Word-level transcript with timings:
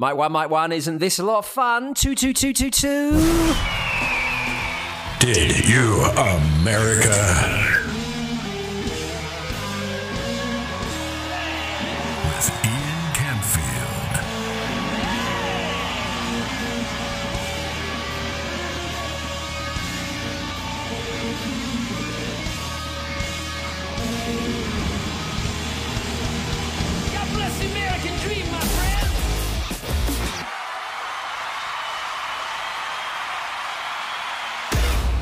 Mike 0.00 0.14
one, 0.14 0.30
Mike 0.30 0.48
one, 0.48 0.70
isn't 0.70 0.98
this 0.98 1.18
a 1.18 1.24
lot 1.24 1.38
of 1.38 1.46
fun? 1.46 1.92
Two, 1.92 2.14
two, 2.14 2.32
two, 2.32 2.52
two, 2.52 2.70
two. 2.70 3.10
Did 5.18 5.68
you, 5.68 6.04
America? 6.04 7.57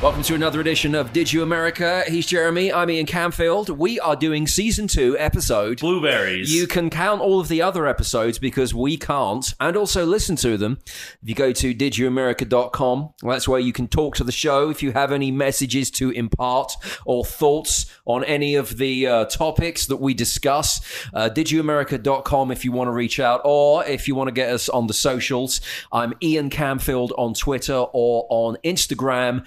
Welcome 0.07 0.23
to 0.23 0.35
another 0.35 0.61
edition 0.61 0.95
of 0.95 1.11
Did 1.11 1.33
You 1.33 1.43
America? 1.43 2.01
He's 2.07 2.25
Jeremy. 2.25 2.71
I'm 2.71 2.89
Ian 2.89 3.05
Camfield. 3.05 3.69
We 3.69 3.99
are 3.99 4.15
doing 4.15 4.47
season 4.47 4.87
two, 4.87 5.17
episode. 5.19 5.81
Blueberries. 5.81 6.55
You 6.55 6.65
can 6.65 6.89
count 6.89 7.19
all 7.19 7.41
of 7.41 7.49
the 7.49 7.61
other 7.61 7.85
episodes 7.85 8.39
because 8.39 8.73
we 8.73 8.95
can't, 8.95 9.53
and 9.59 9.75
also 9.75 10.05
listen 10.05 10.37
to 10.37 10.55
them. 10.55 10.79
If 10.85 11.27
you 11.27 11.35
go 11.35 11.51
to 11.51 11.75
didyouamerica.com, 11.75 13.15
that's 13.21 13.49
where 13.49 13.59
you 13.59 13.73
can 13.73 13.89
talk 13.89 14.15
to 14.15 14.23
the 14.23 14.31
show 14.31 14.69
if 14.69 14.81
you 14.81 14.93
have 14.93 15.11
any 15.11 15.29
messages 15.29 15.91
to 15.91 16.11
impart 16.11 16.71
or 17.05 17.25
thoughts 17.25 17.93
on 18.05 18.23
any 18.23 18.55
of 18.55 18.77
the 18.77 19.07
uh, 19.07 19.25
topics 19.25 19.87
that 19.87 19.97
we 19.97 20.13
discuss. 20.13 20.79
Uh, 21.13 21.29
didyouamerica.com 21.29 22.49
if 22.49 22.63
you 22.63 22.71
want 22.71 22.87
to 22.87 22.93
reach 22.93 23.19
out, 23.19 23.41
or 23.43 23.83
if 23.83 24.07
you 24.07 24.15
want 24.15 24.29
to 24.29 24.33
get 24.33 24.51
us 24.51 24.69
on 24.69 24.87
the 24.87 24.93
socials. 24.93 25.59
I'm 25.91 26.13
Ian 26.23 26.49
Camfield 26.49 27.11
on 27.17 27.33
Twitter 27.33 27.75
or 27.75 28.25
on 28.29 28.55
Instagram, 28.63 29.45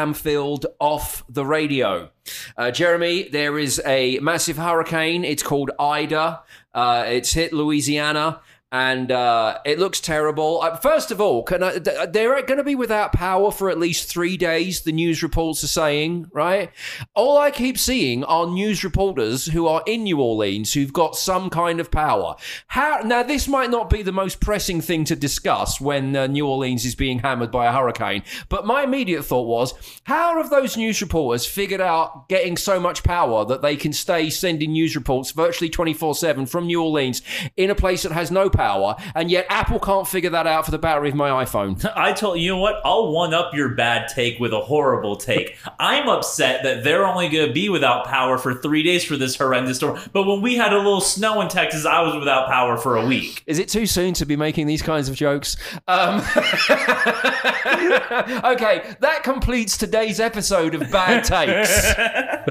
Camfield 0.00 0.64
off 0.78 1.24
the 1.28 1.44
radio. 1.44 2.08
Uh, 2.56 2.70
Jeremy, 2.70 3.28
there 3.28 3.58
is 3.58 3.82
a 3.84 4.18
massive 4.20 4.56
hurricane. 4.56 5.24
It's 5.24 5.42
called 5.42 5.72
Ida. 5.78 6.40
Uh, 6.72 7.04
it's 7.06 7.34
hit 7.34 7.52
Louisiana. 7.52 8.40
And 8.72 9.10
uh, 9.10 9.58
it 9.66 9.80
looks 9.80 10.00
terrible. 10.00 10.62
Uh, 10.62 10.76
first 10.76 11.10
of 11.10 11.20
all, 11.20 11.42
can 11.42 11.60
I, 11.60 11.78
they're 11.80 12.40
going 12.42 12.58
to 12.58 12.62
be 12.62 12.76
without 12.76 13.12
power 13.12 13.50
for 13.50 13.68
at 13.68 13.80
least 13.80 14.08
three 14.08 14.36
days. 14.36 14.82
The 14.82 14.92
news 14.92 15.24
reports 15.24 15.64
are 15.64 15.66
saying, 15.66 16.30
right? 16.32 16.70
All 17.16 17.36
I 17.36 17.50
keep 17.50 17.76
seeing 17.76 18.22
are 18.22 18.46
news 18.46 18.84
reporters 18.84 19.46
who 19.46 19.66
are 19.66 19.82
in 19.88 20.04
New 20.04 20.20
Orleans 20.20 20.72
who've 20.72 20.92
got 20.92 21.16
some 21.16 21.50
kind 21.50 21.80
of 21.80 21.90
power. 21.90 22.36
How 22.68 23.00
now? 23.04 23.24
This 23.24 23.48
might 23.48 23.70
not 23.70 23.90
be 23.90 24.02
the 24.02 24.12
most 24.12 24.40
pressing 24.40 24.80
thing 24.80 25.04
to 25.06 25.16
discuss 25.16 25.80
when 25.80 26.14
uh, 26.14 26.28
New 26.28 26.46
Orleans 26.46 26.84
is 26.84 26.94
being 26.94 27.18
hammered 27.18 27.50
by 27.50 27.66
a 27.66 27.72
hurricane, 27.72 28.22
but 28.48 28.66
my 28.66 28.84
immediate 28.84 29.24
thought 29.24 29.48
was, 29.48 29.74
how 30.04 30.40
have 30.40 30.50
those 30.50 30.76
news 30.76 31.02
reporters 31.02 31.44
figured 31.44 31.80
out 31.80 32.28
getting 32.28 32.56
so 32.56 32.78
much 32.78 33.02
power 33.02 33.44
that 33.46 33.62
they 33.62 33.74
can 33.74 33.92
stay 33.92 34.30
sending 34.30 34.70
news 34.72 34.94
reports 34.94 35.32
virtually 35.32 35.70
twenty 35.70 35.92
four 35.92 36.14
seven 36.14 36.46
from 36.46 36.66
New 36.66 36.80
Orleans 36.80 37.20
in 37.56 37.70
a 37.70 37.74
place 37.74 38.04
that 38.04 38.12
has 38.12 38.30
no 38.30 38.48
power? 38.48 38.59
Power, 38.60 38.94
and 39.14 39.30
yet 39.30 39.46
Apple 39.48 39.80
can't 39.80 40.06
figure 40.06 40.28
that 40.30 40.46
out 40.46 40.66
for 40.66 40.70
the 40.70 40.78
battery 40.78 41.08
of 41.08 41.14
my 41.14 41.30
iPhone. 41.44 41.82
I 41.96 42.12
told 42.12 42.38
you 42.38 42.50
know 42.50 42.58
what? 42.58 42.80
I'll 42.84 43.10
one 43.10 43.32
up 43.32 43.54
your 43.54 43.70
bad 43.70 44.08
take 44.08 44.38
with 44.38 44.52
a 44.52 44.60
horrible 44.60 45.16
take. 45.16 45.56
I'm 45.78 46.08
upset 46.08 46.62
that 46.64 46.84
they're 46.84 47.06
only 47.06 47.28
going 47.30 47.48
to 47.48 47.52
be 47.52 47.70
without 47.70 48.06
power 48.06 48.36
for 48.36 48.54
three 48.54 48.82
days 48.82 49.02
for 49.04 49.16
this 49.16 49.36
horrendous 49.36 49.78
storm. 49.78 49.98
But 50.12 50.26
when 50.26 50.42
we 50.42 50.56
had 50.56 50.74
a 50.74 50.76
little 50.76 51.00
snow 51.00 51.40
in 51.40 51.48
Texas, 51.48 51.86
I 51.86 52.02
was 52.02 52.14
without 52.16 52.48
power 52.48 52.76
for 52.76 52.96
a 52.96 53.06
week. 53.06 53.42
Is 53.46 53.58
it 53.58 53.68
too 53.68 53.86
soon 53.86 54.12
to 54.14 54.26
be 54.26 54.36
making 54.36 54.66
these 54.66 54.82
kinds 54.82 55.08
of 55.08 55.14
jokes? 55.14 55.56
Um, 55.88 56.16
okay, 58.44 58.94
that 59.00 59.20
completes 59.22 59.78
today's 59.78 60.20
episode 60.20 60.74
of 60.74 60.90
Bad 60.90 61.24
Takes. 61.24 61.94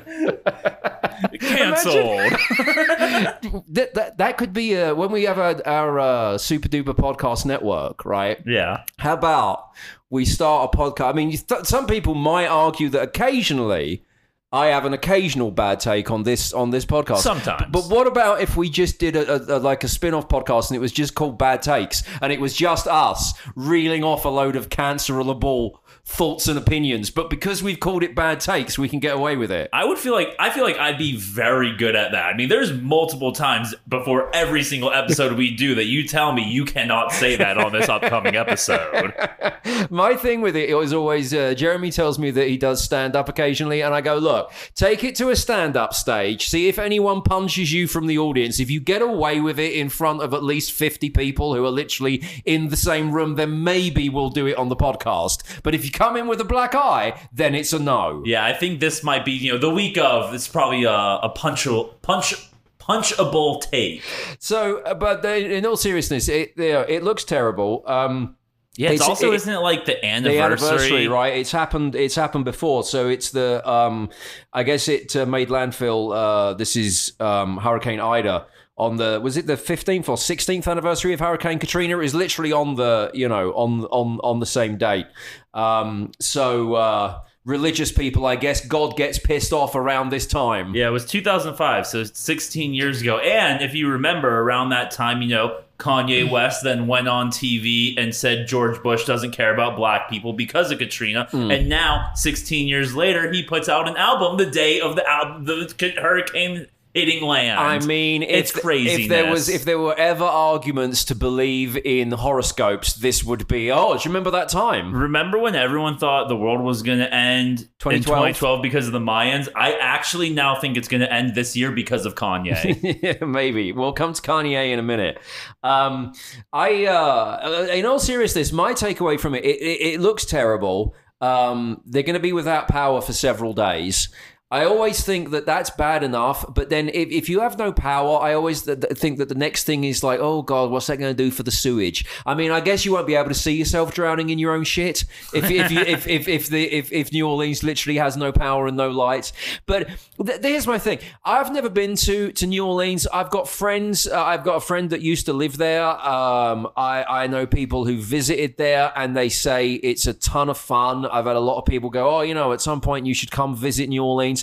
Cancelled. 1.40 1.96
that, 3.68 3.92
that, 3.94 4.18
that 4.18 4.38
could 4.38 4.54
be 4.54 4.78
uh, 4.78 4.96
when 4.96 5.12
we 5.12 5.24
have 5.24 5.38
our, 5.40 5.68
our 5.68 6.00
uh, 6.00 6.38
super 6.38 6.68
duper 6.68 6.96
podcast 6.96 7.46
network, 7.46 8.06
right? 8.06 8.40
yeah. 8.46 8.84
How 8.98 9.14
about 9.14 9.72
we 10.10 10.26
start 10.26 10.72
a 10.74 10.78
podcast? 10.78 11.10
I 11.10 11.14
mean, 11.14 11.32
you 11.32 11.38
th- 11.38 11.66
some 11.66 11.88
people 11.88 12.16
might 12.16 12.48
argue 12.48 12.90
that 12.90 13.02
occasionally 13.02 14.04
I 14.52 14.68
have 14.68 14.86
an 14.86 14.94
occasional 14.94 15.52
bad 15.52 15.80
take 15.80 16.10
on 16.10 16.24
this 16.24 16.54
on 16.54 16.72
this 16.72 16.84
podcast. 16.86 17.20
Sometimes. 17.20 17.68
but 17.72 17.84
what 17.86 18.08
about 18.08 18.42
if 18.42 18.58
we 18.58 18.68
just 18.70 18.98
did 18.98 19.16
a, 19.16 19.56
a, 19.56 19.58
a 19.58 19.60
like 19.60 19.84
a 19.84 19.88
spin-off 19.88 20.28
podcast 20.28 20.70
and 20.70 20.76
it 20.76 20.80
was 20.80 20.92
just 20.92 21.14
called 21.14 21.38
Bad 21.38 21.62
Takes 21.62 22.02
and 22.22 22.34
it 22.34 22.42
was 22.42 22.56
just 22.56 22.88
us 22.88 23.34
reeling 23.56 24.04
off 24.04 24.26
a 24.26 24.30
load 24.30 24.56
of 24.56 24.70
cancerable 24.70 25.74
thoughts 26.10 26.48
and 26.48 26.58
opinions, 26.58 27.12
but 27.12 27.30
because 27.30 27.62
we've 27.62 27.80
called 27.80 28.02
it 28.02 28.16
Bad 28.16 28.40
Takes, 28.40 28.80
we 28.80 28.90
can 28.90 29.00
get 29.00 29.16
away 29.16 29.38
with 29.38 29.52
it. 29.52 29.70
I 29.72 29.86
would 29.86 30.00
feel 30.00 30.12
like 30.12 30.36
I 30.40 30.50
feel 30.50 30.64
like 30.64 30.78
I'd 30.78 30.98
be 30.98 31.16
very 31.16 31.78
good 31.78 31.96
at 31.96 32.12
that. 32.12 32.26
I 32.26 32.36
mean, 32.36 32.50
there's 32.50 32.74
multiple 32.74 33.32
times 33.32 33.76
before 33.88 34.36
every 34.36 34.64
single 34.64 34.92
episode 34.92 35.38
we 35.38 35.56
do 35.56 35.76
that 35.76 35.86
you 35.86 36.08
tell 36.08 36.34
me 36.34 36.44
you 36.44 36.66
cannot 36.66 37.12
say 37.12 37.36
that 37.36 37.60
on 37.60 37.72
this 37.72 37.88
upcoming 37.88 38.36
episode. 38.36 39.14
My 39.92 40.16
thing 40.16 40.42
with 40.42 40.56
it 40.56 40.70
is 40.70 40.94
always 40.94 41.32
uh, 41.32 41.54
Jeremy 41.54 41.92
tells 41.92 42.18
me 42.18 42.32
that 42.32 42.48
he 42.48 42.58
does 42.58 42.84
stand 42.84 43.16
up 43.16 43.30
occasionally, 43.30 43.82
and 43.82 43.94
I 43.94 44.02
go, 44.02 44.18
look, 44.18 44.52
take 44.74 45.04
it 45.04 45.16
to 45.18 45.30
a 45.30 45.36
stand 45.36 45.78
up 45.78 45.94
stage, 45.94 46.48
see 46.48 46.68
if 46.68 46.80
anyone 46.80 47.22
punches 47.22 47.72
you 47.72 47.88
from 47.88 48.08
the 48.08 48.18
audience. 48.18 48.60
If 48.60 48.72
you 48.72 48.80
get 48.80 49.04
away 49.04 49.40
with 49.40 49.60
it 49.60 49.74
in 49.74 49.90
front 49.90 50.22
of 50.24 50.34
at 50.34 50.44
least 50.44 50.72
50 50.72 51.12
people 51.12 51.54
who 51.54 51.64
are 51.64 51.72
literally 51.72 52.24
in 52.46 52.70
the 52.70 52.78
same 52.78 53.12
room, 53.12 53.36
then 53.36 53.64
maybe 53.64 54.10
we'll 54.10 54.32
do 54.32 54.48
it 54.48 54.58
on 54.58 54.70
the 54.70 54.76
podcast. 54.76 55.62
But 55.62 55.76
if 55.76 55.86
you 55.86 55.92
come 56.00 56.18
in 56.20 56.26
with 56.28 56.40
a 56.42 56.46
black 56.56 56.74
eye, 56.74 57.08
then 57.34 57.54
it's 57.54 57.74
a 57.74 57.80
no. 57.80 58.24
Yeah, 58.26 58.44
I 58.52 58.54
think 58.54 58.80
this 58.80 59.04
might 59.04 59.24
be 59.26 59.34
you 59.34 59.52
know 59.52 59.60
the 59.60 59.70
week 59.82 59.98
of. 59.98 60.34
It's 60.34 60.48
probably 60.48 60.84
a, 60.86 61.00
a 61.28 61.30
punchable 61.36 62.02
punch 62.02 62.34
punchable 62.80 63.62
take. 63.62 64.02
So, 64.40 64.80
uh, 64.80 64.94
but 64.96 65.24
uh, 65.24 65.30
in 65.30 65.66
all 65.66 65.78
seriousness, 65.78 66.28
it, 66.28 66.54
it 66.58 67.04
looks 67.04 67.24
terrible. 67.24 67.84
Um, 67.86 68.36
Yeah, 68.78 68.92
it's, 68.92 69.02
It's- 69.02 69.10
also 69.10 69.32
it- 69.32 69.36
isn't 69.36 69.54
it 69.54 69.60
like 69.60 69.86
the 69.86 69.94
the 70.02 70.06
anniversary? 70.06 70.46
anniversary, 70.46 71.08
right? 71.08 71.34
It's 71.42 71.52
happened. 71.52 71.96
It's 71.96 72.16
happened 72.16 72.46
before. 72.46 72.84
So 72.84 73.10
it's 73.10 73.30
the. 73.32 73.62
Um, 73.70 74.10
I 74.54 74.64
guess 74.64 74.88
it 74.88 75.16
uh, 75.16 75.26
made 75.26 75.50
landfill. 75.50 76.02
Uh, 76.16 76.54
this 76.54 76.76
is 76.76 77.14
um, 77.20 77.58
Hurricane 77.58 78.00
Ida 78.00 78.46
on 78.80 78.98
the. 78.98 79.20
Was 79.22 79.38
it 79.38 79.46
the 79.46 79.58
fifteenth 79.58 80.10
or 80.10 80.18
sixteenth 80.18 80.68
anniversary 80.68 81.14
of 81.14 81.20
Hurricane 81.20 81.60
Katrina? 81.60 81.96
It 81.96 82.02
was 82.02 82.16
literally 82.16 82.52
on 82.52 82.76
the. 82.76 83.12
You 83.14 83.28
know, 83.28 83.52
on 83.52 83.86
on 83.86 84.20
on 84.24 84.40
the 84.40 84.46
same 84.46 84.78
date. 84.78 85.08
Um, 85.54 86.12
so. 86.20 86.74
Uh, 86.74 87.20
Religious 87.46 87.92
people, 87.92 88.28
I 88.28 88.36
guess 88.36 88.64
God 88.64 88.96
gets 88.96 89.18
pissed 89.18 89.54
off 89.54 89.74
around 89.74 90.12
this 90.12 90.28
time. 90.28 90.76
Yeah, 90.76 90.90
it 90.90 90.92
was 90.92 91.06
2005, 91.06 91.88
so 91.88 92.04
16 92.04 92.74
years 92.76 93.02
ago. 93.02 93.18
And 93.18 93.64
if 93.64 93.74
you 93.74 93.90
remember, 93.90 94.42
around 94.42 94.70
that 94.70 94.92
time, 94.92 95.24
you 95.24 95.30
know, 95.30 95.62
Kanye 95.80 96.30
West 96.30 96.64
then 96.64 96.86
went 96.86 97.08
on 97.08 97.32
TV 97.32 97.98
and 97.98 98.14
said 98.14 98.46
George 98.46 98.84
Bush 98.84 99.06
doesn't 99.06 99.32
care 99.32 99.52
about 99.52 99.78
black 99.78 100.10
people 100.10 100.34
because 100.34 100.70
of 100.70 100.78
Katrina. 100.78 101.28
And 101.32 101.70
now, 101.70 102.12
16 102.14 102.68
years 102.68 102.94
later, 102.94 103.32
he 103.32 103.42
puts 103.42 103.68
out 103.70 103.88
an 103.88 103.96
album 103.96 104.38
the 104.38 104.46
day 104.46 104.82
of 104.82 104.96
the 104.98 105.10
album, 105.10 105.46
the 105.46 105.94
hurricane 106.00 106.68
hitting 106.94 107.24
land. 107.24 107.60
I 107.60 107.80
mean, 107.86 108.24
it's 108.24 108.52
crazy. 108.52 109.04
If 109.04 109.10
there 109.10 109.30
was, 109.30 109.50
if 109.50 109.66
there 109.66 109.80
were 109.80 109.98
ever 109.98 110.24
arguments 110.24 111.06
to 111.06 111.16
believe 111.16 111.78
in 111.78 112.12
horoscopes, 112.12 112.94
this 112.94 113.24
would 113.24 113.48
be. 113.48 113.72
Oh, 113.72 113.94
do 113.94 114.00
you 114.00 114.10
remember 114.10 114.32
that 114.32 114.50
time? 114.50 114.94
Remember 114.94 115.38
when 115.38 115.56
everyone 115.56 115.98
thought 115.98 116.28
the 116.28 116.36
world 116.36 116.62
was 116.62 116.82
going 116.82 117.00
to 117.00 117.14
end 117.14 117.60
2012? 117.80 117.96
in 117.96 118.04
2012 118.04 118.62
because 118.62 118.88
of 118.88 118.94
the 118.94 119.00
Mayans? 119.00 119.48
I 119.56 119.74
actually 119.74 120.30
now 120.30 120.60
think 120.60 120.78
it's 120.78 120.88
going 120.88 121.02
to 121.02 121.12
end 121.12 121.36
this 121.36 121.56
year 121.56 121.72
because 121.72 122.06
of 122.06 122.16
Kanye. 122.16 123.00
yeah, 123.02 123.26
maybe. 123.26 123.72
We'll 123.72 123.94
come 123.94 124.14
to 124.14 124.22
Kanye 124.22 124.72
in 124.72 124.80
a 124.80 124.84
minute. 124.84 125.20
Um, 125.64 126.14
I, 126.52 126.86
uh, 126.86 127.68
in 127.72 127.86
all 127.86 128.00
seriousness, 128.00 128.52
my 128.52 128.74
takeaway 128.74 129.20
from 129.20 129.36
it, 129.36 129.46
it, 129.46 129.62
it, 129.62 129.94
it 129.94 130.00
looks 130.00 130.26
terrible. 130.26 130.96
Um, 131.22 131.82
they're 131.86 132.04
going 132.04 132.14
to 132.14 132.20
be 132.20 132.34
without 132.34 132.68
power 132.68 133.02
for 133.02 133.14
several 133.14 133.54
days. 133.54 134.10
I 134.52 134.66
always 134.66 135.04
think 135.04 135.30
that 135.30 135.46
that's 135.46 135.70
bad 135.70 136.02
enough, 136.02 136.44
but 136.52 136.70
then 136.70 136.90
if, 136.90 137.10
if 137.10 137.30
you 137.30 137.42
have 137.42 137.60
no 137.60 137.72
power, 137.72 138.20
I 138.20 138.34
always 138.34 138.64
th- 138.64 138.80
th- 138.82 138.98
think 138.98 139.20
that 139.20 139.30
the 139.30 139.36
next 139.36 139.66
thing 139.66 139.84
is 139.84 140.04
like, 140.04 140.20
oh 140.20 140.42
God, 140.42 140.72
what's 140.72 140.88
that 140.88 140.98
going 140.98 141.16
to 141.16 141.24
do 141.24 141.30
for 141.30 141.44
the 141.44 141.52
sewage? 141.52 142.04
I 142.26 142.34
mean, 142.34 142.50
I 142.50 142.60
guess 142.60 142.84
you 142.84 142.94
won't 142.94 143.06
be 143.06 143.14
able 143.14 143.30
to 143.30 143.36
see 143.36 143.56
yourself 143.56 143.94
drowning 143.94 144.32
in 144.32 144.40
your 144.40 144.54
own 144.54 144.64
shit 144.64 145.06
if 145.36 145.52
if 145.52 145.70
you, 145.70 145.82
if, 145.82 146.08
if 146.08 146.28
if 146.28 146.48
the 146.48 146.64
if, 146.66 146.92
if 146.92 147.12
New 147.12 147.28
Orleans 147.28 147.62
literally 147.62 148.00
has 148.00 148.18
no 148.18 148.32
power 148.32 148.66
and 148.66 148.76
no 148.76 148.90
lights. 148.90 149.34
But 149.68 149.88
th- 150.26 150.42
here's 150.42 150.66
my 150.66 150.80
thing: 150.80 150.98
I've 151.24 151.54
never 151.54 151.70
been 151.70 151.96
to 151.98 152.32
to 152.32 152.48
New 152.48 152.66
Orleans. 152.66 153.06
I've 153.14 153.30
got 153.30 153.48
friends. 153.48 154.08
Uh, 154.08 154.20
I've 154.20 154.44
got 154.44 154.56
a 154.56 154.62
friend 154.62 154.90
that 154.90 155.02
used 155.02 155.28
to 155.28 155.34
live 155.34 155.58
there. 155.58 155.86
Um, 155.86 156.68
I 156.76 157.04
I 157.04 157.28
know 157.28 157.46
people 157.46 157.86
who 157.86 158.02
visited 158.02 158.58
there, 158.58 158.92
and 158.96 159.16
they 159.16 159.30
say 159.30 159.74
it's 159.74 160.08
a 160.08 160.14
ton 160.16 160.50
of 160.50 160.58
fun. 160.58 161.06
I've 161.06 161.26
had 161.26 161.36
a 161.36 161.40
lot 161.40 161.60
of 161.60 161.66
people 161.66 161.92
go, 161.92 162.18
oh, 162.18 162.22
you 162.22 162.34
know, 162.34 162.52
at 162.52 162.62
some 162.62 162.82
point 162.82 163.06
you 163.06 163.14
should 163.14 163.30
come 163.30 163.56
visit 163.56 163.90
New 163.90 164.04
Orleans. 164.04 164.39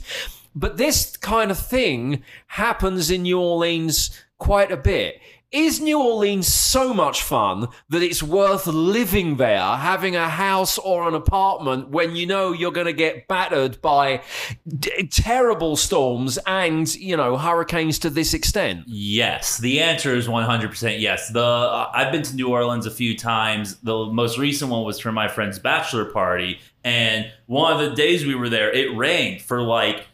But 0.54 0.78
this 0.78 1.16
kind 1.16 1.50
of 1.50 1.58
thing 1.58 2.22
happens 2.46 3.10
in 3.10 3.22
New 3.22 3.38
Orleans 3.38 4.10
quite 4.38 4.72
a 4.72 4.76
bit. 4.76 5.20
Is 5.56 5.80
New 5.80 5.98
Orleans 5.98 6.46
so 6.46 6.92
much 6.92 7.22
fun 7.22 7.68
that 7.88 8.02
it's 8.02 8.22
worth 8.22 8.66
living 8.66 9.36
there, 9.38 9.62
having 9.62 10.14
a 10.14 10.28
house 10.28 10.76
or 10.76 11.08
an 11.08 11.14
apartment 11.14 11.88
when 11.88 12.14
you 12.14 12.26
know 12.26 12.52
you're 12.52 12.70
going 12.70 12.86
to 12.86 12.92
get 12.92 13.26
battered 13.26 13.80
by 13.80 14.20
d- 14.68 15.06
terrible 15.06 15.74
storms 15.74 16.38
and, 16.46 16.94
you 16.96 17.16
know, 17.16 17.38
hurricanes 17.38 17.98
to 18.00 18.10
this 18.10 18.34
extent? 18.34 18.84
Yes, 18.86 19.56
the 19.56 19.80
answer 19.80 20.14
is 20.14 20.28
100% 20.28 21.00
yes. 21.00 21.30
The 21.30 21.42
I've 21.42 22.12
been 22.12 22.22
to 22.24 22.36
New 22.36 22.48
Orleans 22.48 22.84
a 22.84 22.90
few 22.90 23.16
times. 23.16 23.76
The 23.76 24.06
most 24.06 24.36
recent 24.36 24.70
one 24.70 24.84
was 24.84 25.00
for 25.00 25.10
my 25.10 25.26
friend's 25.26 25.58
bachelor 25.58 26.04
party, 26.04 26.60
and 26.84 27.32
one 27.46 27.72
of 27.72 27.78
the 27.78 27.96
days 27.96 28.26
we 28.26 28.34
were 28.34 28.50
there, 28.50 28.70
it 28.70 28.94
rained 28.94 29.40
for 29.40 29.62
like 29.62 30.06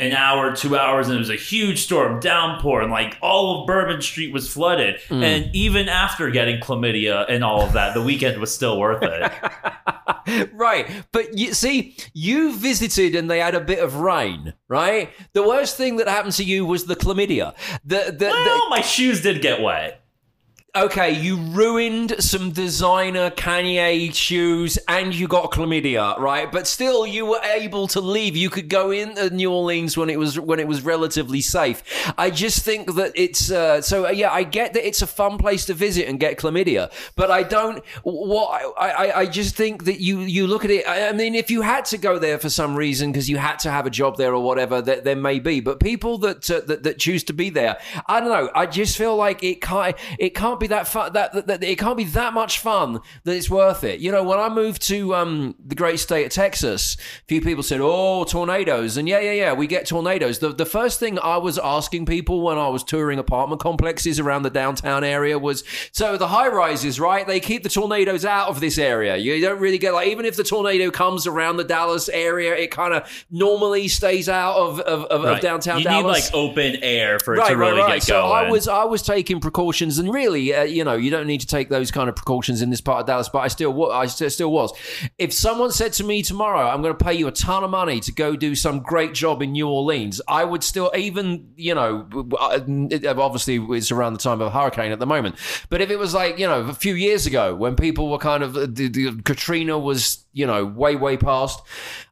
an 0.00 0.12
hour, 0.12 0.56
two 0.56 0.76
hours, 0.78 1.08
and 1.08 1.16
it 1.16 1.18
was 1.18 1.28
a 1.28 1.36
huge 1.36 1.82
storm, 1.82 2.18
downpour, 2.20 2.80
and 2.80 2.90
like 2.90 3.18
all 3.20 3.60
of 3.60 3.66
Bourbon 3.66 4.00
Street 4.00 4.32
was 4.32 4.50
flooded. 4.50 4.98
Mm. 5.08 5.22
And 5.22 5.54
even 5.54 5.90
after 5.90 6.30
getting 6.30 6.58
chlamydia 6.58 7.26
and 7.28 7.44
all 7.44 7.60
of 7.60 7.74
that, 7.74 7.92
the 7.92 8.02
weekend 8.02 8.40
was 8.40 8.52
still 8.52 8.80
worth 8.80 9.02
it. 9.02 10.50
right. 10.54 10.90
But 11.12 11.36
you 11.36 11.52
see, 11.52 11.96
you 12.14 12.56
visited 12.56 13.14
and 13.14 13.30
they 13.30 13.40
had 13.40 13.54
a 13.54 13.60
bit 13.60 13.80
of 13.80 13.96
rain, 13.96 14.54
right? 14.68 15.10
The 15.34 15.46
worst 15.46 15.76
thing 15.76 15.96
that 15.96 16.08
happened 16.08 16.34
to 16.34 16.44
you 16.44 16.64
was 16.64 16.86
the 16.86 16.96
chlamydia. 16.96 17.54
The, 17.84 18.06
the, 18.06 18.12
the, 18.12 18.30
well, 18.30 18.70
my 18.70 18.80
shoes 18.80 19.20
did 19.20 19.42
get 19.42 19.60
wet. 19.60 19.99
Okay, 20.74 21.10
you 21.10 21.36
ruined 21.36 22.14
some 22.22 22.52
designer 22.52 23.30
Kanye 23.30 24.14
shoes 24.14 24.78
and 24.88 25.14
you 25.14 25.26
got 25.26 25.50
chlamydia, 25.50 26.18
right? 26.18 26.50
But 26.50 26.66
still, 26.66 27.06
you 27.06 27.26
were 27.26 27.40
able 27.42 27.86
to 27.88 28.00
leave. 28.00 28.36
You 28.36 28.50
could 28.50 28.68
go 28.68 28.90
into 28.90 29.30
New 29.30 29.50
Orleans 29.52 29.96
when 29.96 30.08
it 30.10 30.18
was 30.18 30.38
when 30.38 30.60
it 30.60 30.68
was 30.68 30.82
relatively 30.82 31.40
safe. 31.40 31.82
I 32.16 32.30
just 32.30 32.64
think 32.64 32.94
that 32.94 33.12
it's 33.14 33.50
uh, 33.50 33.80
so. 33.82 34.06
uh, 34.06 34.10
Yeah, 34.10 34.30
I 34.32 34.42
get 34.44 34.74
that 34.74 34.86
it's 34.86 35.02
a 35.02 35.06
fun 35.06 35.38
place 35.38 35.64
to 35.66 35.74
visit 35.74 36.08
and 36.08 36.20
get 36.20 36.38
chlamydia, 36.38 36.92
but 37.16 37.30
I 37.30 37.42
don't. 37.42 37.84
What 38.02 38.74
I 38.78 38.90
I, 38.90 39.18
I 39.20 39.26
just 39.26 39.56
think 39.56 39.84
that 39.84 40.00
you 40.00 40.20
you 40.20 40.46
look 40.46 40.64
at 40.64 40.70
it. 40.70 40.86
I 40.86 41.08
I 41.08 41.12
mean, 41.12 41.34
if 41.34 41.50
you 41.50 41.62
had 41.62 41.84
to 41.86 41.98
go 41.98 42.18
there 42.18 42.38
for 42.38 42.48
some 42.50 42.76
reason 42.76 43.10
because 43.10 43.28
you 43.28 43.38
had 43.38 43.58
to 43.60 43.70
have 43.70 43.86
a 43.86 43.90
job 43.90 44.16
there 44.16 44.34
or 44.34 44.42
whatever, 44.42 44.80
that 44.82 45.04
there 45.04 45.16
may 45.16 45.40
be. 45.40 45.60
But 45.60 45.80
people 45.80 46.18
that, 46.18 46.48
uh, 46.50 46.60
that 46.66 46.84
that 46.84 46.98
choose 46.98 47.24
to 47.24 47.32
be 47.32 47.50
there, 47.50 47.78
I 48.06 48.20
don't 48.20 48.28
know. 48.28 48.50
I 48.54 48.66
just 48.66 48.96
feel 48.96 49.16
like 49.16 49.42
it 49.42 49.60
can't 49.60 49.96
it 50.18 50.34
can't 50.34 50.59
be 50.60 50.66
that 50.68 50.86
fun. 50.86 51.12
That, 51.12 51.32
that, 51.32 51.46
that 51.46 51.64
it 51.64 51.78
can't 51.78 51.96
be 51.96 52.04
that 52.04 52.32
much 52.34 52.58
fun 52.58 53.00
that 53.24 53.34
it's 53.34 53.50
worth 53.50 53.84
it. 53.84 54.00
You 54.00 54.12
know, 54.12 54.22
when 54.22 54.38
I 54.38 54.48
moved 54.48 54.82
to 54.88 55.14
um, 55.14 55.54
the 55.64 55.74
great 55.74 55.98
state 55.98 56.24
of 56.26 56.32
Texas, 56.32 56.96
a 56.96 57.26
few 57.26 57.40
people 57.40 57.62
said, 57.62 57.80
"Oh, 57.82 58.24
tornadoes," 58.24 58.96
and 58.96 59.08
yeah, 59.08 59.20
yeah, 59.20 59.32
yeah, 59.32 59.52
we 59.52 59.66
get 59.66 59.86
tornadoes. 59.86 60.38
The 60.38 60.50
the 60.50 60.66
first 60.66 61.00
thing 61.00 61.18
I 61.18 61.38
was 61.38 61.58
asking 61.58 62.06
people 62.06 62.42
when 62.42 62.58
I 62.58 62.68
was 62.68 62.84
touring 62.84 63.18
apartment 63.18 63.60
complexes 63.60 64.20
around 64.20 64.42
the 64.42 64.50
downtown 64.50 65.04
area 65.04 65.38
was, 65.38 65.64
"So 65.92 66.16
the 66.16 66.28
high 66.28 66.48
rises, 66.48 67.00
right? 67.00 67.26
They 67.26 67.40
keep 67.40 67.62
the 67.62 67.68
tornadoes 67.68 68.24
out 68.24 68.48
of 68.48 68.60
this 68.60 68.78
area. 68.78 69.16
You 69.16 69.40
don't 69.40 69.60
really 69.60 69.78
get 69.78 69.94
like 69.94 70.08
even 70.08 70.24
if 70.24 70.36
the 70.36 70.44
tornado 70.44 70.90
comes 70.90 71.26
around 71.26 71.56
the 71.56 71.64
Dallas 71.64 72.08
area, 72.08 72.54
it 72.54 72.70
kind 72.70 72.94
of 72.94 73.08
normally 73.30 73.88
stays 73.88 74.28
out 74.28 74.56
of 74.56 74.80
of, 74.80 75.04
of, 75.04 75.24
of 75.24 75.40
downtown 75.40 75.78
you 75.78 75.84
Dallas." 75.84 76.30
need 76.32 76.34
like 76.34 76.34
open 76.34 76.76
air 76.82 77.18
for 77.18 77.34
it 77.34 77.46
to 77.46 77.56
really 77.56 77.82
get 77.86 78.02
So 78.02 78.14
going. 78.14 78.46
I 78.46 78.50
was 78.50 78.68
I 78.68 78.84
was 78.84 79.02
taking 79.02 79.40
precautions, 79.40 79.98
and 79.98 80.12
really, 80.12 80.49
uh, 80.54 80.62
you 80.62 80.84
know, 80.84 80.94
you 80.94 81.10
don't 81.10 81.26
need 81.26 81.40
to 81.40 81.46
take 81.46 81.68
those 81.68 81.90
kind 81.90 82.08
of 82.08 82.16
precautions 82.16 82.62
in 82.62 82.70
this 82.70 82.80
part 82.80 83.00
of 83.00 83.06
Dallas. 83.06 83.28
But 83.28 83.40
I 83.40 83.48
still, 83.48 83.90
I 83.90 84.06
still 84.06 84.50
was. 84.50 84.72
If 85.18 85.32
someone 85.32 85.72
said 85.72 85.92
to 85.94 86.04
me 86.04 86.22
tomorrow, 86.22 86.68
"I'm 86.68 86.82
going 86.82 86.96
to 86.96 87.04
pay 87.04 87.14
you 87.14 87.28
a 87.28 87.32
ton 87.32 87.64
of 87.64 87.70
money 87.70 88.00
to 88.00 88.12
go 88.12 88.36
do 88.36 88.54
some 88.54 88.80
great 88.80 89.14
job 89.14 89.42
in 89.42 89.52
New 89.52 89.68
Orleans," 89.68 90.20
I 90.28 90.44
would 90.44 90.62
still, 90.62 90.90
even 90.96 91.52
you 91.56 91.74
know, 91.74 92.08
uh, 92.38 92.60
obviously 93.18 93.56
it's 93.76 93.90
around 93.90 94.14
the 94.14 94.18
time 94.18 94.40
of 94.40 94.48
a 94.48 94.50
hurricane 94.50 94.92
at 94.92 94.98
the 94.98 95.06
moment. 95.06 95.36
But 95.68 95.80
if 95.80 95.90
it 95.90 95.98
was 95.98 96.14
like 96.14 96.38
you 96.38 96.46
know 96.46 96.62
a 96.62 96.74
few 96.74 96.94
years 96.94 97.26
ago 97.26 97.54
when 97.54 97.76
people 97.76 98.10
were 98.10 98.18
kind 98.18 98.42
of 98.42 98.54
the, 98.54 98.88
the 98.88 99.20
Katrina 99.24 99.78
was 99.78 100.24
you 100.32 100.46
know 100.46 100.64
way 100.64 100.96
way 100.96 101.16
past, 101.16 101.60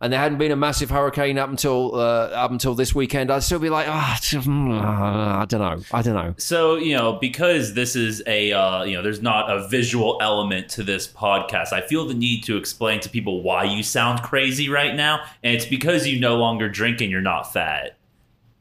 and 0.01 0.13
there 0.13 0.21
hadn't 0.21 0.39
been 0.39 0.53
a 0.53 0.57
massive 0.57 0.91
hurricane 0.91 1.39
up 1.39 1.51
until 1.51 1.95
uh, 1.95 2.29
up 2.29 2.51
until 2.51 2.75
this 2.75 2.95
weekend, 2.95 3.31
I'd 3.31 3.43
still 3.43 3.59
be 3.59 3.71
like, 3.71 3.87
ah, 3.89 4.17
I 4.17 5.45
don't 5.47 5.61
know, 5.61 5.81
I 5.93 6.03
don't 6.03 6.15
know. 6.15 6.35
So, 6.39 6.77
you 6.77 6.97
know, 6.97 7.15
because 7.21 7.75
this 7.75 7.97
is 7.97 8.23
a, 8.29 8.53
uh, 8.53 8.85
you 8.85 8.95
know, 8.95 9.03
there's 9.03 9.23
not 9.23 9.51
a 9.51 9.67
visual 9.67 10.19
element 10.21 10.69
to 10.71 10.85
this 10.85 11.09
podcast, 11.09 11.73
I 11.73 11.81
feel 11.81 12.07
the 12.07 12.15
need 12.15 12.45
to 12.45 12.57
explain 12.57 13.01
to 13.01 13.09
people 13.09 13.43
why 13.43 13.65
you 13.65 13.83
sound 13.83 14.23
crazy 14.23 14.69
right 14.69 14.95
now. 14.95 15.25
And 15.43 15.55
it's 15.57 15.67
because 15.67 16.07
you 16.07 16.21
no 16.21 16.37
longer 16.37 16.69
drink 16.69 17.01
and 17.01 17.11
you're 17.11 17.21
not 17.21 17.53
fat. 17.53 17.97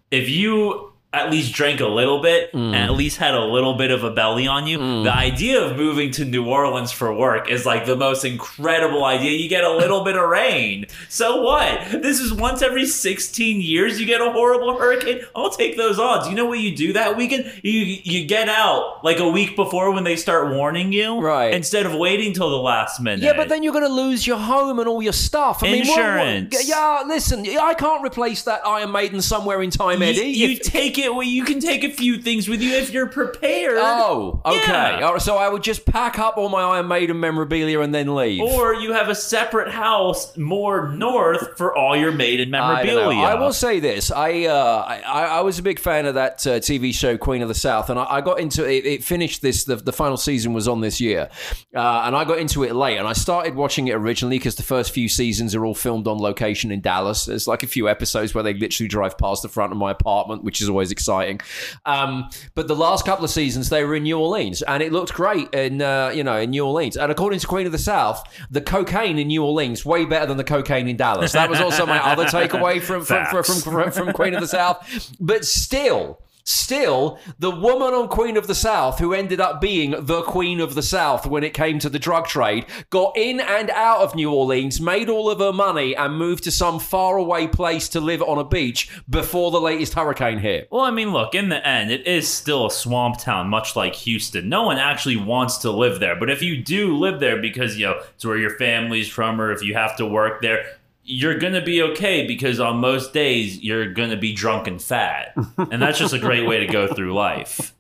If 0.09 0.29
you 0.29 0.93
at 1.13 1.31
least 1.31 1.54
drank 1.54 1.80
a 1.80 1.88
little 1.88 2.21
bit 2.21 2.54
and 2.54 2.74
mm. 2.74 2.75
at 2.75 2.92
least 2.92 3.18
had 3.18 3.33
a 3.33 3.44
little 3.44 3.75
bit 3.75 3.92
of 3.92 4.04
a 4.04 4.12
belly 4.12 4.45
on 4.45 4.68
you, 4.68 4.77
mm. 4.77 5.04
the 5.06 5.13
idea 5.13 5.62
of 5.62 5.77
moving 5.77 6.12
to 6.12 6.25
New 6.25 6.45
Orleans 6.45 6.92
for 6.92 7.13
work 7.13 7.50
is 7.50 7.65
like 7.65 7.86
the 7.86 7.95
most 7.95 8.25
incredible 8.25 9.06
idea. 9.06 9.31
You 9.31 9.48
get 9.48 9.63
a 9.63 9.71
little 9.71 10.04
bit 10.04 10.18
of 10.18 10.27
rain. 10.30 10.86
So 11.07 11.42
what? 11.42 12.01
This 12.01 12.19
is 12.19 12.33
once 12.33 12.62
every 12.62 12.86
16 12.86 13.62
years 13.62 14.00
you 14.01 14.06
get 14.06 14.19
a 14.19 14.31
horrible 14.31 14.77
hurricane. 14.77 15.21
I'll 15.33 15.50
take 15.50 15.77
those 15.77 15.98
odds. 15.98 16.27
You 16.27 16.36
know 16.36 16.45
what 16.45 16.59
you 16.59 16.75
do 16.75 16.94
that 16.94 17.15
weekend? 17.15 17.62
You 17.63 17.80
you 18.03 18.25
get 18.25 18.50
out 18.50 19.03
like 19.03 19.19
a 19.19 19.30
week 19.30 19.56
before 19.56 19.92
when 19.94 20.03
they 20.03 20.18
start 20.18 20.53
warning 20.53 20.92
you. 20.92 21.21
Right. 21.21 21.53
Instead 21.53 21.86
of 21.86 21.95
waiting 21.95 22.33
till 22.33 22.50
the 22.50 22.57
last 22.57 23.00
minute. 23.00 23.24
Yeah, 23.24 23.33
but 23.33 23.48
then 23.48 23.63
you're 23.63 23.74
going 23.74 23.88
to 23.88 23.94
lose 23.94 24.27
your 24.27 24.38
home 24.38 24.80
and 24.80 24.89
all 24.89 25.01
your 25.01 25.13
stuff. 25.13 25.63
I 25.63 25.68
mean, 25.71 25.88
what- 25.88 25.98
what- 25.98 26.27
Insurance. 26.27 26.68
yeah, 26.68 27.03
listen, 27.07 27.45
I 27.48 27.74
can't 27.74 28.03
replace 28.06 28.44
that 28.44 28.65
Iron 28.68 28.92
Maiden 28.92 29.21
somewhere 29.21 29.62
in 29.62 29.69
time, 29.69 30.01
you, 30.01 30.07
Eddie. 30.07 30.21
you 30.27 30.50
If- 30.50 30.62
take 30.63 30.96
it. 30.97 31.13
Well, 31.13 31.23
you 31.23 31.44
can 31.44 31.59
take 31.59 31.83
a 31.83 31.89
few 31.91 32.21
things 32.21 32.47
with 32.47 32.61
you 32.61 32.71
if 32.73 32.91
you're 32.91 33.07
prepared. 33.07 33.77
Oh, 33.77 34.41
okay. 34.45 34.57
Yeah. 34.67 35.09
Right, 35.09 35.21
so 35.21 35.38
I 35.38 35.49
would 35.49 35.63
just 35.63 35.85
pack 35.85 36.19
up 36.19 36.38
all 36.38 36.49
my 36.49 36.61
Iron 36.61 36.88
Maiden 36.88 37.19
memorabilia 37.19 37.79
and 37.81 37.94
then 37.94 38.15
leave. 38.15 38.41
Or 38.41 38.73
you 38.73 38.94
have 38.94 39.09
a 39.09 39.15
separate 39.15 39.71
house 39.71 40.35
more 40.38 40.89
north 40.89 41.57
for 41.57 41.75
all 41.75 41.95
your 41.95 42.11
maiden 42.11 42.53
I, 42.53 42.83
memorabilia. 42.83 43.17
know. 43.17 43.23
I 43.23 43.35
will 43.35 43.53
say 43.53 43.79
this: 43.79 44.11
I, 44.11 44.45
uh, 44.45 44.85
I 44.88 45.01
I 45.25 45.41
was 45.41 45.59
a 45.59 45.63
big 45.63 45.79
fan 45.79 46.05
of 46.05 46.15
that 46.15 46.45
uh, 46.45 46.59
TV 46.59 46.94
show 46.94 47.17
Queen 47.17 47.41
of 47.41 47.47
the 47.47 47.55
South, 47.55 47.89
and 47.89 48.00
I, 48.00 48.05
I 48.05 48.21
got 48.21 48.39
into 48.39 48.69
it. 48.69 48.85
It 48.85 49.03
finished 49.03 49.41
this. 49.41 49.63
The, 49.65 49.75
the 49.75 49.93
final 49.93 50.17
season 50.17 50.53
was 50.53 50.67
on 50.67 50.81
this 50.81 51.00
year, 51.00 51.29
uh, 51.75 52.03
and 52.05 52.15
I 52.15 52.25
got 52.25 52.39
into 52.39 52.63
it 52.63 52.75
late. 52.75 52.97
And 52.97 53.07
I 53.07 53.13
started 53.13 53.55
watching 53.55 53.88
it 53.88 53.93
originally 53.93 54.38
because 54.38 54.55
the 54.55 54.63
first 54.63 54.91
few 54.91 55.09
seasons 55.09 55.55
are 55.55 55.65
all 55.65 55.75
filmed 55.75 56.07
on 56.07 56.17
location 56.17 56.71
in 56.71 56.81
Dallas. 56.81 57.25
There's 57.25 57.47
like 57.47 57.63
a 57.63 57.67
few 57.67 57.89
episodes 57.89 58.33
where 58.33 58.43
they 58.43 58.53
literally 58.53 58.88
drive 58.88 59.17
past 59.17 59.41
the 59.41 59.50
front 59.50 59.71
of 59.71 59.77
my 59.77 59.91
apartment, 59.91 60.43
which 60.43 60.61
is 60.61 60.69
always 60.69 60.87
exciting. 60.92 61.42
Um, 61.86 62.30
but 62.56 62.68
the 62.68 62.75
last 62.75 63.06
couple 63.06 63.25
of 63.25 63.31
seasons 63.31 63.69
they 63.69 63.84
were 63.84 63.95
in 63.95 64.04
New 64.04 64.18
Orleans, 64.19 64.62
and 64.62 64.81
it 64.84 64.92
looked 64.92 65.13
great 65.13 65.54
in 65.54 65.81
uh, 65.81 66.10
you 66.10 66.24
know 66.24 66.38
in 66.38 66.51
New 66.51 66.66
Orleans. 66.66 66.98
And 66.98 67.12
according 67.12 67.39
to 67.39 67.48
Queen 67.48 67.66
of 67.66 67.72
the 67.72 67.78
South, 67.78 68.24
the 68.50 68.62
cocaine 68.62 69.20
in 69.20 69.27
New 69.27 69.44
Orleans 69.44 69.86
way 69.86 70.06
better 70.06 70.25
than 70.25 70.38
the 70.38 70.44
cocaine 70.44 70.88
in 70.88 70.98
Dallas. 70.98 71.32
That 71.34 71.50
was 71.50 71.60
also 71.60 71.86
my 71.86 72.03
other 72.03 72.25
takeaway 72.25 72.82
from 72.82 73.03
from, 73.03 73.25
from, 73.27 73.44
from, 73.44 73.62
from, 73.62 73.91
from 73.91 74.13
Queen 74.13 74.34
of 74.34 74.41
the 74.41 74.48
South. 74.48 75.15
But 75.20 75.46
still. 75.46 76.22
Still, 76.50 77.20
the 77.38 77.51
woman 77.51 77.94
on 77.94 78.08
Queen 78.08 78.38
of 78.38 78.48
the 78.48 78.56
South, 78.56 79.00
who 79.00 79.12
ended 79.13 79.42
up 79.42 79.60
being 79.60 79.92
the 80.06 80.22
Queen 80.22 80.62
of 80.62 80.75
the 80.75 80.82
South 80.82 81.27
when 81.27 81.44
it 81.44 81.54
came 81.54 81.77
to 81.80 81.89
the 81.89 82.00
drug 82.00 82.25
trade, 82.25 82.66
got 82.89 83.18
in 83.18 83.42
and 83.42 83.70
out 83.72 84.00
of 84.00 84.16
New 84.16 84.32
Orleans, 84.32 84.80
made 84.80 85.10
all 85.10 85.30
of 85.30 85.39
her 85.39 85.51
money, 85.51 85.94
and 85.94 86.18
moved 86.18 86.46
to 86.46 86.51
some 86.51 86.80
faraway 86.80 87.48
place 87.48 87.89
to 87.89 88.00
live 88.00 88.22
on 88.22 88.38
a 88.38 88.46
beach 88.46 88.89
before 89.10 89.51
the 89.51 89.60
latest 89.60 89.94
hurricane 89.94 90.39
hit. 90.39 90.70
Well, 90.72 90.86
I 90.86 90.92
mean, 90.92 91.12
look, 91.12 91.36
in 91.36 91.50
the 91.50 91.68
end, 91.68 91.92
it 91.92 92.08
is 92.08 92.30
still 92.30 92.68
a 92.68 92.72
swamp 92.72 93.18
town, 93.18 93.50
much 93.50 93.75
like 93.75 93.96
Houston. 93.96 94.48
No 94.48 94.63
one 94.63 94.77
actually 94.77 95.18
wants 95.18 95.58
to 95.58 95.72
live 95.72 96.00
there. 96.00 96.16
But 96.16 96.30
if 96.30 96.42
you 96.42 96.63
do 96.63 96.96
live 96.96 97.20
there 97.20 97.42
because, 97.42 97.77
you 97.77 97.88
know, 97.88 98.00
it's 98.16 98.24
where 98.24 98.38
your 98.38 98.51
family's 98.51 99.10
from 99.10 99.42
or 99.42 99.51
if 99.51 99.62
you 99.63 99.74
have 99.74 99.98
to 99.98 100.06
work 100.06 100.42
there, 100.42 100.76
you're 101.09 101.39
going 101.39 101.53
to 101.53 101.61
be 101.61 101.81
okay 101.81 102.27
because 102.27 102.59
on 102.59 102.77
most 102.77 103.13
days 103.13 103.63
you're 103.63 103.93
going 103.93 104.09
to 104.09 104.17
be 104.17 104.33
drunk 104.33 104.67
and 104.67 104.81
fat. 104.81 105.33
And 105.71 105.81
that's 105.81 105.97
just 105.97 106.13
a 106.13 106.19
great 106.19 106.45
way 106.45 106.59
to 106.59 106.67
go 106.67 106.93
through 106.93 107.13
life. 107.13 107.73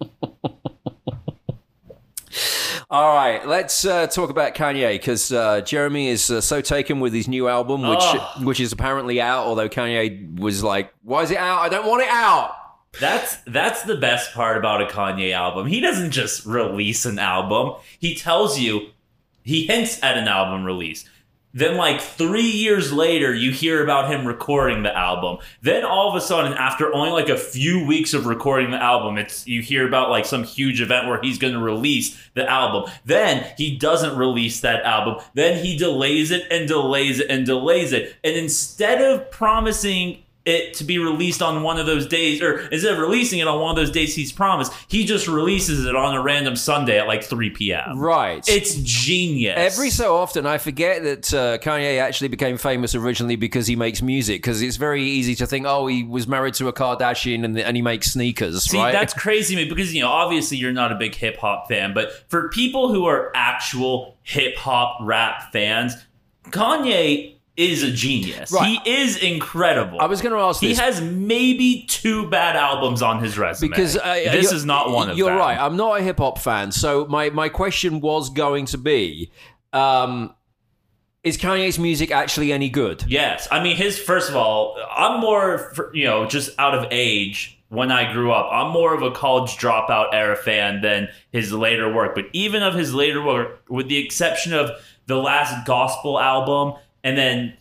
All 2.89 3.13
right, 3.13 3.45
let's 3.45 3.83
uh, 3.85 4.07
talk 4.07 4.29
about 4.29 4.55
Kanye 4.55 4.93
because 4.93 5.31
uh, 5.33 5.59
Jeremy 5.61 6.07
is 6.07 6.31
uh, 6.31 6.39
so 6.39 6.61
taken 6.61 7.01
with 7.01 7.11
his 7.13 7.27
new 7.27 7.49
album, 7.49 7.81
which 7.81 7.99
Oh. 8.01 8.31
which 8.43 8.61
is 8.61 8.71
apparently 8.71 9.19
out. 9.19 9.45
Although 9.45 9.67
Kanye 9.67 10.39
was 10.39 10.63
like, 10.63 10.93
"Why 11.03 11.23
is 11.23 11.31
it 11.31 11.37
out? 11.37 11.59
I 11.59 11.67
don't 11.67 11.85
want 11.85 12.03
it 12.03 12.09
out." 12.09 12.51
That's 13.01 13.35
that's 13.45 13.83
the 13.83 13.97
best 13.97 14.33
part 14.33 14.55
about 14.57 14.81
a 14.81 14.85
Kanye 14.85 15.33
album. 15.33 15.67
He 15.67 15.81
doesn't 15.81 16.11
just 16.11 16.45
release 16.45 17.05
an 17.05 17.19
album. 17.19 17.73
He 17.99 18.15
tells 18.15 18.57
you 18.57 18.91
he 19.43 19.65
hints 19.67 20.01
at 20.01 20.17
an 20.17 20.29
album 20.29 20.63
release. 20.63 21.03
Then 21.57 21.75
like 21.75 21.99
3 21.99 22.41
years 22.41 22.93
later 22.93 23.33
you 23.33 23.49
hear 23.51 23.83
about 23.83 24.11
him 24.11 24.27
recording 24.27 24.83
the 24.83 24.95
album. 24.95 25.39
Then 25.63 25.83
all 25.83 26.07
of 26.07 26.15
a 26.15 26.21
sudden 26.21 26.53
after 26.53 26.93
only 26.93 27.09
like 27.09 27.29
a 27.29 27.37
few 27.37 27.83
weeks 27.83 28.13
of 28.13 28.27
recording 28.27 28.69
the 28.69 28.81
album, 28.81 29.17
it's 29.17 29.47
you 29.47 29.63
hear 29.63 29.87
about 29.87 30.11
like 30.11 30.25
some 30.25 30.43
huge 30.43 30.81
event 30.81 31.07
where 31.07 31.19
he's 31.19 31.39
going 31.39 31.55
to 31.55 31.59
release 31.59 32.15
the 32.35 32.47
album. 32.47 32.91
Then 33.05 33.51
he 33.57 33.75
doesn't 33.75 34.15
release 34.15 34.59
that 34.59 34.83
album. 34.83 35.23
Then 35.33 35.65
he 35.65 35.75
delays 35.75 36.29
it 36.29 36.45
and 36.51 36.67
delays 36.67 37.19
it 37.19 37.31
and 37.31 37.43
delays 37.43 37.91
it. 37.91 38.15
And 38.23 38.35
instead 38.35 39.01
of 39.01 39.31
promising 39.31 40.23
it 40.47 40.73
to 40.75 40.83
be 40.83 40.97
released 40.97 41.41
on 41.41 41.61
one 41.61 41.77
of 41.77 41.85
those 41.85 42.07
days, 42.07 42.41
or 42.41 42.59
instead 42.69 42.93
of 42.93 42.99
releasing 42.99 43.39
it 43.39 43.47
on 43.47 43.59
one 43.59 43.71
of 43.71 43.75
those 43.75 43.91
days 43.91 44.15
he's 44.15 44.31
promised, 44.31 44.71
he 44.87 45.05
just 45.05 45.27
releases 45.27 45.85
it 45.85 45.95
on 45.95 46.15
a 46.15 46.21
random 46.21 46.55
Sunday 46.55 46.97
at 46.99 47.07
like 47.07 47.23
3 47.23 47.49
p.m. 47.49 47.99
Right. 47.99 48.47
It's 48.47 48.75
genius. 48.75 49.55
Every 49.57 49.89
so 49.89 50.15
often, 50.15 50.45
I 50.45 50.57
forget 50.57 51.03
that 51.03 51.33
uh, 51.33 51.57
Kanye 51.57 51.99
actually 51.99 52.29
became 52.29 52.57
famous 52.57 52.95
originally 52.95 53.35
because 53.35 53.67
he 53.67 53.75
makes 53.75 54.01
music. 54.01 54.41
Because 54.41 54.61
it's 54.61 54.77
very 54.77 55.03
easy 55.03 55.35
to 55.35 55.45
think, 55.45 55.65
oh, 55.67 55.87
he 55.87 56.03
was 56.03 56.27
married 56.27 56.53
to 56.55 56.67
a 56.67 56.73
Kardashian 56.73 57.43
and, 57.43 57.59
and 57.59 57.75
he 57.75 57.81
makes 57.81 58.13
sneakers, 58.13 58.63
See, 58.63 58.77
right? 58.77 58.91
that's 58.91 59.13
crazy 59.13 59.55
to 59.55 59.63
me 59.63 59.69
because 59.69 59.93
you 59.93 60.01
know, 60.01 60.09
obviously 60.09 60.57
you're 60.57 60.71
not 60.71 60.91
a 60.91 60.95
big 60.95 61.13
hip 61.13 61.37
hop 61.37 61.67
fan, 61.67 61.93
but 61.93 62.11
for 62.29 62.49
people 62.49 62.93
who 62.93 63.05
are 63.05 63.31
actual 63.35 64.17
hip 64.23 64.55
hop 64.55 64.97
rap 65.01 65.51
fans, 65.51 65.93
Kanye 66.45 67.36
is 67.57 67.81
a 67.81 67.91
genius. 67.91 68.51
Right. 68.51 68.79
He 68.83 69.01
is 69.01 69.17
incredible. 69.17 69.99
I 69.99 70.05
was 70.05 70.21
going 70.21 70.33
to 70.33 70.39
ask 70.39 70.61
he 70.61 70.67
this 70.69 70.79
has 70.79 71.01
maybe 71.01 71.85
two 71.89 72.29
bad 72.29 72.55
albums 72.55 73.01
on 73.01 73.21
his 73.21 73.37
resume. 73.37 73.69
because 73.69 73.97
uh, 73.97 74.13
this 74.31 74.51
is 74.51 74.63
not 74.63 74.91
one 74.91 75.03
of 75.03 75.07
them. 75.09 75.17
You're 75.17 75.31
them. 75.31 75.39
right. 75.39 75.59
I'm 75.59 75.75
not 75.75 75.99
a 75.99 76.03
hip 76.03 76.19
hop 76.19 76.37
fan, 76.37 76.71
so 76.71 77.05
my 77.07 77.31
my 77.31 77.49
question 77.49 77.99
was 77.99 78.29
going 78.29 78.67
to 78.67 78.77
be, 78.77 79.31
um, 79.73 80.35
is 81.23 81.37
Kanye's 81.37 81.79
music 81.79 82.11
actually 82.11 82.53
any 82.53 82.69
good? 82.69 83.03
Yes, 83.07 83.47
I 83.51 83.61
mean 83.61 83.75
his. 83.75 83.97
First 83.97 84.29
of 84.29 84.35
all, 84.35 84.77
I'm 84.95 85.19
more, 85.19 85.73
you 85.93 86.05
know, 86.05 86.27
just 86.27 86.51
out 86.59 86.75
of 86.75 86.87
age. 86.91 87.55
When 87.69 87.91
I 87.91 88.13
grew 88.13 88.31
up, 88.31 88.47
I'm 88.49 88.71
more 88.71 88.93
of 88.93 89.01
a 89.01 89.11
college 89.11 89.57
dropout 89.57 90.13
era 90.13 90.37
fan 90.37 90.79
than 90.79 91.09
his 91.33 91.51
later 91.51 91.93
work. 91.93 92.15
But 92.15 92.27
even 92.31 92.63
of 92.63 92.75
his 92.75 92.93
later 92.93 93.21
work, 93.21 93.61
with 93.67 93.89
the 93.89 93.97
exception 93.97 94.53
of 94.53 94.71
the 95.07 95.17
last 95.17 95.67
gospel 95.67 96.17
album, 96.17 96.75
and 97.03 97.17
then 97.17 97.53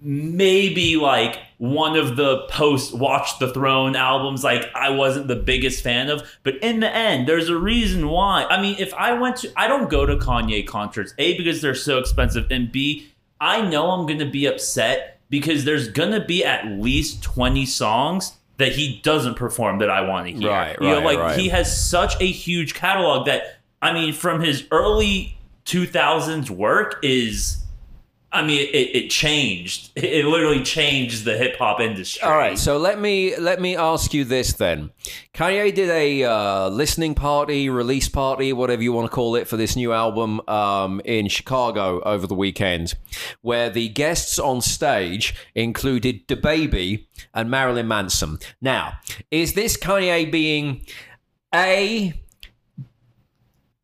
maybe 0.00 0.96
like 0.96 1.38
one 1.58 1.96
of 1.96 2.16
the 2.16 2.46
post 2.50 2.92
Watch 2.94 3.38
the 3.38 3.52
Throne 3.52 3.96
albums, 3.96 4.44
like 4.44 4.66
I 4.74 4.90
wasn't 4.90 5.28
the 5.28 5.36
biggest 5.36 5.82
fan 5.82 6.10
of. 6.10 6.22
But 6.42 6.56
in 6.56 6.80
the 6.80 6.94
end, 6.94 7.26
there's 7.26 7.48
a 7.48 7.56
reason 7.56 8.08
why. 8.08 8.44
I 8.44 8.60
mean, 8.60 8.76
if 8.78 8.92
I 8.94 9.12
went 9.14 9.36
to, 9.38 9.52
I 9.56 9.66
don't 9.66 9.88
go 9.88 10.04
to 10.04 10.16
Kanye 10.16 10.66
concerts, 10.66 11.14
A, 11.18 11.36
because 11.36 11.62
they're 11.62 11.74
so 11.74 11.98
expensive, 11.98 12.46
and 12.50 12.70
B, 12.70 13.08
I 13.40 13.62
know 13.62 13.90
I'm 13.90 14.06
going 14.06 14.18
to 14.18 14.30
be 14.30 14.46
upset 14.46 15.20
because 15.30 15.64
there's 15.64 15.88
going 15.88 16.12
to 16.12 16.24
be 16.24 16.44
at 16.44 16.66
least 16.66 17.22
20 17.22 17.64
songs 17.66 18.36
that 18.58 18.72
he 18.72 19.00
doesn't 19.02 19.34
perform 19.34 19.78
that 19.78 19.90
I 19.90 20.02
want 20.02 20.26
to 20.26 20.32
hear. 20.32 20.48
Right, 20.50 20.76
You 20.80 20.88
know, 20.88 20.96
right, 20.96 21.04
like 21.04 21.18
right. 21.18 21.38
he 21.38 21.48
has 21.48 21.76
such 21.88 22.20
a 22.20 22.26
huge 22.26 22.74
catalog 22.74 23.26
that, 23.26 23.58
I 23.82 23.92
mean, 23.92 24.12
from 24.12 24.40
his 24.40 24.64
early 24.70 25.38
2000s 25.64 26.50
work 26.50 27.00
is. 27.02 27.63
I 28.34 28.44
mean, 28.44 28.60
it, 28.60 28.96
it 28.96 29.10
changed. 29.10 29.92
It 30.04 30.26
literally 30.26 30.62
changed 30.62 31.24
the 31.24 31.36
hip 31.36 31.56
hop 31.56 31.80
industry. 31.80 32.22
All 32.22 32.36
right, 32.36 32.58
so 32.58 32.78
let 32.78 33.00
me 33.00 33.36
let 33.36 33.60
me 33.60 33.76
ask 33.76 34.12
you 34.12 34.24
this 34.24 34.52
then. 34.52 34.90
Kanye 35.32 35.74
did 35.74 35.88
a 35.88 36.24
uh, 36.24 36.68
listening 36.68 37.14
party, 37.14 37.68
release 37.68 38.08
party, 38.08 38.52
whatever 38.52 38.82
you 38.82 38.92
want 38.92 39.10
to 39.10 39.14
call 39.14 39.34
it, 39.36 39.48
for 39.48 39.56
this 39.56 39.76
new 39.76 39.92
album 39.92 40.40
um, 40.48 41.00
in 41.04 41.28
Chicago 41.28 42.00
over 42.02 42.26
the 42.26 42.34
weekend, 42.34 42.94
where 43.40 43.70
the 43.70 43.88
guests 43.88 44.38
on 44.38 44.60
stage 44.60 45.34
included 45.54 46.28
DaBaby 46.28 47.06
and 47.32 47.50
Marilyn 47.50 47.88
Manson. 47.88 48.38
Now, 48.60 48.94
is 49.30 49.54
this 49.54 49.76
Kanye 49.76 50.30
being 50.30 50.84
a 51.54 52.14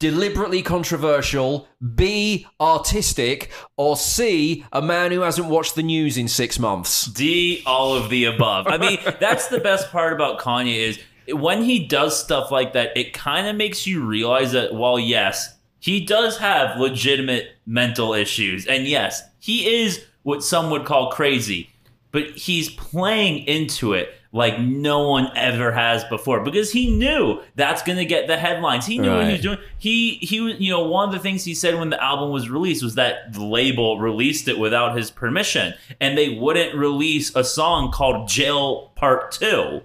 deliberately 0.01 0.63
controversial, 0.63 1.69
B, 1.95 2.47
artistic, 2.61 3.53
or 3.77 3.97
C, 3.97 4.65
a 4.73 4.83
man 4.83 5.13
who 5.13 5.21
hasn't 5.21 5.47
watched 5.47 5.77
the 5.77 5.85
news 5.85 6.19
in 6.19 6.27
six 6.27 6.59
months? 6.59 7.05
D, 7.05 7.63
all 7.65 7.95
of 7.95 8.11
the 8.11 8.25
above. 8.25 8.67
I 8.67 8.79
mean, 8.79 8.99
that's 9.21 9.47
the 9.47 9.61
best 9.61 9.93
part 9.93 10.13
about 10.13 10.41
Kanye 10.41 10.89
is 10.89 10.99
when 11.33 11.63
he 11.63 11.87
does 11.87 12.19
stuff 12.19 12.51
like 12.51 12.73
that, 12.73 12.97
it 12.97 13.13
kind 13.13 13.47
of 13.47 13.55
makes 13.55 13.87
you 13.87 14.05
realize 14.05 14.53
that 14.53 14.75
while 14.75 14.99
yes, 14.99 15.55
he 15.79 16.05
does 16.05 16.39
have 16.39 16.81
legitimate 16.81 17.51
mental 17.67 18.15
issues, 18.15 18.67
and 18.67 18.87
yes, 18.87 19.23
he 19.39 19.83
is 19.83 20.05
what 20.23 20.43
some 20.43 20.71
would 20.71 20.85
call 20.85 21.11
crazy, 21.11 21.71
but 22.11 22.31
he's 22.31 22.71
playing 22.71 23.45
into 23.47 23.93
it 23.93 24.15
like 24.33 24.61
no 24.61 25.09
one 25.09 25.29
ever 25.37 25.73
has 25.73 26.05
before 26.05 26.41
because 26.41 26.71
he 26.71 26.91
knew 26.97 27.41
that's 27.57 27.83
going 27.83 27.99
to 27.99 28.05
get 28.05 28.29
the 28.29 28.37
headlines. 28.37 28.87
He 28.87 28.99
knew 28.99 29.11
what 29.11 29.27
he 29.27 29.33
was 29.33 29.41
doing. 29.41 29.59
He 29.79 30.15
he 30.17 30.41
was 30.41 30.61
you 30.61 30.71
know 30.71 30.87
one 30.87 31.09
of 31.09 31.15
the 31.15 31.19
things 31.19 31.45
he 31.45 31.55
said 31.55 31.79
when 31.79 31.91
the 31.91 32.03
album 32.03 32.31
was 32.31 32.49
released 32.49 32.83
was 32.83 32.95
that 32.95 33.33
the 33.33 33.45
label 33.45 33.99
released 33.99 34.47
it 34.47 34.59
without 34.59 34.97
his 34.97 35.11
permission 35.11 35.75
and 36.01 36.17
they 36.17 36.29
wouldn't 36.29 36.77
release 36.77 37.35
a 37.35 37.43
song 37.43 37.91
called 37.91 38.29
Jail 38.29 38.93
Part 38.95 39.33
2. 39.33 39.83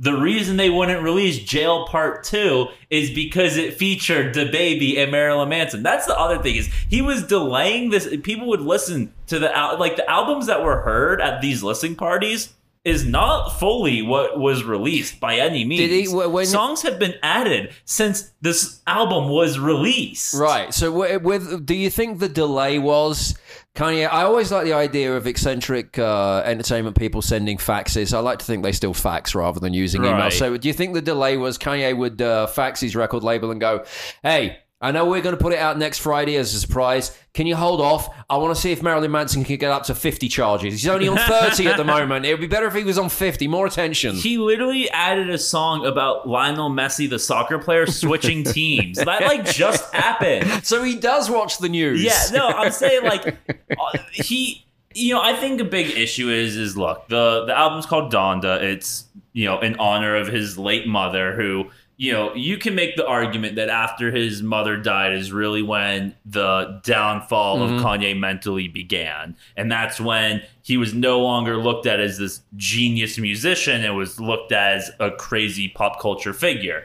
The 0.00 0.12
reason 0.12 0.56
they 0.56 0.70
wouldn't 0.70 1.02
release 1.02 1.40
Jail 1.40 1.86
Part 1.86 2.22
2 2.22 2.68
is 2.88 3.10
because 3.10 3.56
it 3.56 3.74
featured 3.74 4.32
DaBaby 4.32 4.96
and 4.96 5.10
Marilyn 5.10 5.48
Manson. 5.48 5.82
That's 5.82 6.06
the 6.06 6.16
other 6.16 6.40
thing 6.40 6.54
is 6.56 6.68
he 6.88 7.02
was 7.02 7.24
delaying 7.24 7.90
this 7.90 8.08
people 8.22 8.48
would 8.48 8.60
listen 8.60 9.12
to 9.28 9.38
the 9.38 9.48
like 9.78 9.96
the 9.96 10.08
albums 10.10 10.46
that 10.46 10.64
were 10.64 10.82
heard 10.82 11.20
at 11.20 11.40
these 11.40 11.62
listening 11.62 11.94
parties 11.94 12.54
is 12.88 13.04
not 13.04 13.50
fully 13.58 14.02
what 14.02 14.38
was 14.38 14.64
released 14.64 15.20
by 15.20 15.36
any 15.36 15.64
means. 15.64 16.10
He- 16.10 16.14
when- 16.14 16.46
Songs 16.46 16.82
have 16.82 16.98
been 16.98 17.14
added 17.22 17.70
since 17.84 18.32
this 18.40 18.80
album 18.86 19.28
was 19.28 19.58
released. 19.58 20.34
Right. 20.34 20.72
So, 20.72 20.86
wi- 20.90 21.18
with 21.18 21.66
do 21.66 21.74
you 21.74 21.90
think 21.90 22.18
the 22.18 22.28
delay 22.28 22.78
was 22.78 23.36
Kanye? 23.76 24.08
I 24.10 24.22
always 24.22 24.50
like 24.50 24.64
the 24.64 24.72
idea 24.72 25.16
of 25.16 25.26
eccentric 25.26 25.98
uh, 25.98 26.42
entertainment 26.44 26.96
people 26.96 27.22
sending 27.22 27.58
faxes. 27.58 28.14
I 28.14 28.20
like 28.20 28.38
to 28.38 28.44
think 28.44 28.62
they 28.62 28.72
still 28.72 28.94
fax 28.94 29.34
rather 29.34 29.60
than 29.60 29.74
using 29.74 30.02
email. 30.04 30.30
So, 30.30 30.56
do 30.56 30.66
you 30.68 30.74
think 30.74 30.94
the 30.94 31.02
delay 31.02 31.36
was 31.36 31.58
Kanye 31.58 31.96
would 31.96 32.22
uh, 32.22 32.46
fax 32.46 32.80
his 32.80 32.96
record 32.96 33.22
label 33.22 33.50
and 33.50 33.60
go, 33.60 33.84
"Hey." 34.22 34.58
I 34.80 34.92
know 34.92 35.06
we're 35.06 35.22
going 35.22 35.36
to 35.36 35.42
put 35.42 35.52
it 35.52 35.58
out 35.58 35.76
next 35.76 35.98
Friday 35.98 36.36
as 36.36 36.54
a 36.54 36.60
surprise. 36.60 37.16
Can 37.34 37.48
you 37.48 37.56
hold 37.56 37.80
off? 37.80 38.14
I 38.30 38.36
want 38.36 38.54
to 38.54 38.60
see 38.60 38.70
if 38.70 38.80
Marilyn 38.80 39.10
Manson 39.10 39.42
can 39.42 39.56
get 39.56 39.72
up 39.72 39.82
to 39.84 39.94
50 39.94 40.28
charges. 40.28 40.72
He's 40.72 40.88
only 40.88 41.08
on 41.08 41.16
30 41.28 41.66
at 41.66 41.76
the 41.76 41.84
moment. 41.84 42.24
It 42.24 42.32
would 42.32 42.40
be 42.40 42.46
better 42.46 42.66
if 42.66 42.74
he 42.74 42.84
was 42.84 42.96
on 42.96 43.08
50. 43.08 43.48
More 43.48 43.66
attention. 43.66 44.14
He 44.14 44.38
literally 44.38 44.88
added 44.90 45.30
a 45.30 45.38
song 45.38 45.84
about 45.84 46.28
Lionel 46.28 46.70
Messi, 46.70 47.10
the 47.10 47.18
soccer 47.18 47.58
player, 47.58 47.86
switching 47.86 48.44
teams. 48.52 48.98
That 48.98 49.22
like 49.22 49.44
just 49.44 49.92
happened. 49.92 50.64
so 50.64 50.84
he 50.84 50.94
does 50.94 51.28
watch 51.28 51.58
the 51.58 51.68
news. 51.68 52.00
Yeah, 52.00 52.22
no, 52.32 52.46
I'm 52.46 52.70
saying 52.70 53.02
like 53.02 53.26
uh, 53.70 53.98
he. 54.12 54.64
You 54.94 55.14
know, 55.14 55.22
I 55.22 55.34
think 55.34 55.60
a 55.60 55.64
big 55.64 55.96
issue 55.96 56.28
is 56.30 56.56
is 56.56 56.76
look 56.76 57.06
the 57.08 57.44
the 57.46 57.56
album's 57.56 57.86
called 57.86 58.12
Donda. 58.12 58.60
It's 58.62 59.04
you 59.32 59.44
know 59.44 59.60
in 59.60 59.78
honor 59.78 60.16
of 60.16 60.28
his 60.28 60.56
late 60.56 60.88
mother, 60.88 61.34
who 61.36 61.70
you 61.98 62.12
know 62.12 62.32
you 62.34 62.56
can 62.56 62.76
make 62.76 62.94
the 62.96 63.04
argument 63.04 63.56
that 63.56 63.68
after 63.68 64.12
his 64.12 64.40
mother 64.40 64.76
died 64.76 65.12
is 65.12 65.32
really 65.32 65.62
when 65.62 66.14
the 66.24 66.80
downfall 66.84 67.60
of 67.60 67.70
mm-hmm. 67.70 67.84
Kanye 67.84 68.18
mentally 68.18 68.68
began, 68.68 69.36
and 69.56 69.70
that's 69.70 70.00
when 70.00 70.40
he 70.62 70.76
was 70.76 70.94
no 70.94 71.20
longer 71.20 71.56
looked 71.56 71.86
at 71.86 72.00
as 72.00 72.16
this 72.16 72.40
genius 72.56 73.18
musician 73.18 73.84
and 73.84 73.96
was 73.96 74.20
looked 74.20 74.52
at 74.52 74.76
as 74.76 74.90
a 75.00 75.10
crazy 75.10 75.68
pop 75.68 76.00
culture 76.00 76.32
figure. 76.32 76.84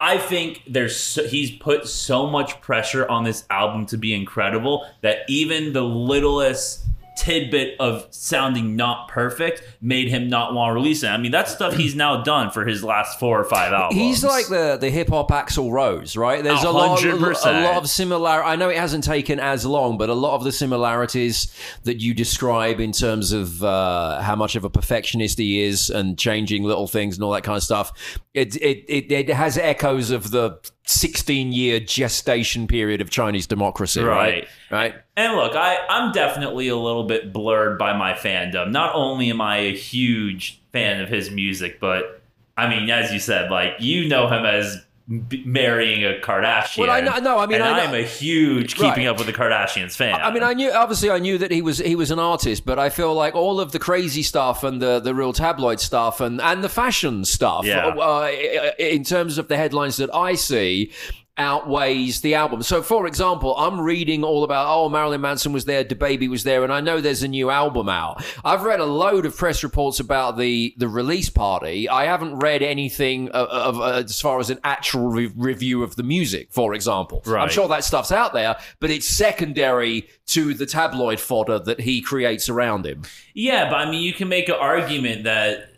I 0.00 0.18
think 0.18 0.62
there's 0.66 0.96
so, 0.96 1.26
he's 1.26 1.52
put 1.52 1.86
so 1.86 2.26
much 2.26 2.60
pressure 2.60 3.08
on 3.08 3.22
this 3.22 3.46
album 3.48 3.86
to 3.86 3.96
be 3.96 4.12
incredible 4.12 4.84
that 5.02 5.18
even 5.28 5.72
the 5.72 5.84
littlest 5.84 6.84
tidbit 7.16 7.76
of 7.80 8.06
sounding 8.10 8.76
not 8.76 9.08
perfect 9.08 9.62
made 9.80 10.08
him 10.08 10.28
not 10.28 10.52
want 10.54 10.70
to 10.70 10.74
release 10.74 11.02
it. 11.02 11.08
I 11.08 11.16
mean, 11.16 11.30
that's 11.30 11.52
stuff 11.52 11.74
he's 11.74 11.94
now 11.94 12.22
done 12.22 12.50
for 12.50 12.64
his 12.64 12.82
last 12.82 13.18
four 13.18 13.40
or 13.40 13.44
five 13.44 13.72
albums. 13.72 14.00
He's 14.00 14.24
like 14.24 14.48
the 14.48 14.76
the 14.80 14.90
hip 14.90 15.08
hop 15.08 15.30
Axl 15.30 15.70
Rose, 15.70 16.16
right? 16.16 16.42
There's 16.42 16.64
A 16.64 16.68
a 16.68 16.70
lot, 16.70 17.00
hundred 17.00 17.20
a 17.20 17.62
lot 17.62 17.76
of 17.76 17.88
similar. 17.88 18.42
I 18.44 18.56
know 18.56 18.68
it 18.68 18.76
hasn't 18.76 19.04
taken 19.04 19.38
as 19.38 19.64
long, 19.64 19.96
but 19.98 20.08
a 20.08 20.14
lot 20.14 20.34
of 20.34 20.44
the 20.44 20.52
similarities 20.52 21.54
that 21.84 22.00
you 22.00 22.14
describe 22.14 22.80
in 22.80 22.92
terms 22.92 23.32
of 23.32 23.62
uh, 23.62 24.20
how 24.20 24.36
much 24.36 24.56
of 24.56 24.64
a 24.64 24.70
perfectionist 24.70 25.38
he 25.38 25.62
is 25.62 25.90
and 25.90 26.18
changing 26.18 26.64
little 26.64 26.86
things 26.86 27.16
and 27.16 27.24
all 27.24 27.32
that 27.32 27.44
kind 27.44 27.56
of 27.56 27.62
stuff. 27.62 27.92
It 28.34 28.56
it 28.56 28.84
it, 28.88 29.12
it 29.12 29.28
has 29.30 29.56
echoes 29.56 30.10
of 30.10 30.30
the 30.30 30.58
16 30.86 31.52
year 31.52 31.80
gestation 31.80 32.66
period 32.66 33.00
of 33.00 33.10
Chinese 33.10 33.46
democracy, 33.46 34.02
right? 34.02 34.46
Right. 34.70 34.94
And 35.16 35.34
look, 35.34 35.54
I, 35.54 35.78
I'm 35.88 36.12
definitely 36.12 36.68
a 36.68 36.76
little 36.76 37.04
bit 37.04 37.32
blurred 37.32 37.78
by 37.78 37.96
my 37.96 38.12
fandom. 38.12 38.70
Not 38.70 38.94
only 38.94 39.30
am 39.30 39.40
I 39.40 39.58
a 39.58 39.74
huge 39.74 40.60
fan 40.72 41.00
of 41.00 41.08
his 41.08 41.30
music, 41.30 41.80
but 41.80 42.22
I 42.56 42.68
mean, 42.68 42.90
as 42.90 43.12
you 43.12 43.18
said, 43.18 43.50
like 43.50 43.74
you 43.80 44.08
know 44.08 44.28
him 44.28 44.44
as 44.44 44.84
b- 45.28 45.42
marrying 45.46 46.04
a 46.04 46.18
Kardashian. 46.20 46.78
Well, 46.78 46.90
I 46.90 47.00
know- 47.00 47.18
no, 47.18 47.38
I 47.38 47.46
mean, 47.46 47.56
and 47.60 47.64
I 47.64 47.84
I'm 47.84 47.94
a 47.94 48.02
huge 48.02 48.74
keeping 48.76 49.06
up 49.06 49.18
with 49.18 49.26
the 49.26 49.32
Kardashians 49.32 49.94
fan. 49.96 50.14
I 50.20 50.32
mean, 50.32 50.42
I 50.42 50.54
knew 50.54 50.70
obviously 50.72 51.10
I 51.10 51.18
knew 51.18 51.38
that 51.38 51.50
he 51.50 51.60
was 51.62 51.78
he 51.78 51.94
was 51.96 52.10
an 52.10 52.18
artist, 52.18 52.64
but 52.64 52.78
I 52.78 52.88
feel 52.90 53.14
like 53.14 53.34
all 53.34 53.60
of 53.60 53.72
the 53.72 53.78
crazy 53.78 54.22
stuff 54.22 54.64
and 54.64 54.80
the, 54.80 55.00
the 55.00 55.14
real 55.14 55.32
tabloid 55.32 55.80
stuff 55.80 56.20
and, 56.20 56.40
and 56.40 56.64
the 56.64 56.68
fashion 56.68 57.24
stuff, 57.24 57.64
Yeah. 57.66 57.88
uh, 57.88 58.30
in 58.78 59.04
terms 59.04 59.38
of 59.38 59.48
the 59.48 59.56
headlines 59.56 59.96
that 59.98 60.14
I 60.14 60.34
see, 60.34 60.92
outweighs 61.36 62.20
the 62.20 62.34
album. 62.34 62.62
So, 62.62 62.82
for 62.82 63.06
example, 63.06 63.56
I'm 63.56 63.80
reading 63.80 64.22
all 64.22 64.44
about, 64.44 64.66
oh, 64.68 64.88
Marilyn 64.88 65.20
Manson 65.20 65.52
was 65.52 65.64
there, 65.64 65.84
DaBaby 65.84 66.28
was 66.28 66.44
there, 66.44 66.62
and 66.62 66.72
I 66.72 66.80
know 66.80 67.00
there's 67.00 67.22
a 67.22 67.28
new 67.28 67.50
album 67.50 67.88
out. 67.88 68.24
I've 68.44 68.62
read 68.62 68.80
a 68.80 68.84
load 68.84 69.26
of 69.26 69.36
press 69.36 69.64
reports 69.64 70.00
about 70.00 70.36
the, 70.36 70.74
the 70.76 70.88
release 70.88 71.30
party. 71.30 71.88
I 71.88 72.04
haven't 72.04 72.38
read 72.38 72.62
anything 72.62 73.30
of, 73.30 73.48
of, 73.48 73.80
uh, 73.80 74.04
as 74.04 74.20
far 74.20 74.38
as 74.38 74.50
an 74.50 74.60
actual 74.62 75.08
re- 75.08 75.32
review 75.34 75.82
of 75.82 75.96
the 75.96 76.04
music, 76.04 76.52
for 76.52 76.74
example. 76.74 77.22
I'm 77.42 77.50
sure 77.50 77.68
that 77.68 77.84
stuff's 77.84 78.12
out 78.12 78.32
there, 78.32 78.56
but 78.78 78.90
it's 78.90 79.06
secondary 79.06 80.08
to 80.26 80.54
the 80.54 80.66
tabloid 80.66 81.18
fodder 81.18 81.58
that 81.58 81.80
he 81.80 82.00
creates 82.00 82.48
around 82.48 82.86
him. 82.86 83.02
Yeah, 83.34 83.68
but 83.68 83.76
I 83.76 83.90
mean, 83.90 84.02
you 84.02 84.12
can 84.12 84.28
make 84.28 84.48
an 84.48 84.54
argument 84.54 85.24
that 85.24 85.70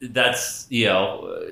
that's 0.00 0.66
you 0.68 0.86
know 0.86 1.42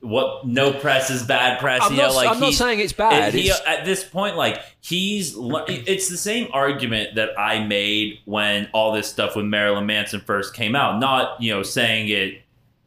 what 0.00 0.46
no 0.46 0.72
press 0.72 1.10
is 1.10 1.22
bad 1.22 1.58
press. 1.58 1.80
I'm 1.82 1.92
you 1.92 1.98
know, 1.98 2.08
not- 2.08 2.14
like 2.14 2.28
I'm 2.28 2.40
not 2.40 2.52
saying 2.52 2.80
it's 2.80 2.92
bad. 2.92 3.34
He, 3.34 3.46
It's- 3.46 3.60
at 3.66 3.84
this 3.84 4.04
point, 4.04 4.36
like 4.36 4.60
he's 4.80 5.34
it's 5.36 6.08
the 6.08 6.16
same 6.16 6.48
argument 6.52 7.16
that 7.16 7.38
I 7.38 7.64
made 7.64 8.20
when 8.24 8.68
all 8.72 8.92
this 8.92 9.08
stuff 9.08 9.36
with 9.36 9.46
Marilyn 9.46 9.86
Manson 9.86 10.20
first 10.20 10.54
came 10.54 10.76
out. 10.76 11.00
Not 11.00 11.40
you 11.42 11.52
know 11.52 11.62
saying 11.62 12.08
it 12.08 12.42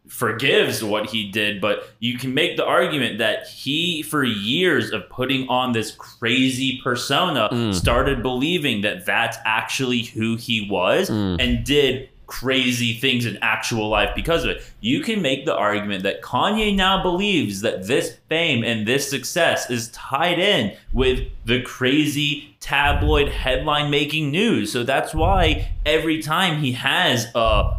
forgives 0.10 0.84
what 0.84 1.10
he 1.12 1.30
did, 1.30 1.62
but 1.62 1.88
you 2.00 2.18
can 2.18 2.34
make 2.34 2.58
the 2.58 2.66
argument 2.66 3.20
that 3.20 3.48
he, 3.48 4.02
for 4.02 4.24
years 4.24 4.92
of 4.92 5.08
putting 5.08 5.48
on 5.48 5.72
this 5.72 5.92
crazy 5.92 6.82
persona, 6.84 7.48
mm. 7.52 7.74
started 7.74 8.24
believing 8.24 8.82
that 8.82 9.06
that's 9.06 9.38
actually 9.46 10.02
who 10.02 10.36
he 10.36 10.68
was 10.70 11.10
mm. 11.10 11.38
and 11.40 11.64
did 11.64 12.10
crazy 12.30 12.94
things 12.94 13.26
in 13.26 13.38
actual 13.42 13.90
life 13.90 14.12
because 14.16 14.44
of 14.44 14.52
it. 14.52 14.64
You 14.80 15.02
can 15.02 15.22
make 15.22 15.46
the 15.46 15.56
argument 15.56 16.04
that 16.04 16.22
Kanye 16.22 16.76
now 16.76 17.02
believes 17.02 17.62
that 17.62 17.88
this 17.88 18.18
fame 18.30 18.64
and 18.64 18.88
this 18.88 19.10
success 19.10 19.70
is 19.70 19.90
tied 19.90 20.38
in 20.38 20.78
with 20.94 21.28
the 21.46 21.62
crazy 21.64 22.56
tabloid 22.60 23.30
headline 23.30 23.90
making 23.90 24.30
news. 24.30 24.72
So 24.72 24.84
that's 24.84 25.14
why 25.14 25.72
every 25.86 26.22
time 26.22 26.62
he 26.62 26.74
has 26.74 27.28
a 27.34 27.76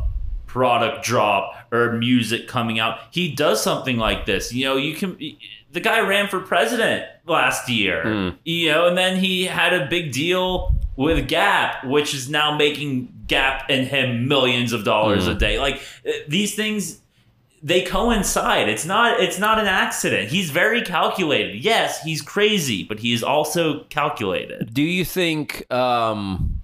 product 0.47 1.05
drop 1.05 1.55
or 1.71 1.93
music 1.93 2.49
coming 2.49 2.81
out, 2.81 2.99
he 3.13 3.33
does 3.33 3.63
something 3.63 3.99
like 3.99 4.27
this. 4.27 4.53
You 4.53 4.65
know, 4.67 4.77
you 4.77 4.95
can. 4.95 5.17
The 5.73 5.79
guy 5.79 6.01
ran 6.01 6.27
for 6.27 6.41
president 6.41 7.05
last 7.27 7.69
year, 7.69 8.03
hmm. 8.03 8.37
you 8.43 8.73
know, 8.73 8.89
and 8.89 8.99
then 8.99 9.21
he 9.21 9.45
had 9.45 9.73
a 9.73 9.87
big 9.87 10.11
deal 10.11 10.75
with 11.01 11.29
Gap, 11.29 11.83
which 11.85 12.13
is 12.15 12.29
now 12.29 12.55
making 12.55 13.25
Gap 13.27 13.65
and 13.71 13.87
him 13.87 14.29
millions 14.29 14.75
of 14.75 14.85
dollars 14.85 15.27
a 15.27 15.35
day. 15.35 15.59
Like 15.59 15.81
uh, 16.07 16.11
these 16.29 16.55
things 16.55 17.01
they 17.63 17.81
coincide. 17.83 18.69
It's 18.69 18.85
not 18.85 19.19
it's 19.19 19.39
not 19.39 19.59
an 19.59 19.67
accident. 19.67 20.29
He's 20.29 20.51
very 20.51 20.83
calculated. 20.83 21.65
Yes, 21.65 22.03
he's 22.03 22.21
crazy, 22.21 22.85
but 22.85 23.01
he 23.01 23.15
is 23.15 23.23
also 23.23 23.85
calculated. 23.85 24.75
Do 24.75 24.83
you 24.83 25.07
think 25.07 25.71
um, 25.73 26.60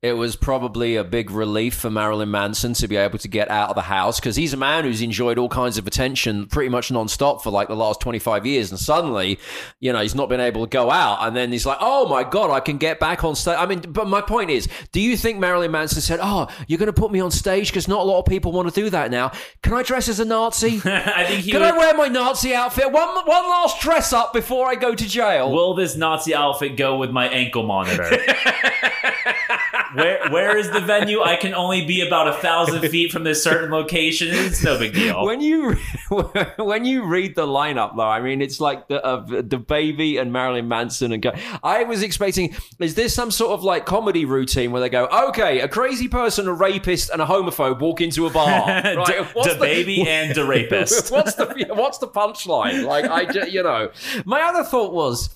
it 0.00 0.12
was 0.12 0.36
probably 0.36 0.94
a 0.94 1.02
big 1.02 1.28
relief 1.28 1.74
for 1.74 1.90
Marilyn 1.90 2.30
Manson 2.30 2.72
to 2.74 2.86
be 2.86 2.94
able 2.94 3.18
to 3.18 3.26
get 3.26 3.50
out 3.50 3.70
of 3.70 3.74
the 3.74 3.82
house? 3.82 4.20
Because 4.20 4.36
he's 4.36 4.52
a 4.52 4.56
man 4.56 4.84
who's 4.84 5.02
enjoyed 5.02 5.38
all 5.38 5.48
kinds 5.48 5.76
of 5.76 5.88
attention 5.88 6.46
pretty 6.46 6.68
much 6.68 6.90
nonstop 6.90 7.42
for 7.42 7.50
like 7.50 7.66
the 7.66 7.74
last 7.74 8.00
25 8.00 8.46
years. 8.46 8.70
And 8.70 8.78
suddenly, 8.78 9.40
you 9.80 9.92
know, 9.92 10.00
he's 10.00 10.14
not 10.14 10.28
been 10.28 10.38
able 10.38 10.64
to 10.64 10.70
go 10.70 10.92
out. 10.92 11.26
And 11.26 11.36
then 11.36 11.50
he's 11.50 11.66
like, 11.66 11.78
oh 11.80 12.08
my 12.08 12.22
God, 12.22 12.50
I 12.50 12.60
can 12.60 12.78
get 12.78 13.00
back 13.00 13.24
on 13.24 13.34
stage. 13.34 13.56
I 13.58 13.66
mean, 13.66 13.80
but 13.80 14.06
my 14.06 14.20
point 14.20 14.50
is, 14.50 14.68
do 14.92 15.00
you 15.00 15.16
think 15.16 15.40
Marilyn 15.40 15.72
Manson 15.72 16.00
said, 16.00 16.20
oh, 16.22 16.46
you're 16.68 16.78
going 16.78 16.86
to 16.86 16.92
put 16.92 17.10
me 17.10 17.18
on 17.18 17.32
stage 17.32 17.68
because 17.70 17.88
not 17.88 17.98
a 17.98 18.04
lot 18.04 18.20
of 18.20 18.26
people 18.26 18.52
want 18.52 18.72
to 18.72 18.80
do 18.80 18.90
that 18.90 19.10
now? 19.10 19.32
Can 19.64 19.74
I 19.74 19.82
dress 19.82 20.08
as 20.08 20.20
a 20.20 20.24
Nazi? 20.24 20.76
I 20.84 21.24
think 21.24 21.40
he 21.40 21.50
Can 21.50 21.60
would, 21.60 21.74
I 21.74 21.76
wear 21.76 21.94
my 21.94 22.06
Nazi 22.06 22.54
outfit? 22.54 22.92
One, 22.92 23.08
one 23.26 23.48
last 23.48 23.80
dress 23.80 24.12
up 24.12 24.32
before 24.32 24.68
I 24.68 24.76
go 24.76 24.94
to 24.94 25.08
jail. 25.08 25.50
Will 25.50 25.74
this 25.74 25.96
Nazi 25.96 26.36
outfit 26.36 26.76
go 26.76 26.96
with 26.98 27.10
my 27.10 27.28
ankle 27.28 27.64
monitor? 27.64 28.16
where 29.94 30.28
where 30.30 30.56
is 30.56 30.70
the 30.70 30.80
venue? 30.80 31.22
I 31.22 31.36
can 31.36 31.54
only 31.54 31.84
be 31.86 32.06
about 32.06 32.28
a 32.28 32.34
thousand 32.34 32.80
feet 32.90 33.12
from 33.12 33.24
this 33.24 33.42
certain 33.42 33.70
location. 33.70 34.28
It's 34.30 34.62
no 34.62 34.78
big 34.78 34.92
deal. 34.94 35.24
when 35.24 35.40
you 35.40 35.76
when 36.58 36.84
you 36.84 37.04
read 37.04 37.34
the 37.34 37.46
lineup 37.46 37.96
though 37.96 38.02
i 38.02 38.20
mean 38.20 38.40
it's 38.40 38.60
like 38.60 38.88
the 38.88 39.04
uh, 39.04 39.24
DaBaby 39.26 40.20
and 40.20 40.32
marilyn 40.32 40.68
manson 40.68 41.12
and 41.12 41.22
go 41.22 41.32
i 41.62 41.84
was 41.84 42.02
expecting 42.02 42.54
is 42.78 42.94
this 42.94 43.14
some 43.14 43.30
sort 43.30 43.52
of 43.52 43.62
like 43.62 43.84
comedy 43.86 44.24
routine 44.24 44.70
where 44.72 44.80
they 44.80 44.88
go 44.88 45.06
okay 45.28 45.60
a 45.60 45.68
crazy 45.68 46.08
person 46.08 46.48
a 46.48 46.52
rapist 46.52 47.10
and 47.10 47.20
a 47.20 47.26
homophobe 47.26 47.80
walk 47.80 48.00
into 48.00 48.26
a 48.26 48.30
bar 48.30 48.66
right? 48.66 48.94
the, 49.06 49.28
What's 49.34 49.54
DaBaby 49.54 50.06
and 50.06 50.34
the 50.34 50.44
rapist. 50.46 51.10
what's 51.10 51.34
the 51.34 51.46
what's 51.72 51.98
the 51.98 52.08
punchline 52.08 52.84
like 52.86 53.04
i 53.04 53.44
you 53.46 53.62
know 53.62 53.90
my 54.24 54.40
other 54.42 54.64
thought 54.64 54.92
was 54.92 55.28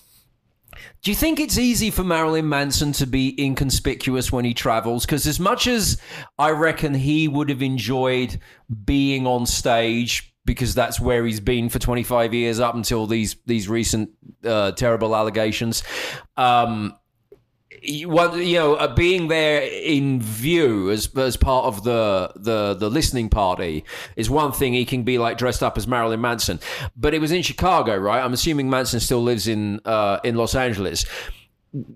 do 1.02 1.10
you 1.10 1.16
think 1.16 1.40
it's 1.40 1.58
easy 1.58 1.90
for 1.90 2.04
Marilyn 2.04 2.48
Manson 2.48 2.92
to 2.92 3.06
be 3.06 3.34
inconspicuous 3.42 4.30
when 4.30 4.44
he 4.44 4.54
travels? 4.54 5.04
Because 5.04 5.26
as 5.26 5.40
much 5.40 5.66
as 5.66 6.00
I 6.38 6.50
reckon 6.50 6.94
he 6.94 7.26
would 7.26 7.48
have 7.48 7.60
enjoyed 7.60 8.38
being 8.84 9.26
on 9.26 9.46
stage 9.46 10.32
because 10.44 10.74
that's 10.74 11.00
where 11.00 11.24
he's 11.24 11.40
been 11.40 11.68
for 11.68 11.80
25 11.80 12.34
years 12.34 12.60
up 12.60 12.74
until 12.74 13.06
these 13.06 13.36
these 13.46 13.68
recent 13.68 14.10
uh, 14.44 14.72
terrible 14.72 15.16
allegations. 15.16 15.82
Um, 16.36 16.96
you, 17.80 18.36
you 18.36 18.58
know, 18.58 18.74
uh, 18.74 18.94
being 18.94 19.28
there 19.28 19.62
in 19.62 20.20
view 20.20 20.90
as 20.90 21.14
as 21.16 21.36
part 21.36 21.66
of 21.66 21.84
the 21.84 22.32
the 22.36 22.74
the 22.74 22.90
listening 22.90 23.28
party 23.28 23.84
is 24.16 24.28
one 24.28 24.52
thing. 24.52 24.72
He 24.72 24.84
can 24.84 25.02
be 25.02 25.18
like 25.18 25.38
dressed 25.38 25.62
up 25.62 25.76
as 25.76 25.86
Marilyn 25.86 26.20
Manson, 26.20 26.60
but 26.96 27.14
it 27.14 27.20
was 27.20 27.32
in 27.32 27.42
Chicago, 27.42 27.96
right? 27.96 28.22
I'm 28.22 28.32
assuming 28.32 28.68
Manson 28.70 29.00
still 29.00 29.22
lives 29.22 29.48
in 29.48 29.80
uh, 29.84 30.20
in 30.24 30.36
Los 30.36 30.54
Angeles. 30.54 31.04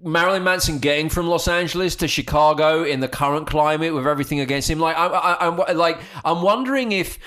Marilyn 0.03 0.43
Manson 0.43 0.79
getting 0.79 1.11
from 1.11 1.27
Los 1.27 1.47
Angeles 1.49 1.97
to 1.97 2.09
Chicago 2.09 2.83
in 2.83 3.01
the 3.01 3.09
current 3.09 3.47
climate 3.47 3.93
with 3.93 4.07
everything 4.07 4.41
against 4.41 4.71
him, 4.71 4.81
like 4.81 4.97
I, 4.97 5.07
I, 5.07 5.47
I'm 5.47 5.77
like 5.77 5.99
I'm 6.25 6.43
wondering 6.43 6.93
if 6.93 7.19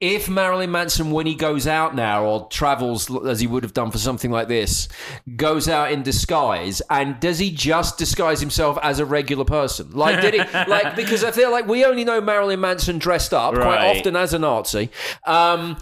if 0.00 0.30
Marilyn 0.30 0.70
Manson, 0.70 1.10
when 1.10 1.26
he 1.26 1.34
goes 1.34 1.66
out 1.66 1.94
now 1.94 2.24
or 2.24 2.48
travels 2.48 3.14
as 3.26 3.40
he 3.40 3.46
would 3.46 3.62
have 3.62 3.74
done 3.74 3.90
for 3.90 3.98
something 3.98 4.30
like 4.30 4.48
this, 4.48 4.88
goes 5.36 5.68
out 5.68 5.92
in 5.92 6.02
disguise, 6.02 6.80
and 6.88 7.20
does 7.20 7.38
he 7.38 7.50
just 7.50 7.98
disguise 7.98 8.40
himself 8.40 8.78
as 8.82 8.98
a 8.98 9.04
regular 9.04 9.44
person? 9.44 9.90
Like, 9.92 10.20
did 10.20 10.34
he? 10.34 10.40
Like, 10.70 10.94
because 10.94 11.24
I 11.24 11.32
feel 11.32 11.50
like 11.50 11.66
we 11.66 11.84
only 11.84 12.04
know 12.04 12.20
Marilyn 12.20 12.60
Manson 12.60 12.98
dressed 12.98 13.34
up 13.34 13.54
quite 13.54 13.96
often 13.96 14.14
as 14.14 14.32
a 14.32 14.38
Nazi. 14.38 14.90
Um, 15.26 15.78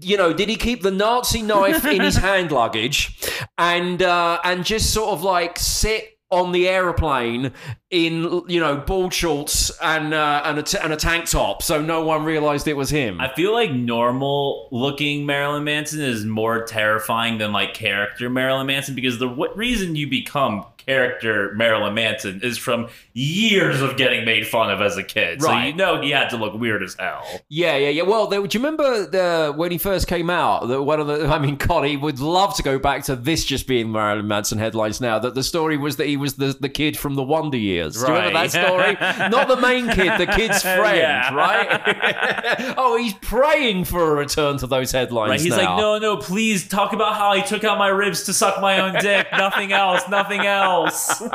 you 0.00 0.16
know, 0.16 0.32
did 0.32 0.48
he 0.48 0.56
keep 0.56 0.82
the 0.82 0.90
Nazi 0.90 1.42
knife 1.42 1.84
in 1.84 2.00
his 2.00 2.16
hand 2.28 2.50
luggage, 2.52 3.18
and 3.58 4.02
uh, 4.02 4.40
and 4.44 4.64
just 4.64 4.92
sort 4.92 5.10
of 5.10 5.22
like 5.22 5.58
sit? 5.58 6.13
On 6.34 6.50
the 6.50 6.68
aeroplane 6.68 7.52
in 7.90 8.42
you 8.48 8.58
know 8.58 8.76
ball 8.76 9.08
shorts 9.08 9.70
and 9.80 10.12
uh, 10.12 10.42
and, 10.44 10.58
a 10.58 10.62
t- 10.64 10.78
and 10.82 10.92
a 10.92 10.96
tank 10.96 11.26
top, 11.26 11.62
so 11.62 11.80
no 11.80 12.04
one 12.04 12.24
realized 12.24 12.66
it 12.66 12.76
was 12.76 12.90
him. 12.90 13.20
I 13.20 13.32
feel 13.34 13.52
like 13.52 13.70
normal 13.70 14.68
looking 14.72 15.26
Marilyn 15.26 15.62
Manson 15.62 16.00
is 16.00 16.24
more 16.24 16.64
terrifying 16.64 17.38
than 17.38 17.52
like 17.52 17.72
character 17.72 18.28
Marilyn 18.28 18.66
Manson 18.66 18.96
because 18.96 19.18
the 19.18 19.28
w- 19.28 19.52
reason 19.54 19.94
you 19.94 20.08
become 20.08 20.66
character 20.86 21.52
Marilyn 21.54 21.94
Manson 21.94 22.40
is 22.42 22.58
from 22.58 22.88
years 23.12 23.80
of 23.80 23.96
getting 23.96 24.24
made 24.24 24.46
fun 24.46 24.70
of 24.70 24.80
as 24.80 24.96
a 24.96 25.02
kid. 25.02 25.42
So 25.42 25.56
you 25.58 25.74
know 25.74 26.00
he 26.00 26.10
had 26.10 26.30
to 26.30 26.36
look 26.36 26.54
weird 26.54 26.82
as 26.82 26.94
hell. 26.94 27.24
Yeah, 27.48 27.76
yeah, 27.76 27.88
yeah. 27.88 28.02
Well, 28.02 28.28
do 28.28 28.36
you 28.36 28.48
remember 28.54 29.06
the 29.06 29.52
when 29.54 29.70
he 29.70 29.78
first 29.78 30.06
came 30.06 30.30
out? 30.30 30.66
The, 30.68 30.82
one 30.82 31.00
of 31.00 31.06
the, 31.06 31.26
I 31.34 31.38
mean, 31.38 31.56
God, 31.56 31.84
he 31.84 31.96
would 31.96 32.18
love 32.20 32.56
to 32.56 32.62
go 32.62 32.78
back 32.78 33.04
to 33.04 33.16
this 33.16 33.44
just 33.44 33.66
being 33.66 33.90
Marilyn 33.90 34.28
Manson 34.28 34.58
headlines 34.58 35.00
now. 35.00 35.18
That 35.18 35.34
the 35.34 35.42
story 35.42 35.76
was 35.76 35.96
that 35.96 36.06
he 36.06 36.16
was 36.16 36.34
the, 36.34 36.56
the 36.58 36.68
kid 36.68 36.96
from 36.96 37.14
the 37.14 37.22
Wonder 37.22 37.56
Years. 37.58 37.94
Do 37.94 38.00
you 38.00 38.06
remember 38.14 38.48
that 38.48 38.50
story? 38.50 38.94
Not 39.30 39.48
the 39.48 39.56
main 39.56 39.88
kid, 39.88 40.18
the 40.18 40.26
kid's 40.26 40.62
friend, 40.62 40.96
Yeah. 40.96 41.34
right? 41.34 42.74
oh, 42.76 42.96
he's 42.96 43.14
praying 43.14 43.84
for 43.84 44.12
a 44.12 44.14
return 44.14 44.58
to 44.58 44.66
those 44.66 44.92
headlines. 44.92 45.30
Right? 45.30 45.40
He's 45.40 45.50
now. 45.50 45.56
like, 45.56 45.78
no, 45.78 45.98
no, 45.98 46.16
please 46.16 46.68
talk 46.68 46.92
about 46.92 47.14
how 47.14 47.30
I 47.30 47.40
took 47.40 47.64
out 47.64 47.78
my 47.78 47.88
ribs 47.88 48.24
to 48.24 48.32
suck 48.32 48.60
my 48.60 48.80
own 48.80 49.00
dick. 49.00 49.26
nothing 49.32 49.72
else, 49.72 50.02
nothing 50.08 50.40
else. 50.40 50.73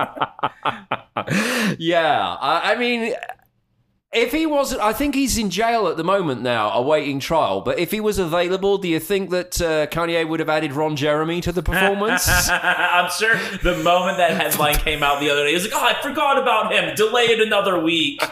yeah, 1.80 2.38
I, 2.40 2.74
I 2.74 2.76
mean, 2.78 3.14
if 4.12 4.32
he 4.32 4.48
wasn't, 4.48 4.82
I 4.82 4.92
think 4.92 5.14
he's 5.14 5.38
in 5.38 5.52
jail 5.52 5.88
at 5.88 5.98
the 5.98 6.04
moment 6.04 6.42
now, 6.42 6.72
awaiting 6.72 7.20
trial. 7.20 7.62
But 7.62 7.78
if 7.78 7.92
he 7.92 8.00
was 8.00 8.18
available, 8.18 8.80
do 8.80 8.88
you 8.88 9.00
think 9.00 9.30
that 9.30 9.62
uh, 9.62 9.86
Kanye 9.88 10.28
would 10.28 10.40
have 10.40 10.50
added 10.50 10.74
Ron 10.74 10.96
Jeremy 10.96 11.42
to 11.42 11.52
the 11.52 11.62
performance? 11.62 12.28
I'm 12.50 13.12
sure 13.12 13.36
the 13.62 13.78
moment 13.84 14.18
that 14.18 14.32
headline 14.32 14.76
came 14.76 15.04
out 15.04 15.20
the 15.20 15.30
other 15.30 15.44
day, 15.44 15.50
he 15.50 15.56
was 15.56 15.66
like, 15.66 15.76
oh, 15.76 15.86
I 15.86 16.02
forgot 16.02 16.40
about 16.42 16.74
him. 16.74 16.96
Delay 16.96 17.26
it 17.26 17.40
another 17.40 17.80
week. 17.80 18.24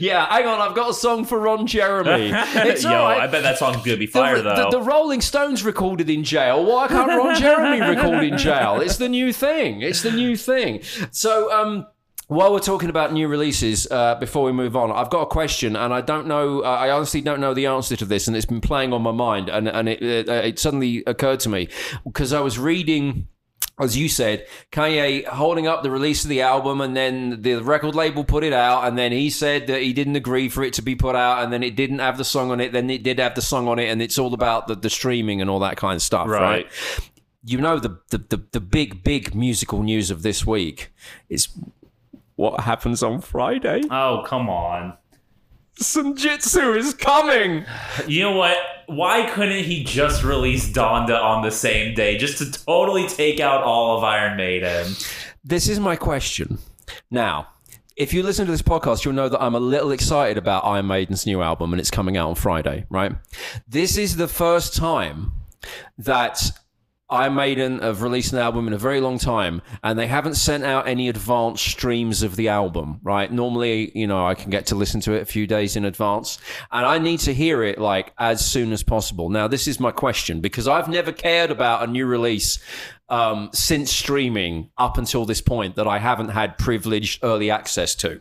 Yeah, 0.00 0.26
hang 0.28 0.46
on, 0.46 0.60
I've 0.60 0.74
got 0.74 0.90
a 0.90 0.94
song 0.94 1.24
for 1.24 1.38
Ron 1.38 1.66
Jeremy. 1.66 2.32
It's 2.70 2.82
Yo, 2.84 2.90
all 2.90 3.04
right. 3.04 3.20
I 3.20 3.26
bet 3.26 3.42
that 3.42 3.58
song's 3.58 3.76
gonna 3.78 3.96
be 3.96 4.06
The, 4.06 4.12
fire 4.12 4.36
the, 4.42 4.54
though. 4.54 4.70
the 4.70 4.80
Rolling 4.82 5.20
Stones 5.20 5.64
recorded 5.64 6.10
in 6.10 6.24
jail. 6.24 6.64
Why 6.64 6.88
can't 6.88 7.08
Ron 7.08 7.38
Jeremy 7.38 7.80
record 7.96 8.24
in 8.24 8.38
jail? 8.38 8.80
It's 8.80 8.96
the 8.96 9.08
new 9.08 9.32
thing. 9.32 9.82
It's 9.82 10.02
the 10.02 10.10
new 10.12 10.36
thing. 10.36 10.82
So, 11.10 11.52
um, 11.52 11.86
While 12.28 12.52
we're 12.52 12.60
talking 12.60 12.90
about 12.90 13.12
new 13.12 13.26
releases, 13.26 13.88
uh, 13.90 14.14
before 14.14 14.44
we 14.44 14.52
move 14.52 14.76
on, 14.76 14.92
I've 14.92 15.10
got 15.10 15.22
a 15.22 15.26
question, 15.26 15.74
and 15.74 15.92
I 15.92 16.00
don't 16.00 16.26
know. 16.28 16.60
Uh, 16.62 16.68
I 16.68 16.90
honestly 16.90 17.20
don't 17.20 17.40
know 17.40 17.54
the 17.54 17.66
answer 17.66 17.96
to 17.96 18.04
this, 18.04 18.28
and 18.28 18.36
it's 18.36 18.46
been 18.46 18.60
playing 18.60 18.92
on 18.92 19.02
my 19.02 19.10
mind, 19.12 19.48
and 19.48 19.66
and 19.68 19.88
it 19.88 20.00
it, 20.00 20.28
it 20.28 20.58
suddenly 20.60 21.02
occurred 21.08 21.40
to 21.40 21.48
me 21.48 21.68
because 22.04 22.32
I 22.32 22.40
was 22.40 22.56
reading. 22.58 23.26
As 23.80 23.96
you 23.96 24.08
said, 24.08 24.46
Kanye 24.70 25.24
holding 25.26 25.66
up 25.66 25.82
the 25.82 25.90
release 25.90 26.22
of 26.24 26.28
the 26.28 26.42
album, 26.42 26.80
and 26.80 26.96
then 26.96 27.40
the 27.42 27.56
record 27.62 27.94
label 27.94 28.24
put 28.24 28.44
it 28.44 28.52
out, 28.52 28.86
and 28.86 28.98
then 28.98 29.10
he 29.10 29.30
said 29.30 29.66
that 29.68 29.80
he 29.80 29.92
didn't 29.92 30.16
agree 30.16 30.48
for 30.48 30.62
it 30.62 30.74
to 30.74 30.82
be 30.82 30.94
put 30.94 31.16
out, 31.16 31.42
and 31.42 31.52
then 31.52 31.62
it 31.62 31.76
didn't 31.76 32.00
have 32.00 32.18
the 32.18 32.24
song 32.24 32.50
on 32.50 32.60
it, 32.60 32.72
then 32.72 32.90
it 32.90 33.02
did 33.02 33.18
have 33.18 33.34
the 33.34 33.42
song 33.42 33.68
on 33.68 33.78
it, 33.78 33.88
and 33.88 34.02
it's 34.02 34.18
all 34.18 34.34
about 34.34 34.68
the, 34.68 34.74
the 34.74 34.90
streaming 34.90 35.40
and 35.40 35.48
all 35.48 35.60
that 35.60 35.76
kind 35.76 35.96
of 35.96 36.02
stuff, 36.02 36.28
right? 36.28 36.40
Right. 36.40 36.66
you 37.44 37.58
know 37.58 37.78
the, 37.78 37.98
the 38.10 38.18
the 38.18 38.42
the 38.52 38.60
big 38.60 39.02
big 39.02 39.34
musical 39.34 39.82
news 39.82 40.10
of 40.10 40.22
this 40.22 40.46
week 40.46 40.92
is 41.28 41.48
what 42.36 42.60
happens 42.60 43.02
on 43.02 43.20
Friday. 43.20 43.82
Oh, 43.90 44.24
come 44.26 44.48
on. 44.50 44.94
Senjutsu 45.80 46.76
is 46.76 46.94
coming. 46.94 47.64
You 48.06 48.22
know 48.22 48.32
what? 48.32 48.56
Why 48.86 49.30
couldn't 49.30 49.64
he 49.64 49.82
just 49.82 50.22
release 50.22 50.70
Donda 50.70 51.20
on 51.20 51.42
the 51.42 51.50
same 51.50 51.94
day 51.94 52.18
just 52.18 52.38
to 52.38 52.50
totally 52.50 53.06
take 53.08 53.40
out 53.40 53.62
all 53.62 53.96
of 53.96 54.04
Iron 54.04 54.36
Maiden? 54.36 54.92
This 55.42 55.68
is 55.68 55.80
my 55.80 55.96
question. 55.96 56.58
Now, 57.10 57.48
if 57.96 58.12
you 58.12 58.22
listen 58.22 58.46
to 58.46 58.52
this 58.52 58.62
podcast, 58.62 59.04
you'll 59.04 59.14
know 59.14 59.28
that 59.28 59.42
I'm 59.42 59.54
a 59.54 59.60
little 59.60 59.90
excited 59.90 60.36
about 60.36 60.64
Iron 60.64 60.86
Maiden's 60.86 61.26
new 61.26 61.40
album 61.40 61.72
and 61.72 61.80
it's 61.80 61.90
coming 61.90 62.16
out 62.16 62.28
on 62.28 62.34
Friday, 62.34 62.86
right? 62.90 63.12
This 63.68 63.96
is 63.96 64.16
the 64.16 64.28
first 64.28 64.76
time 64.76 65.32
that 65.98 66.50
Iron 67.10 67.34
Maiden 67.34 67.80
have 67.80 68.02
released 68.02 68.32
an 68.32 68.38
album 68.38 68.68
in 68.68 68.72
a 68.72 68.78
very 68.78 69.00
long 69.00 69.18
time 69.18 69.62
and 69.82 69.98
they 69.98 70.06
haven't 70.06 70.34
sent 70.34 70.64
out 70.64 70.86
any 70.86 71.08
advanced 71.08 71.64
streams 71.64 72.22
of 72.22 72.36
the 72.36 72.48
album, 72.48 73.00
right? 73.02 73.30
Normally, 73.30 73.90
you 73.98 74.06
know, 74.06 74.24
I 74.24 74.34
can 74.34 74.50
get 74.50 74.66
to 74.66 74.76
listen 74.76 75.00
to 75.02 75.12
it 75.12 75.22
a 75.22 75.26
few 75.26 75.46
days 75.46 75.74
in 75.74 75.84
advance 75.84 76.38
and 76.70 76.86
I 76.86 76.98
need 76.98 77.18
to 77.20 77.34
hear 77.34 77.64
it 77.64 77.78
like 77.78 78.12
as 78.18 78.44
soon 78.44 78.72
as 78.72 78.84
possible. 78.84 79.28
Now, 79.28 79.48
this 79.48 79.66
is 79.66 79.80
my 79.80 79.90
question 79.90 80.40
because 80.40 80.68
I've 80.68 80.88
never 80.88 81.10
cared 81.10 81.50
about 81.50 81.82
a 81.82 81.90
new 81.90 82.06
release 82.06 82.60
um, 83.08 83.50
since 83.52 83.90
streaming 83.90 84.70
up 84.78 84.96
until 84.96 85.26
this 85.26 85.40
point 85.40 85.74
that 85.76 85.88
I 85.88 85.98
haven't 85.98 86.28
had 86.28 86.58
privileged 86.58 87.24
early 87.24 87.50
access 87.50 87.96
to. 87.96 88.20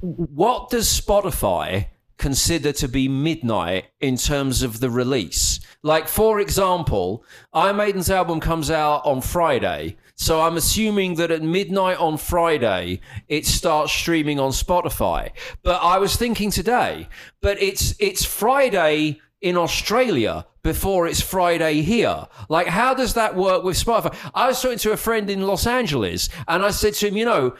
What 0.00 0.70
does 0.70 0.88
Spotify 0.88 1.88
consider 2.22 2.72
to 2.72 2.88
be 2.88 3.08
midnight 3.08 3.86
in 4.00 4.16
terms 4.16 4.62
of 4.62 4.80
the 4.80 4.88
release? 4.88 5.60
Like, 5.82 6.06
for 6.06 6.40
example, 6.40 7.24
Iron 7.52 7.76
Maiden's 7.76 8.10
album 8.10 8.38
comes 8.38 8.70
out 8.70 9.04
on 9.04 9.20
Friday. 9.20 9.96
So 10.14 10.40
I'm 10.40 10.56
assuming 10.56 11.16
that 11.16 11.32
at 11.32 11.42
midnight 11.42 11.98
on 11.98 12.16
Friday, 12.16 13.00
it 13.28 13.44
starts 13.44 13.92
streaming 13.92 14.38
on 14.38 14.52
Spotify. 14.52 15.30
But 15.64 15.82
I 15.82 15.98
was 15.98 16.14
thinking 16.14 16.52
today, 16.52 17.08
but 17.40 17.60
it's 17.60 17.94
it's 17.98 18.24
Friday 18.24 19.20
in 19.40 19.56
Australia 19.56 20.46
before 20.62 21.08
it's 21.08 21.20
Friday 21.20 21.82
here. 21.82 22.28
Like, 22.48 22.68
how 22.68 22.94
does 22.94 23.14
that 23.14 23.34
work 23.34 23.64
with 23.64 23.76
Spotify? 23.76 24.14
I 24.32 24.46
was 24.46 24.62
talking 24.62 24.78
to 24.78 24.92
a 24.92 24.96
friend 24.96 25.28
in 25.28 25.42
Los 25.42 25.66
Angeles, 25.66 26.28
and 26.46 26.64
I 26.64 26.70
said 26.70 26.94
to 26.94 27.08
him, 27.08 27.16
you 27.16 27.24
know, 27.24 27.56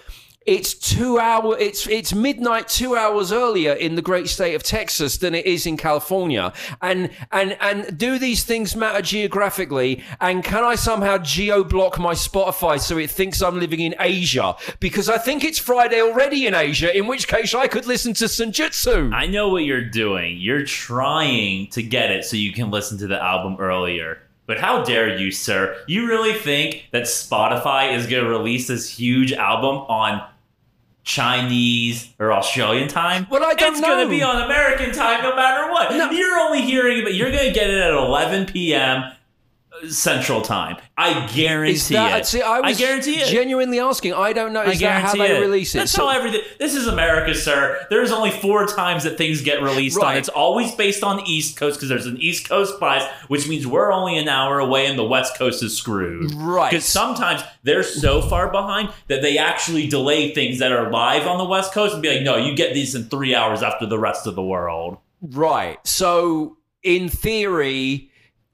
it's 0.47 0.75
two 0.75 1.19
hour 1.19 1.57
it's 1.59 1.87
it's 1.87 2.13
midnight 2.15 2.69
two 2.69 2.97
hours 2.97 3.33
earlier 3.33 3.73
in 3.73 3.95
the 3.95 4.03
great 4.03 4.29
state 4.29 4.55
of 4.55 4.63
texas 4.63 5.19
than 5.19 5.35
it 5.35 5.47
is 5.47 5.67
in 5.67 5.77
california 5.77 6.53
and 6.81 7.11
and 7.31 7.57
and 7.61 7.97
do 7.97 8.19
these 8.19 8.45
things 8.45 8.75
matter 8.75 9.03
geographically 9.03 10.03
and 10.21 10.43
can 10.45 10.65
i 10.65 10.75
somehow 10.75 11.17
geo 11.19 11.63
block 11.63 11.99
my 11.99 12.15
spotify 12.15 12.79
so 12.79 12.99
it 12.99 13.11
thinks 13.11 13.41
i'm 13.41 13.59
living 13.61 13.81
in 13.81 13.95
asia 14.01 14.55
because 14.81 15.09
i 15.09 15.17
think 15.19 15.45
it's 15.45 15.59
friday 15.59 16.01
already 16.01 16.47
in 16.47 16.55
asia 16.55 16.97
in 16.97 17.07
which 17.07 17.29
case 17.29 17.55
i 17.55 17.67
could 17.67 17.87
listen 17.87 18.13
to 18.13 18.25
senjutsu 18.25 19.13
I 19.13 19.27
know 19.27 19.51
what 19.51 19.65
you're 19.65 19.85
doing. 19.85 20.39
You're 20.41 20.65
trying 20.65 21.69
to 21.69 21.83
get 21.83 22.11
it 22.11 22.25
so 22.25 22.37
you 22.37 22.53
can 22.53 22.71
listen 22.71 22.99
to 22.99 23.07
the 23.07 23.23
album 23.23 23.57
earlier. 23.59 24.19
But 24.47 24.59
how 24.59 24.83
dare 24.83 25.17
you, 25.17 25.31
sir? 25.31 25.77
You 25.87 26.09
really 26.09 26.35
think 26.35 26.89
that 26.91 27.05
Spotify 27.05 27.97
is 27.97 28.07
going 28.07 28.25
to 28.25 28.29
release 28.29 28.69
this 28.69 28.89
huge 28.89 29.33
album 29.33 29.77
on 29.89 30.27
Chinese 31.05 32.13
or 32.19 32.33
Australian 32.33 32.89
time? 32.89 33.27
Well, 33.31 33.45
I 33.45 33.55
don't 33.55 33.73
It's 33.73 33.81
going 33.81 34.07
to 34.07 34.11
be 34.11 34.23
on 34.23 34.43
American 34.43 34.93
time 34.93 35.23
no 35.23 35.35
matter 35.35 35.71
what. 35.71 35.93
You're 36.15 36.39
only 36.39 36.63
hearing 36.63 36.99
it, 36.99 37.05
but 37.05 37.15
you're 37.15 37.33
going 37.33 37.47
to 37.47 37.53
get 37.53 37.71
it 37.71 37.81
at 37.81 37.93
11 37.93 38.47
p.m. 38.47 39.13
Central 39.89 40.41
Time. 40.43 40.77
I 40.97 41.27
guarantee 41.35 41.95
that 41.95 42.21
it. 42.21 42.27
see, 42.27 42.41
I, 42.43 42.61
was 42.61 42.79
guarantee 42.79 43.17
it. 43.17 43.27
genuinely 43.29 43.81
asking 43.81 44.15
i 44.15 44.33
don't 44.33 44.53
know 44.53 44.61
I 44.61 44.71
is 44.71 44.81
that 44.81 45.03
how 45.03 45.15
they 45.15 45.37
it. 45.37 45.41
release 45.41 45.75
it 45.75 45.79
That's 45.79 45.93
So- 45.93 46.07
how 46.07 46.17
everything. 46.17 46.43
This 46.59 46.75
is 46.77 46.87
America, 46.87 47.35
sir. 47.35 47.85
There's 47.91 48.13
only 48.13 48.31
four 48.31 48.67
times 48.67 49.03
that 49.05 49.19
things 49.19 49.41
get 49.43 49.63
released 49.63 49.97
on. 49.99 50.05
Right. 50.05 50.17
It's 50.19 50.29
always 50.29 50.73
based 50.75 51.03
on 51.03 51.27
East 51.27 51.57
Coast 51.57 51.79
because 51.79 51.89
there's 51.89 52.07
an 52.07 52.19
East 52.21 52.49
Coast 52.49 52.79
bias, 52.79 53.05
which 53.29 53.49
means 53.49 53.67
we're 53.67 53.93
only 53.93 54.17
an 54.19 54.29
hour 54.29 54.61
away 54.61 54.87
and 54.87 54.97
the 54.99 55.05
West 55.05 55.37
Coast 55.37 55.63
is 55.63 55.77
screwed. 55.77 56.33
Right. 56.35 56.71
Because 56.71 56.85
sometimes 56.85 57.43
they're 57.65 57.83
so 57.83 58.23
far 58.23 58.51
behind 58.53 58.91
that 59.09 59.23
they 59.23 59.39
actually 59.39 59.89
delay 59.89 60.33
things 60.33 60.61
that 60.61 60.71
are 60.71 60.91
live 60.91 61.27
on 61.27 61.39
the 61.39 61.45
West 61.45 61.73
Coast 61.73 61.95
and 61.95 62.03
be 62.03 62.11
like, 62.15 62.23
no, 62.23 62.37
you 62.37 62.55
get 62.55 62.75
these 62.75 62.95
in 62.95 63.05
three 63.09 63.35
hours 63.35 63.63
after 63.63 63.87
the 63.87 63.99
rest 63.99 64.27
of 64.29 64.37
the 64.37 64.43
world. 64.45 64.99
Right. 65.21 65.79
So, 65.87 66.59
in 66.85 67.09
theory, 67.09 68.11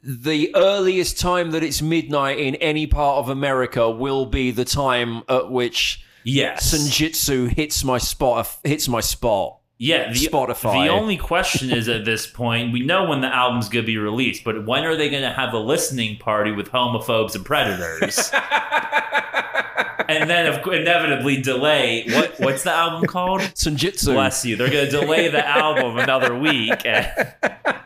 the 0.09 0.51
earliest 0.55 1.21
time 1.21 1.51
that 1.51 1.63
it's 1.63 1.83
midnight 1.83 2.39
in 2.39 2.55
any 2.57 2.87
part 2.87 3.19
of 3.19 3.29
America 3.29 3.91
will 3.91 4.25
be 4.25 4.51
the 4.51 4.65
time 4.65 5.23
at 5.29 5.51
which 5.51 6.03
Yes. 6.25 6.75
Senjutsu 6.75 7.49
hits 7.55 7.85
my 7.85 7.99
spot. 7.99 8.59
Hits 8.65 8.89
my 8.89 9.01
spot. 9.01 9.59
Yeah, 9.79 10.13
the, 10.13 10.19
Spotify. 10.19 10.87
The 10.87 10.91
only 10.91 11.17
question 11.17 11.71
is 11.71 11.89
at 11.89 12.05
this 12.05 12.27
point, 12.27 12.73
we 12.73 12.85
know 12.85 13.05
when 13.05 13.21
the 13.21 13.29
album's 13.29 13.69
going 13.69 13.85
to 13.85 13.87
be 13.87 13.97
released, 13.97 14.45
but 14.45 14.67
when 14.67 14.85
are 14.85 14.97
they 14.97 15.09
going 15.09 15.23
to 15.23 15.31
have 15.31 15.55
a 15.55 15.59
listening 15.59 16.17
party 16.19 16.51
with 16.51 16.71
homophobes 16.71 17.37
and 17.37 17.45
predators? 17.45 18.31
and 20.09 20.29
then, 20.29 20.47
of, 20.47 20.67
inevitably, 20.67 21.41
delay. 21.41 22.05
What 22.09 22.41
What's 22.41 22.65
the 22.65 22.73
album 22.73 23.07
called? 23.07 23.41
Senjutsu. 23.41 24.15
Bless 24.15 24.45
you. 24.45 24.57
They're 24.57 24.71
going 24.71 24.87
to 24.87 24.91
delay 24.91 25.29
the 25.29 25.47
album 25.47 25.99
another 25.99 26.37
week. 26.37 26.85
And 26.85 27.35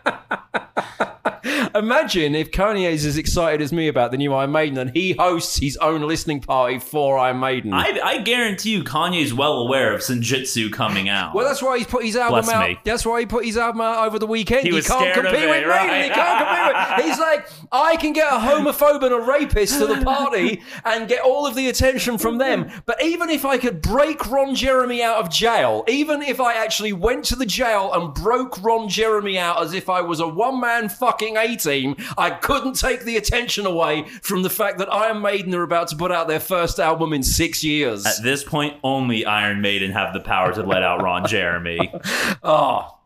Imagine 1.75 2.35
if 2.35 2.51
Kanye's 2.51 3.05
as 3.05 3.17
excited 3.17 3.61
as 3.63 3.73
me 3.73 3.89
about 3.89 4.11
the 4.11 4.17
new 4.17 4.33
Iron 4.35 4.53
Maiden, 4.53 4.79
and 4.79 4.91
he 4.91 5.13
hosts 5.13 5.59
his 5.59 5.77
own 5.79 6.03
listening 6.03 6.41
party 6.41 6.79
for 6.79 7.19
Iron 7.19 7.41
Maiden. 7.41 7.73
I, 7.73 7.99
I 8.03 8.19
guarantee 8.19 8.71
you, 8.73 8.85
Kanye's 8.85 9.33
well 9.33 9.61
aware 9.61 9.95
of 9.95 10.01
Senjutsu 10.01 10.73
coming 10.73 11.09
out. 11.09 11.35
well, 11.35 11.47
that's 11.47 11.63
why 11.63 11.79
he's 11.79 11.87
put 11.87 12.05
his 12.05 12.17
album 12.17 12.45
Bless 12.45 12.55
out. 12.55 12.69
me. 12.69 12.79
That's 12.85 13.07
why 13.07 13.21
he 13.21 13.27
put 13.27 13.45
his 13.45 13.57
album 13.57 13.81
out 13.81 14.07
over 14.07 14.19
the 14.19 14.27
weekend. 14.27 14.67
He 14.67 14.73
was 14.73 14.87
can't 14.87 15.01
scared 15.01 15.19
of 15.19 15.25
compete 15.33 15.43
it, 15.45 15.51
with 15.51 15.67
right. 15.67 15.87
Maiden. 15.87 16.05
He 16.05 16.11
can't 16.11 16.39
compete 16.39 16.97
with. 16.97 17.07
He's 17.07 17.19
like, 17.19 17.49
I 17.73 17.97
can 17.97 18.13
get 18.13 18.33
a 18.33 18.37
homophobe 18.37 19.03
and 19.03 19.13
a 19.15 19.21
rapist 19.21 19.79
to 19.79 19.87
the 19.87 20.03
party 20.03 20.63
and 20.85 21.09
get 21.09 21.23
all 21.23 21.47
of 21.47 21.55
the 21.55 21.69
attention 21.69 22.19
from 22.19 22.39
them. 22.39 22.71
But 22.87 23.03
even 23.03 23.31
if 23.31 23.45
I 23.45 23.59
could 23.59 23.81
break 23.83 24.31
Ron 24.31 24.55
Jeremy 24.55 25.03
out 25.03 25.17
of 25.17 25.31
jail, 25.31 25.85
even 25.89 26.23
if 26.23 26.41
I 26.41 26.55
actually 26.55 26.93
went 26.93 27.25
to 27.27 27.37
the 27.37 27.47
jail 27.47 27.91
and 27.93 28.13
broke 28.15 28.63
Ron 28.63 28.89
Jeremy 28.89 29.39
out 29.39 29.63
as 29.63 29.73
if 29.73 29.89
I 29.89 30.01
was 30.01 30.21
a 30.21 30.29
one-man 30.29 30.89
fucking 30.89 31.37
A-team, 31.67 31.97
I 32.17 32.31
couldn't 32.31 32.75
take 32.75 33.05
the 33.05 33.17
attention 33.17 33.67
away 33.67 34.09
from 34.23 34.43
the 34.43 34.51
fact 34.51 34.79
that 34.79 34.93
Iron 34.93 35.21
Maiden 35.21 35.55
are 35.55 35.63
about 35.63 35.89
to 35.89 35.97
put 35.97 36.13
out 36.13 36.29
their 36.29 36.41
first 36.41 36.79
album 36.79 37.13
in 37.13 37.23
six 37.23 37.63
years. 37.65 38.07
At 38.07 38.23
this 38.23 38.45
point, 38.45 38.77
only 38.83 39.25
Iron 39.25 39.61
Maiden 39.61 39.91
have 39.93 40.13
the 40.13 40.21
power 40.21 40.53
to 40.55 40.63
let 40.63 40.83
out 40.83 41.03
Ron 41.03 41.27
Jeremy. 41.27 41.93
Ah. 42.45 42.89
Oh. 42.93 42.99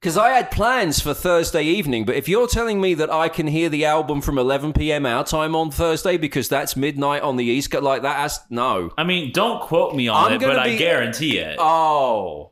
Because 0.00 0.16
I 0.16 0.30
had 0.30 0.50
plans 0.50 0.98
for 0.98 1.12
Thursday 1.12 1.62
evening, 1.62 2.06
but 2.06 2.16
if 2.16 2.26
you're 2.26 2.46
telling 2.46 2.80
me 2.80 2.94
that 2.94 3.10
I 3.12 3.28
can 3.28 3.46
hear 3.46 3.68
the 3.68 3.84
album 3.84 4.22
from 4.22 4.38
11 4.38 4.72
p.m. 4.72 5.04
our 5.04 5.24
time 5.24 5.54
on 5.54 5.70
Thursday 5.70 6.16
because 6.16 6.48
that's 6.48 6.74
midnight 6.74 7.20
on 7.22 7.36
the 7.36 7.44
East 7.44 7.70
Coast, 7.70 7.84
like 7.84 8.00
that, 8.00 8.16
that's 8.16 8.40
no. 8.48 8.92
I 8.96 9.04
mean, 9.04 9.30
don't 9.30 9.60
quote 9.60 9.94
me 9.94 10.08
on 10.08 10.28
I'm 10.28 10.32
it, 10.32 10.40
but 10.40 10.54
gonna 10.56 10.60
I 10.70 10.76
guarantee 10.76 11.36
it. 11.38 11.56
Oh. 11.58 12.50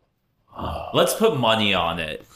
Let's 0.92 1.14
put 1.14 1.38
money 1.38 1.72
on 1.72 1.98
it. 2.00 2.26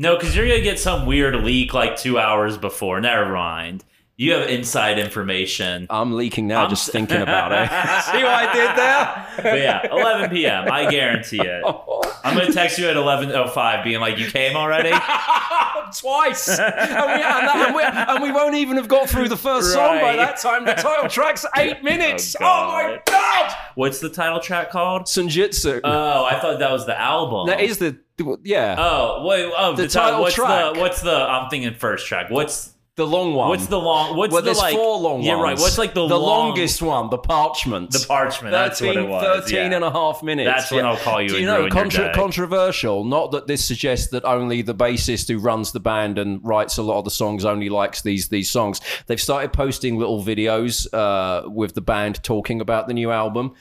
No, 0.00 0.16
because 0.16 0.34
you're 0.36 0.46
gonna 0.46 0.60
get 0.60 0.78
some 0.78 1.06
weird 1.06 1.34
leak 1.44 1.74
like 1.74 1.96
two 1.96 2.18
hours 2.20 2.56
before. 2.56 3.00
Never 3.00 3.32
mind. 3.32 3.84
You 4.16 4.32
have 4.32 4.48
inside 4.48 4.98
information. 4.98 5.86
I'm 5.90 6.12
leaking 6.14 6.48
now 6.48 6.64
I'm 6.64 6.70
just 6.70 6.90
thinking 6.90 7.20
about 7.20 7.52
it. 7.52 7.68
See 8.04 8.22
what 8.22 8.32
I 8.34 8.52
did 8.52 8.76
there? 8.76 9.52
But 9.52 9.60
yeah, 9.60 9.92
11 9.92 10.30
p.m. 10.30 10.70
I 10.70 10.88
guarantee 10.90 11.40
it. 11.40 11.62
Oh. 11.64 12.02
I'm 12.24 12.36
gonna 12.36 12.52
text 12.52 12.78
you 12.78 12.88
at 12.88 12.96
11:05, 12.96 13.84
being 13.84 14.00
like, 14.00 14.18
"You 14.18 14.26
came 14.26 14.56
already?" 14.56 14.90
Twice. 16.00 16.48
and, 16.48 16.74
we, 17.14 17.22
and, 17.22 17.74
we, 17.74 17.82
and 17.82 18.22
we 18.22 18.30
won't 18.30 18.54
even 18.54 18.76
have 18.76 18.88
got 18.88 19.08
through 19.08 19.28
the 19.28 19.36
first 19.36 19.72
song 19.72 20.00
by 20.00 20.16
that 20.16 20.38
time. 20.38 20.64
The 20.64 20.74
title 20.74 21.08
track's 21.08 21.44
oh, 21.44 21.50
eight 21.60 21.82
minutes. 21.82 22.36
Oh, 22.40 22.44
Oh, 22.44 22.66
my 22.72 23.00
God. 23.06 23.54
What's 23.74 23.98
the 24.00 24.10
title 24.10 24.40
track 24.40 24.70
called? 24.70 25.04
Senjutsu. 25.04 25.80
Oh, 25.82 26.24
I 26.24 26.38
thought 26.40 26.58
that 26.58 26.70
was 26.70 26.86
the 26.86 27.00
album. 27.00 27.46
that 27.46 27.60
is 27.60 27.78
the, 27.78 27.98
yeah. 28.44 28.76
Oh, 28.78 29.26
wait. 29.26 29.52
Oh, 29.56 29.74
The 29.74 29.82
the, 29.82 29.88
title. 29.88 30.10
title 30.10 30.20
What's 30.22 30.34
track. 30.34 30.74
the? 30.74 30.80
What's 30.80 31.02
the? 31.02 31.14
I'm 31.14 31.48
thinking 31.50 31.74
first 31.74 32.06
track. 32.06 32.30
What's 32.30 32.74
The 32.96 33.06
long 33.06 33.32
one. 33.32 33.48
What's 33.48 33.66
the 33.68 33.78
long? 33.78 34.16
What's 34.16 34.32
well, 34.32 34.42
the 34.42 34.54
like? 34.54 34.74
four 34.74 34.98
long 34.98 35.22
yeah, 35.22 35.40
right. 35.40 35.56
What's 35.56 35.78
like 35.78 35.94
the 35.94 36.08
the 36.08 36.18
long- 36.18 36.48
longest 36.48 36.82
one? 36.82 37.10
The 37.10 37.18
parchment. 37.18 37.92
The 37.92 38.04
parchment. 38.08 38.50
That's 38.50 38.80
what 38.80 38.94
13, 38.96 39.04
it 39.04 39.08
was. 39.08 39.42
13 39.44 39.54
yeah. 39.54 39.76
and 39.76 39.84
a 39.84 39.90
half 39.92 40.20
minutes. 40.24 40.48
That's 40.50 40.70
when 40.72 40.84
I'll 40.84 40.96
call 40.96 41.22
you 41.22 41.28
Do 41.28 41.38
you 41.38 41.46
know, 41.46 41.68
day. 41.68 42.10
controversial. 42.12 43.04
Not 43.04 43.30
that 43.30 43.46
this 43.46 43.64
suggests 43.64 44.08
that 44.08 44.24
only 44.24 44.62
the 44.62 44.74
bassist 44.74 45.28
who 45.28 45.38
runs 45.38 45.70
the 45.70 45.78
band 45.78 46.18
and 46.18 46.40
writes 46.44 46.76
a 46.76 46.82
lot 46.82 46.98
of 46.98 47.04
the 47.04 47.12
songs 47.12 47.44
only 47.44 47.68
likes 47.68 48.02
these 48.02 48.30
these 48.30 48.50
songs. 48.50 48.80
They've 49.06 49.20
started 49.20 49.52
posting 49.52 49.96
little 49.96 50.20
videos 50.22 50.92
uh, 50.92 51.48
with 51.48 51.74
the 51.74 51.80
band 51.80 52.20
talking 52.24 52.60
about 52.60 52.88
the 52.88 52.94
new 52.94 53.12
album. 53.12 53.54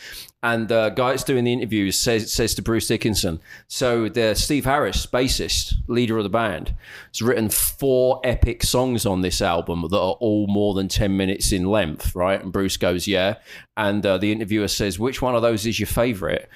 And 0.43 0.67
the 0.67 0.91
guy 0.95 1.12
that's 1.12 1.23
doing 1.23 1.45
the 1.45 1.54
interviews 1.54 1.97
says 1.97 2.32
says 2.32 2.54
to 2.56 2.62
Bruce 2.62 2.88
Dickinson, 2.88 3.39
so 3.67 4.08
the 4.08 4.36
Steve 4.36 4.65
Harris, 4.65 5.08
bassist, 5.08 5.73
leader 5.88 6.17
of 6.17 6.23
the 6.23 6.30
band, 6.30 6.76
has 7.12 7.23
written 7.23 7.50
four 7.50 8.21
epic 8.23 8.63
songs 8.63 9.06
on 9.06 9.21
this 9.21 9.41
album 9.41 9.82
that 9.89 9.97
are 9.97 10.15
all 10.19 10.45
more 10.47 10.76
than 10.76 10.88
ten 10.88 11.17
minutes 11.17 11.52
in 11.52 11.65
length, 11.65 12.13
right? 12.15 12.41
And 12.41 12.54
Bruce 12.54 12.78
goes, 12.78 13.08
yeah. 13.08 13.38
And 13.76 14.06
uh, 14.06 14.19
the 14.19 14.32
interviewer 14.32 14.67
says, 14.67 15.00
which 15.00 15.23
one 15.23 15.36
of 15.36 15.41
those 15.41 15.65
is 15.65 15.80
your 15.80 15.88
favorite? 15.88 16.50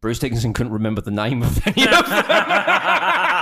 Bruce 0.00 0.18
Dickinson 0.18 0.54
couldn't 0.54 0.72
remember 0.72 1.02
the 1.02 1.10
name 1.10 1.42
of 1.42 1.66
any 1.66 1.86
of 1.86 2.08
them. 2.08 2.24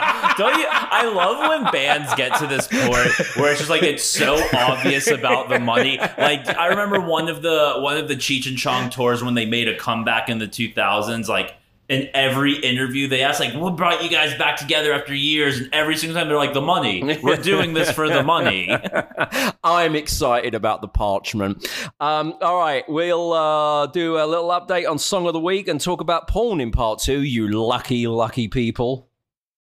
Don't 0.36 0.58
you? 0.58 0.66
I 0.68 1.06
love 1.06 1.38
when 1.48 1.72
bands 1.72 2.14
get 2.14 2.36
to 2.38 2.46
this 2.46 2.66
point 2.66 2.90
where 3.36 3.50
it's 3.50 3.60
just 3.60 3.70
like 3.70 3.82
it's 3.82 4.04
so 4.04 4.36
obvious 4.56 5.10
about 5.10 5.48
the 5.48 5.58
money. 5.58 5.98
Like 5.98 6.46
I 6.56 6.68
remember 6.68 7.00
one 7.00 7.28
of 7.28 7.42
the 7.42 7.74
one 7.78 7.96
of 7.96 8.08
the 8.08 8.16
Cheech 8.16 8.48
and 8.48 8.58
Chong 8.58 8.90
tours 8.90 9.22
when 9.22 9.34
they 9.34 9.46
made 9.46 9.68
a 9.68 9.76
comeback 9.76 10.28
in 10.28 10.38
the 10.38 10.48
2000s. 10.48 11.28
Like 11.28 11.54
in 11.88 12.08
every 12.14 12.54
interview, 12.56 13.08
they 13.08 13.22
asked 13.22 13.40
like, 13.40 13.52
"What 13.54 13.76
brought 13.76 14.02
you 14.02 14.08
guys 14.08 14.36
back 14.38 14.56
together 14.56 14.92
after 14.92 15.14
years?" 15.14 15.58
And 15.58 15.68
every 15.72 15.96
single 15.96 16.18
time 16.18 16.28
they're 16.28 16.38
like, 16.38 16.54
"The 16.54 16.62
money. 16.62 17.18
We're 17.22 17.36
doing 17.36 17.74
this 17.74 17.90
for 17.90 18.08
the 18.08 18.22
money." 18.22 18.74
I'm 19.64 19.94
excited 19.94 20.54
about 20.54 20.80
the 20.80 20.88
parchment. 20.88 21.66
Um, 22.00 22.34
all 22.40 22.58
right, 22.58 22.84
we'll 22.88 23.32
uh, 23.32 23.86
do 23.86 24.16
a 24.16 24.26
little 24.26 24.48
update 24.48 24.88
on 24.88 24.98
Song 24.98 25.26
of 25.26 25.34
the 25.34 25.40
Week 25.40 25.68
and 25.68 25.80
talk 25.80 26.00
about 26.00 26.26
porn 26.26 26.60
in 26.60 26.70
part 26.70 27.00
two, 27.00 27.22
you 27.22 27.48
lucky, 27.48 28.06
lucky 28.06 28.48
people. 28.48 29.10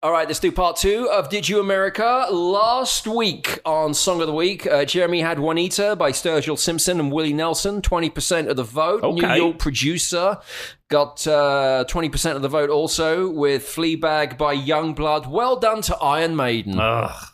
All 0.04 0.12
right, 0.12 0.28
let's 0.28 0.40
do 0.40 0.52
part 0.52 0.76
two 0.76 1.10
of 1.12 1.28
Did 1.30 1.50
You 1.50 1.60
America? 1.60 2.28
Last 2.30 3.08
week 3.08 3.60
on 3.66 3.96
Song 3.96 4.22
of 4.22 4.28
the 4.28 4.34
Week, 4.34 4.68
uh, 4.68 4.86
Jeremy 4.86 5.22
had 5.22 5.40
Juanita 5.40 5.96
by 5.96 6.12
Sturgill 6.12 6.60
Simpson 6.60 7.00
and 7.00 7.12
Willie 7.12 7.34
Nelson, 7.34 7.82
20% 7.82 8.48
of 8.48 8.58
the 8.58 8.64
vote. 8.64 9.02
New 9.02 9.28
York 9.28 9.58
producer 9.58 10.38
got 10.90 11.26
uh, 11.26 11.84
20% 11.90 12.36
of 12.36 12.44
the 12.44 12.48
vote 12.48 12.70
also 12.70 13.28
with 13.32 13.64
Fleabag 13.64 14.38
by 14.38 14.56
YUNGBLUD. 14.56 15.32
Well 15.32 15.56
done 15.56 15.82
to 15.82 15.98
Iron 15.98 16.36
Maiden. 16.36 16.78
Ugh. 16.80 17.28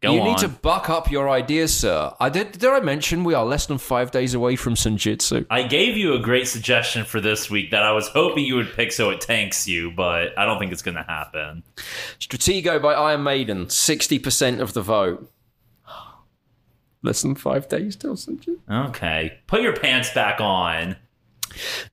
Go 0.00 0.12
you 0.14 0.20
on. 0.20 0.28
need 0.28 0.38
to 0.38 0.48
buck 0.48 0.88
up 0.88 1.10
your 1.10 1.28
ideas, 1.28 1.76
sir. 1.76 2.14
I 2.20 2.28
did. 2.28 2.52
Did 2.52 2.70
I 2.70 2.78
mention 2.78 3.24
we 3.24 3.34
are 3.34 3.44
less 3.44 3.66
than 3.66 3.78
five 3.78 4.12
days 4.12 4.32
away 4.32 4.54
from 4.54 4.74
Senjutsu? 4.74 5.44
I 5.50 5.64
gave 5.64 5.96
you 5.96 6.14
a 6.14 6.20
great 6.20 6.46
suggestion 6.46 7.04
for 7.04 7.20
this 7.20 7.50
week 7.50 7.72
that 7.72 7.82
I 7.82 7.90
was 7.90 8.06
hoping 8.08 8.44
you 8.44 8.54
would 8.54 8.72
pick 8.74 8.92
so 8.92 9.10
it 9.10 9.20
tanks 9.20 9.66
you, 9.66 9.90
but 9.90 10.38
I 10.38 10.44
don't 10.44 10.60
think 10.60 10.70
it's 10.70 10.82
going 10.82 10.96
to 10.96 11.02
happen. 11.02 11.64
Stratego 12.20 12.80
by 12.80 12.94
Iron 12.94 13.24
Maiden, 13.24 13.68
sixty 13.70 14.20
percent 14.20 14.60
of 14.60 14.72
the 14.72 14.82
vote. 14.82 15.28
Less 17.02 17.22
than 17.22 17.34
five 17.34 17.68
days 17.68 17.96
till 17.96 18.14
Senjutsu. 18.14 18.58
Okay. 18.88 19.38
Put 19.48 19.62
your 19.62 19.74
pants 19.76 20.12
back 20.14 20.40
on. 20.40 20.96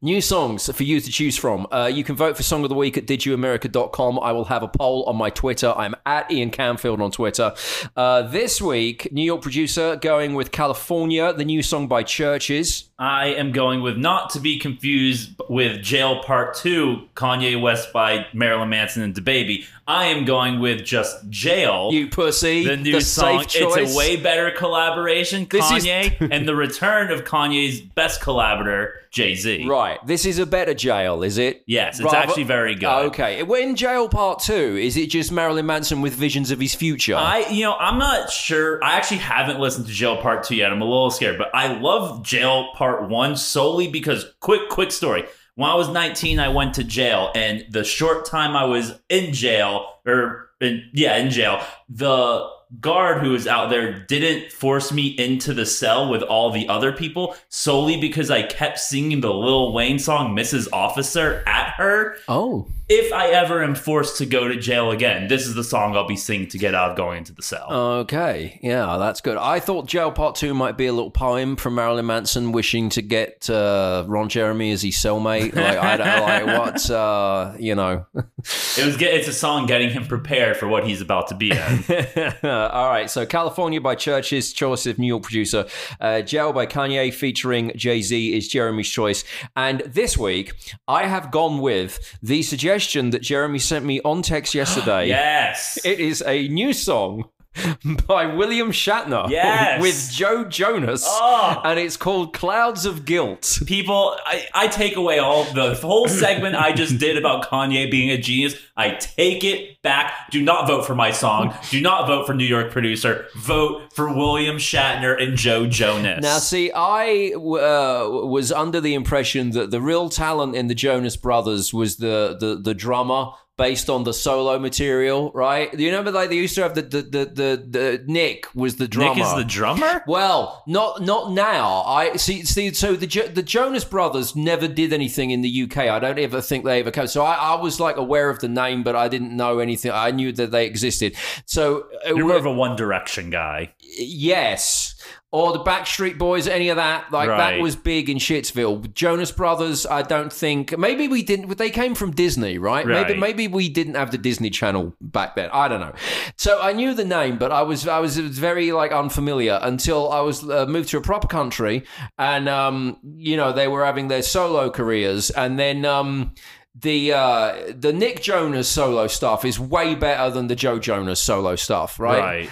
New 0.01 0.21
songs 0.21 0.69
for 0.71 0.83
you 0.83 0.99
to 0.99 1.11
choose 1.11 1.37
from. 1.37 1.67
Uh, 1.71 1.89
you 1.91 2.03
can 2.03 2.15
vote 2.15 2.37
for 2.37 2.43
Song 2.43 2.63
of 2.63 2.69
the 2.69 2.75
Week 2.75 2.97
at 2.97 3.05
didyouamerica.com. 3.05 4.19
I 4.19 4.31
will 4.31 4.45
have 4.45 4.63
a 4.63 4.67
poll 4.67 5.03
on 5.03 5.15
my 5.15 5.29
Twitter. 5.29 5.73
I'm 5.75 5.95
at 6.05 6.31
Ian 6.31 6.51
Camfield 6.51 6.99
on 7.01 7.11
Twitter. 7.11 7.53
Uh, 7.95 8.23
this 8.23 8.61
week, 8.61 9.11
New 9.11 9.23
York 9.23 9.41
producer 9.41 9.95
going 9.95 10.33
with 10.35 10.51
California, 10.51 11.33
the 11.33 11.45
new 11.45 11.61
song 11.61 11.87
by 11.87 12.03
CHVRCHES. 12.03 12.89
I 12.97 13.27
am 13.33 13.51
going 13.51 13.81
with 13.81 13.97
not 13.97 14.29
to 14.31 14.39
be 14.39 14.57
confused 14.57 15.31
with 15.49 15.81
Jail 15.81 16.23
Part 16.23 16.55
2, 16.55 17.09
Kanye 17.13 17.59
West 17.61 17.91
by 17.91 18.25
Marilyn 18.33 18.69
Manson 18.69 19.01
and 19.03 19.13
DaBaby. 19.13 19.65
I 19.85 20.05
am 20.05 20.23
going 20.23 20.59
with 20.59 20.85
just 20.85 21.29
Jail. 21.29 21.89
You 21.91 22.07
pussy. 22.07 22.65
the 22.65 22.77
new 22.77 23.01
song. 23.01 23.39
safe 23.41 23.47
choice. 23.49 23.77
It's 23.77 23.93
a 23.93 23.97
way 23.97 24.15
better 24.15 24.49
collaboration, 24.49 25.45
This 25.49 25.69
is- 25.71 25.85
Kanye, 25.85 26.29
and 26.31 26.47
the 26.47 26.55
return 26.55 27.11
of 27.11 27.25
Kanye's 27.25 27.81
best 27.81 28.21
collaborator, 28.21 29.01
Jay 29.15 29.33
Z. 29.33 29.65
Right. 29.65 30.05
This 30.05 30.25
is 30.25 30.39
a 30.39 30.45
better 30.45 30.73
jail, 30.73 31.23
is 31.23 31.37
it? 31.37 31.63
Yes, 31.67 32.01
it's 32.01 32.13
actually 32.13 32.43
very 32.43 32.75
good. 32.75 32.83
Oh, 32.83 33.03
okay. 33.03 33.43
We're 33.43 33.63
In 33.63 33.77
Jail 33.77 34.09
Part 34.09 34.39
2, 34.39 34.53
is 34.53 34.97
it 34.97 35.09
just 35.09 35.31
Marilyn 35.31 35.65
Manson 35.65 36.01
with 36.01 36.13
visions 36.13 36.51
of 36.51 36.59
his 36.59 36.75
future? 36.75 37.15
I, 37.15 37.47
you 37.49 37.63
know, 37.63 37.77
I'm 37.77 37.97
not 37.97 38.29
sure. 38.29 38.83
I 38.83 38.97
actually 38.97 39.19
haven't 39.19 39.57
listened 39.57 39.87
to 39.87 39.93
Jail 39.93 40.17
Part 40.17 40.43
2 40.43 40.55
yet. 40.57 40.69
I'm 40.69 40.81
a 40.81 40.85
little 40.85 41.09
scared, 41.11 41.37
but 41.37 41.47
I 41.53 41.79
love 41.79 42.23
Jail 42.23 42.73
Part 42.73 43.07
1 43.07 43.37
solely 43.37 43.87
because, 43.87 44.25
quick, 44.41 44.67
quick 44.69 44.91
story. 44.91 45.23
When 45.55 45.69
I 45.69 45.75
was 45.75 45.87
19, 45.87 46.37
I 46.37 46.49
went 46.49 46.73
to 46.73 46.83
jail, 46.83 47.31
and 47.33 47.63
the 47.69 47.85
short 47.85 48.25
time 48.25 48.57
I 48.57 48.65
was 48.65 48.99
in 49.07 49.33
jail, 49.33 49.93
or 50.05 50.49
in, 50.59 50.89
yeah, 50.93 51.15
in 51.15 51.29
jail, 51.29 51.63
the 51.87 52.45
guard 52.79 53.21
who 53.21 53.31
was 53.31 53.47
out 53.47 53.69
there 53.69 53.99
didn't 54.05 54.51
force 54.51 54.91
me 54.91 55.07
into 55.07 55.53
the 55.53 55.65
cell 55.65 56.09
with 56.09 56.21
all 56.23 56.51
the 56.51 56.67
other 56.67 56.91
people 56.91 57.35
solely 57.49 57.99
because 57.99 58.31
I 58.31 58.43
kept 58.43 58.79
singing 58.79 59.21
the 59.21 59.33
Lil 59.33 59.73
Wayne 59.73 59.99
song 59.99 60.35
Mrs. 60.35 60.67
Officer 60.73 61.43
at 61.47 61.73
her. 61.77 62.17
oh. 62.27 62.67
If 62.87 63.11
I 63.11 63.29
ever 63.29 63.63
am 63.63 63.73
forced 63.73 64.17
to 64.17 64.27
go 64.27 64.47
to 64.47 64.55
jail 64.59 64.91
again, 64.91 65.27
this 65.27 65.47
is 65.47 65.55
the 65.55 65.63
song 65.63 65.95
I'll 65.95 66.07
be 66.07 66.15
singing 66.15 66.47
to 66.49 66.59
get 66.59 66.75
out 66.75 66.91
of 66.91 66.97
going 66.97 67.17
into 67.17 67.33
the 67.33 67.41
cell. 67.41 67.65
Okay. 67.71 68.59
Yeah, 68.61 68.97
that's 68.99 69.21
good. 69.21 69.37
I 69.37 69.59
thought 69.59 69.87
Jail 69.87 70.11
Part 70.11 70.35
2 70.35 70.53
might 70.53 70.77
be 70.77 70.85
a 70.85 70.93
little 70.93 71.09
poem 71.09 71.55
from 71.55 71.73
Marilyn 71.73 72.05
Manson 72.05 72.51
wishing 72.51 72.89
to 72.89 73.01
get 73.01 73.49
uh, 73.49 74.05
Ron 74.07 74.29
Jeremy 74.29 74.71
as 74.71 74.83
his 74.83 74.95
cellmate. 74.95 75.55
Like, 75.65 75.79
I 75.79 75.97
don't 75.97 76.21
like 76.21 76.45
what, 76.59 76.91
uh, 76.91 77.53
you 77.57 77.73
know. 77.73 78.05
It 78.15 78.85
was 78.85 78.97
get, 78.97 79.15
it's 79.15 79.27
a 79.27 79.33
song 79.33 79.65
getting 79.65 79.89
him 79.89 80.05
prepared 80.05 80.57
for 80.57 80.67
what 80.67 80.85
he's 80.85 81.01
about 81.01 81.29
to 81.29 81.35
be 81.35 81.49
in. 81.49 82.33
All 82.43 82.89
right, 82.89 83.09
so 83.09 83.25
California 83.25 83.81
by 83.81 83.95
CHVRCHES 83.95 84.53
choice 84.53 84.85
of 84.85 84.99
New 84.99 85.07
York 85.07 85.23
producer. 85.23 85.65
Uh, 85.99 86.21
Jail 86.21 86.53
by 86.53 86.67
Kanye 86.67 87.11
featuring 87.11 87.71
Jay 87.75 88.01
Z 88.03 88.37
is 88.37 88.47
Jeremy's 88.47 88.89
choice. 88.89 89.23
And 89.55 89.79
this 89.79 90.19
week, 90.19 90.53
I 90.87 91.07
have 91.07 91.31
gone 91.31 91.61
with 91.61 92.15
the 92.21 92.43
suggestion 92.43 92.74
that 93.11 93.21
Jeremy 93.21 93.59
sent 93.59 93.85
me 93.85 94.01
on 94.01 94.21
text 94.21 94.53
yesterday. 94.53 95.07
yes. 95.09 95.77
It 95.83 95.99
is 95.99 96.23
a 96.25 96.47
new 96.47 96.73
song 96.73 97.29
by 98.07 98.25
William 98.25 98.71
Shatner 98.71 99.29
Yes. 99.29 99.81
with 99.81 100.11
Joe 100.11 100.43
Jonas. 100.45 101.03
Oh. 101.07 101.61
And 101.63 101.79
it's 101.79 101.97
called 101.97 102.33
Clouds 102.33 102.85
of 102.85 103.05
Guilt. 103.05 103.59
People, 103.65 104.17
I, 104.25 104.45
I 104.53 104.67
take 104.67 104.95
away 104.95 105.19
all 105.19 105.43
the 105.45 105.75
whole 105.75 106.07
segment 106.07 106.55
I 106.55 106.71
just 106.73 106.97
did 106.97 107.17
about 107.17 107.45
Kanye 107.49 107.89
being 107.89 108.09
a 108.09 108.17
genius. 108.17 108.55
I 108.77 108.91
take 108.91 109.43
it 109.43 109.81
back. 109.81 110.29
Do 110.31 110.41
not 110.41 110.67
vote 110.67 110.85
for 110.85 110.95
my 110.95 111.11
song. 111.11 111.53
Do 111.69 111.79
not 111.81 112.07
vote 112.07 112.25
for 112.25 112.33
New 112.33 112.45
York 112.45 112.71
producer. 112.71 113.27
Vote 113.35 113.93
for 113.93 114.13
William 114.13 114.57
Shatner 114.57 115.21
and 115.21 115.37
Joe 115.37 115.65
Jonas. 115.65 116.21
Now, 116.21 116.39
see, 116.39 116.71
I 116.75 117.31
uh, 117.35 118.09
was 118.25 118.51
under 118.51 118.81
the 118.81 118.93
impression 118.93 119.51
that 119.51 119.71
the 119.71 119.81
real 119.81 120.09
talent 120.09 120.55
in 120.55 120.67
the 120.67 120.75
Jonas 120.75 121.15
Brothers 121.15 121.73
was 121.73 121.97
the 121.97 122.35
the, 122.39 122.55
the 122.61 122.73
drummer 122.73 123.27
based 123.57 123.89
on 123.89 124.03
the 124.03 124.13
solo 124.13 124.59
material, 124.59 125.31
right? 125.33 125.71
Do 125.71 125.81
you 125.81 125.89
remember 125.89 126.11
like 126.11 126.29
they 126.29 126.35
used 126.35 126.55
to 126.55 126.63
have 126.63 126.75
the 126.75 126.81
the 126.81 127.01
the, 127.01 127.25
the, 127.25 127.65
the 127.69 128.03
Nick 128.05 128.47
was 128.53 128.75
the 128.75 128.87
drummer. 128.87 129.15
Nick 129.15 129.23
is 129.25 129.33
the 129.35 129.43
drummer? 129.45 130.03
well, 130.07 130.63
not 130.67 131.01
not 131.01 131.31
now. 131.31 131.83
I 131.85 132.17
see. 132.17 132.43
See, 132.43 132.73
so 132.73 132.95
the 132.95 133.05
the 133.33 133.43
Jonas 133.43 133.83
Brothers 133.85 134.35
never 134.35 134.67
did 134.67 134.91
anything 134.93 135.31
in 135.31 135.41
the 135.41 135.63
UK. 135.63 135.77
I 135.77 135.99
don't 135.99 136.19
ever 136.19 136.41
think 136.41 136.65
they 136.65 136.79
ever 136.81 136.91
came. 136.91 137.07
So 137.07 137.23
I, 137.23 137.35
I 137.35 137.55
was 137.61 137.79
like 137.79 137.97
aware 137.97 138.29
of 138.29 138.39
the 138.39 138.49
name, 138.49 138.83
but 138.83 138.95
I 138.95 139.07
didn't 139.07 139.35
know 139.35 139.59
anything. 139.59 139.91
I 139.91 140.11
knew 140.11 140.31
that 140.33 140.51
they 140.51 140.65
existed. 140.65 141.15
So 141.45 141.87
uh, 142.05 142.13
You're 142.13 142.25
wa- 142.25 142.31
more 142.31 142.37
of 142.37 142.45
a 142.45 142.51
One 142.53 142.75
Direction 142.75 143.29
guy. 143.29 143.73
yes. 143.97 144.94
Or 145.35 145.51
the 145.51 145.59
Backstreet 145.59 146.17
Boys, 146.17 146.47
any 146.47 146.69
of 146.69 146.77
that, 146.77 147.11
like 147.11 147.27
that 147.27 147.59
was 147.59 147.75
big 147.75 148.09
in 148.09 148.19
Shitsville. 148.19 148.93
Jonas 148.93 149.33
Brothers, 149.33 149.85
I 149.85 150.01
don't 150.01 150.31
think. 150.31 150.77
Maybe 150.77 151.09
we 151.09 151.23
didn't. 151.23 151.57
They 151.57 151.69
came 151.69 151.93
from 151.93 152.11
Disney, 152.11 152.57
right? 152.57 152.85
Maybe 152.87 153.11
Right. 153.11 153.19
maybe 153.19 153.47
we 153.49 153.67
didn't 153.67 153.95
have 153.95 154.11
the 154.11 154.17
Disney 154.17 154.49
Channel 154.49 154.93
back 155.01 155.35
then. 155.35 155.49
I 155.51 155.67
don't 155.67 155.81
know. 155.81 155.91
So 156.37 156.61
I 156.61 156.71
knew 156.71 156.93
the 156.93 157.03
name, 157.03 157.37
but 157.37 157.51
I 157.51 157.63
was 157.63 157.85
I 157.85 157.99
was 157.99 158.17
very 158.17 158.71
like 158.71 158.93
unfamiliar 158.93 159.59
until 159.61 160.09
I 160.09 160.21
was 160.21 160.49
uh, 160.49 160.65
moved 160.67 160.87
to 160.91 160.97
a 160.99 161.01
proper 161.01 161.27
country, 161.27 161.83
and 162.17 162.47
um, 162.47 162.97
you 163.17 163.35
know 163.35 163.51
they 163.51 163.67
were 163.67 163.83
having 163.83 164.07
their 164.07 164.21
solo 164.21 164.69
careers, 164.69 165.31
and 165.31 165.59
then 165.59 165.83
um. 165.83 166.33
The 166.77 167.13
uh, 167.13 167.55
the 167.73 167.93
Nick 167.93 168.21
Jonas 168.21 168.67
solo 168.67 169.07
stuff 169.07 169.45
is 169.45 169.57
way 169.57 169.95
better 169.95 170.29
than 170.29 170.47
the 170.47 170.55
Joe 170.55 170.77
Jonas 170.77 171.21
solo 171.21 171.55
stuff, 171.55 172.01
right? 172.01 172.19
Right. 172.19 172.49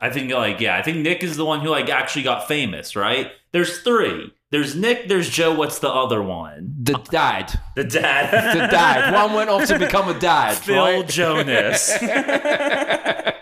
I 0.00 0.10
think 0.10 0.30
like 0.30 0.60
yeah, 0.60 0.76
I 0.76 0.82
think 0.82 0.98
Nick 0.98 1.22
is 1.22 1.36
the 1.36 1.44
one 1.44 1.60
who 1.60 1.68
like 1.70 1.88
actually 1.88 2.24
got 2.24 2.48
famous, 2.48 2.94
right? 2.96 3.30
There's 3.52 3.78
three. 3.80 4.32
There's 4.50 4.76
Nick, 4.76 5.08
there's 5.08 5.28
Joe, 5.28 5.52
what's 5.54 5.80
the 5.80 5.90
other 5.90 6.22
one? 6.22 6.76
The 6.80 6.94
dad. 7.10 7.58
The 7.74 7.82
dad. 7.82 8.54
The 8.54 8.68
dad. 8.68 9.12
One 9.12 9.34
went 9.34 9.50
off 9.50 9.66
to 9.66 9.78
become 9.78 10.08
a 10.08 10.18
dad. 10.18 10.54
Phil 10.58 10.76
right? 10.76 11.08
Jonas. 11.08 11.90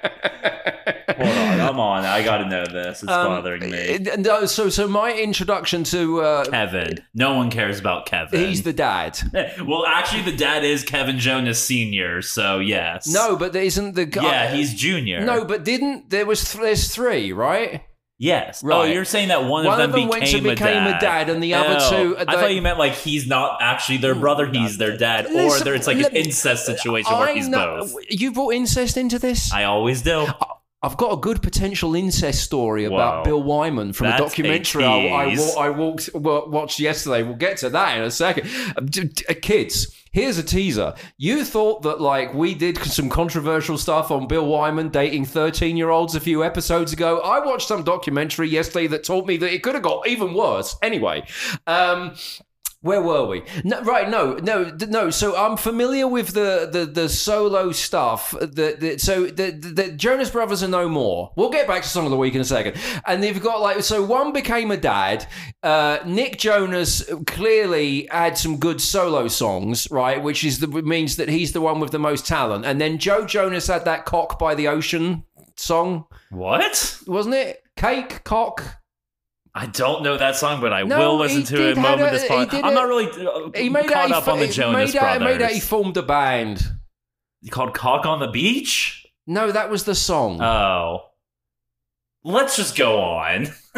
Hold 1.32 1.78
on, 1.78 2.04
I 2.04 2.22
got 2.22 2.38
to 2.38 2.48
know 2.48 2.64
this. 2.66 3.02
It's 3.02 3.06
bothering 3.06 3.70
me. 3.70 3.98
So 4.46 4.68
so 4.68 4.88
my 4.88 5.12
introduction 5.12 5.84
to 5.84 6.20
uh, 6.20 6.44
Kevin. 6.46 6.98
No 7.14 7.36
one 7.36 7.50
cares 7.50 7.78
about 7.80 8.06
Kevin. 8.06 8.46
he's 8.48 8.62
the 8.62 8.72
dad. 8.72 9.18
well, 9.66 9.86
actually, 9.86 10.22
the 10.22 10.36
dad 10.36 10.64
is 10.64 10.82
Kevin 10.84 11.18
Jonas 11.18 11.62
Senior. 11.62 12.22
So 12.22 12.58
yes. 12.58 13.06
No, 13.12 13.36
but 13.36 13.52
there 13.52 13.62
isn't 13.64 13.94
the 13.94 14.06
guy. 14.06 14.22
Yeah, 14.24 14.54
he's 14.54 14.74
junior. 14.74 15.24
no, 15.24 15.44
but 15.44 15.64
didn't 15.64 16.10
there 16.10 16.26
was 16.26 16.52
th- 16.52 16.62
there's 16.62 16.94
three 16.94 17.32
right? 17.32 17.82
Yes. 18.18 18.62
Oh, 18.64 18.84
you're 18.84 19.04
saying 19.04 19.28
that 19.28 19.40
one, 19.40 19.64
One 19.64 19.80
of 19.80 19.86
of 19.86 19.90
them 19.92 20.02
them 20.02 20.08
went 20.08 20.26
to 20.26 20.36
became, 20.40 20.54
became 20.54 20.86
a 20.86 21.00
dad 21.00 21.28
and 21.28 21.42
the 21.42 21.54
other 21.54 21.78
Oh, 21.80 21.90
two- 21.90 22.16
I 22.18 22.24
thought 22.36 22.54
you 22.54 22.62
meant 22.62 22.78
like 22.78 22.92
he's 22.92 23.26
not 23.26 23.58
actually 23.60 23.98
their 23.98 24.14
brother; 24.14 24.46
he's 24.46 24.78
their 24.78 24.96
dad, 24.96 25.26
or 25.26 25.32
Listen, 25.32 25.64
there, 25.64 25.74
it's 25.74 25.88
like 25.88 25.96
an 25.96 26.14
incest 26.14 26.64
situation 26.66 27.12
where 27.18 27.34
he's 27.34 27.48
know 27.48 27.80
both. 27.80 27.96
you 28.10 28.30
brought 28.30 28.54
incest 28.54 28.96
into 28.96 29.18
this. 29.18 29.52
I 29.52 29.64
always 29.64 30.02
do. 30.02 30.28
I've 30.84 30.96
got 30.96 31.12
a 31.12 31.16
good 31.16 31.42
potential 31.42 31.94
incest 31.94 32.42
story 32.42 32.84
about 32.86 33.18
Wow. 33.18 33.24
Bill 33.24 33.42
Wyman 33.42 33.92
from 33.92 34.08
That's 34.08 34.20
a 34.20 34.24
documentary 34.24 34.84
I, 34.84 34.96
I, 34.96 35.36
I 35.66 35.70
walked 35.70 36.10
watched 36.14 36.80
yesterday. 36.80 37.22
We'll 37.22 37.36
get 37.36 37.58
to 37.58 37.70
that 37.70 37.98
in 37.98 38.02
a 38.04 38.10
second. 38.10 38.48
D- 38.86 39.10
uh, 39.28 39.34
Kids, 39.40 39.94
here's 40.10 40.38
a 40.38 40.42
teaser. 40.42 40.94
You 41.18 41.44
thought 41.44 41.82
that 41.82 42.00
like 42.00 42.34
we 42.34 42.54
did 42.54 42.78
some 42.78 43.08
controversial 43.08 43.78
stuff 43.78 44.10
on 44.10 44.26
Bill 44.26 44.44
Wyman 44.46 44.88
dating 44.88 45.26
13 45.26 45.76
year 45.76 45.90
olds 45.90 46.16
a 46.16 46.20
few 46.20 46.42
episodes 46.42 46.92
ago. 46.92 47.20
I 47.20 47.38
watched 47.46 47.68
some 47.68 47.84
documentary 47.84 48.48
yesterday 48.48 48.88
that 48.88 49.04
told 49.04 49.28
me 49.28 49.36
that 49.36 49.52
it 49.52 49.62
could 49.62 49.74
have 49.74 49.84
got 49.84 50.08
even 50.08 50.34
worse. 50.34 50.74
Anyway, 50.82 51.24
um, 51.68 52.14
where 52.82 53.00
were 53.00 53.26
we? 53.26 53.42
No, 53.64 53.80
right, 53.82 54.08
no, 54.10 54.34
no, 54.34 54.64
no. 54.88 55.10
So 55.10 55.36
I'm 55.36 55.56
familiar 55.56 56.06
with 56.06 56.34
the 56.34 56.68
the, 56.70 56.84
the 56.84 57.08
solo 57.08 57.72
stuff. 57.72 58.32
The, 58.38 58.76
the, 58.78 58.98
so 58.98 59.26
the, 59.26 59.50
the 59.52 59.92
Jonas 59.92 60.30
Brothers 60.30 60.62
are 60.62 60.68
no 60.68 60.88
more. 60.88 61.32
We'll 61.36 61.50
get 61.50 61.66
back 61.66 61.82
to 61.82 61.88
song 61.88 62.04
of 62.04 62.10
the 62.10 62.16
week 62.16 62.34
in 62.34 62.40
a 62.40 62.44
second. 62.44 62.76
And 63.06 63.22
they've 63.22 63.40
got 63.40 63.60
like 63.60 63.82
so 63.82 64.04
one 64.04 64.32
became 64.32 64.70
a 64.70 64.76
dad. 64.76 65.26
Uh, 65.62 65.98
Nick 66.04 66.38
Jonas 66.38 67.08
clearly 67.26 68.08
had 68.10 68.36
some 68.36 68.58
good 68.58 68.80
solo 68.80 69.28
songs, 69.28 69.88
right? 69.90 70.22
Which 70.22 70.44
is 70.44 70.58
the 70.58 70.66
means 70.68 71.16
that 71.16 71.28
he's 71.28 71.52
the 71.52 71.60
one 71.60 71.80
with 71.80 71.92
the 71.92 71.98
most 71.98 72.26
talent. 72.26 72.64
And 72.66 72.80
then 72.80 72.98
Joe 72.98 73.24
Jonas 73.24 73.68
had 73.68 73.84
that 73.84 74.04
"Cock 74.04 74.38
by 74.38 74.54
the 74.54 74.68
Ocean" 74.68 75.24
song, 75.56 76.06
What? 76.30 76.98
wasn't 77.06 77.36
it? 77.36 77.62
Cake, 77.76 78.24
cock. 78.24 78.81
I 79.54 79.66
don't 79.66 80.02
know 80.02 80.16
that 80.16 80.36
song, 80.36 80.60
but 80.62 80.72
I 80.72 80.82
No, 80.82 80.98
will 80.98 81.18
listen 81.18 81.42
to 81.44 81.70
it 81.70 81.76
moment 81.76 82.08
a- 82.08 82.10
this 82.12 82.26
part. 82.26 82.54
I'm 82.54 82.72
not 82.74 82.88
really 82.88 83.06
uh, 83.06 83.50
He 83.54 83.68
made 83.68 83.86
caught 83.88 84.10
up 84.10 84.24
he, 84.24 84.30
on 84.30 84.38
the 84.38 84.48
Jonas 84.48 84.94
made 84.94 84.98
Brothers. 85.18 85.38
made 85.38 85.42
out 85.42 85.50
he 85.50 85.60
formed 85.60 85.96
a 85.98 86.02
band. 86.02 86.62
called 87.50 87.74
"Cock 87.74 88.06
on 88.06 88.20
the 88.20 88.28
Beach." 88.28 89.06
No, 89.26 89.52
that 89.52 89.68
was 89.70 89.84
the 89.84 89.94
song. 89.94 90.40
Oh, 90.40 91.10
let's 92.24 92.56
just 92.56 92.76
go 92.76 92.98
on. 93.00 93.48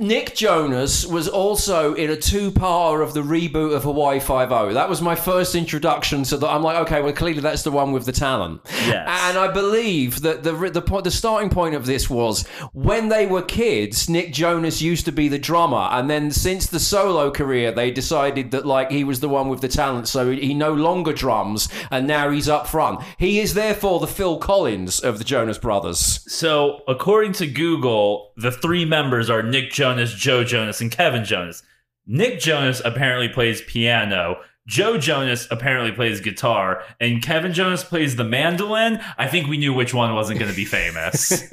Nick 0.00 0.34
Jonas 0.34 1.04
was 1.04 1.28
also 1.28 1.92
in 1.92 2.08
a 2.08 2.16
two-parter 2.16 3.02
of 3.02 3.12
the 3.12 3.20
reboot 3.20 3.76
of 3.76 3.82
Hawaii 3.82 4.18
Five-O. 4.18 4.72
That 4.72 4.88
was 4.88 5.02
my 5.02 5.14
first 5.14 5.54
introduction 5.54 6.22
to 6.22 6.38
that. 6.38 6.48
I'm 6.48 6.62
like, 6.62 6.78
okay, 6.78 7.02
well, 7.02 7.12
clearly 7.12 7.42
that's 7.42 7.64
the 7.64 7.70
one 7.70 7.92
with 7.92 8.06
the 8.06 8.12
talent. 8.12 8.62
Yes. 8.86 9.06
And 9.06 9.36
I 9.36 9.48
believe 9.52 10.22
that 10.22 10.42
the 10.42 10.52
the 10.70 10.80
po- 10.80 11.02
the 11.02 11.10
starting 11.10 11.50
point 11.50 11.74
of 11.74 11.84
this 11.84 12.08
was 12.08 12.48
when 12.72 13.10
they 13.10 13.26
were 13.26 13.42
kids. 13.42 14.08
Nick 14.08 14.32
Jonas 14.32 14.80
used 14.80 15.04
to 15.04 15.12
be 15.12 15.28
the 15.28 15.38
drummer, 15.38 15.90
and 15.92 16.08
then 16.08 16.30
since 16.30 16.66
the 16.66 16.80
solo 16.80 17.30
career, 17.30 17.70
they 17.70 17.90
decided 17.90 18.52
that 18.52 18.64
like 18.64 18.90
he 18.90 19.04
was 19.04 19.20
the 19.20 19.28
one 19.28 19.50
with 19.50 19.60
the 19.60 19.68
talent, 19.68 20.08
so 20.08 20.30
he 20.30 20.54
no 20.54 20.72
longer 20.72 21.12
drums, 21.12 21.68
and 21.90 22.06
now 22.06 22.30
he's 22.30 22.48
up 22.48 22.66
front. 22.66 23.02
He 23.18 23.38
is 23.38 23.52
therefore 23.52 24.00
the 24.00 24.06
Phil 24.06 24.38
Collins 24.38 24.98
of 25.00 25.18
the 25.18 25.24
Jonas 25.24 25.58
Brothers. 25.58 26.20
So, 26.26 26.80
according 26.88 27.32
to 27.34 27.46
Google, 27.46 28.32
the 28.38 28.50
three 28.50 28.86
members 28.86 29.28
are 29.28 29.42
Nick 29.42 29.70
Jonas, 29.70 29.89
Joe 29.98 30.44
Jonas, 30.44 30.80
and 30.80 30.90
Kevin 30.90 31.24
Jonas. 31.24 31.62
Nick 32.06 32.40
Jonas 32.40 32.82
apparently 32.84 33.28
plays 33.28 33.62
piano. 33.62 34.40
Joe 34.66 34.98
Jonas 34.98 35.48
apparently 35.50 35.90
plays 35.92 36.20
guitar, 36.20 36.84
and 37.00 37.22
Kevin 37.22 37.52
Jonas 37.52 37.82
plays 37.82 38.16
the 38.16 38.24
mandolin. 38.24 39.00
I 39.18 39.26
think 39.26 39.48
we 39.48 39.56
knew 39.56 39.72
which 39.72 39.92
one 39.92 40.14
wasn't 40.14 40.38
going 40.38 40.50
to 40.50 40.56
be 40.56 40.64
famous. 40.64 41.42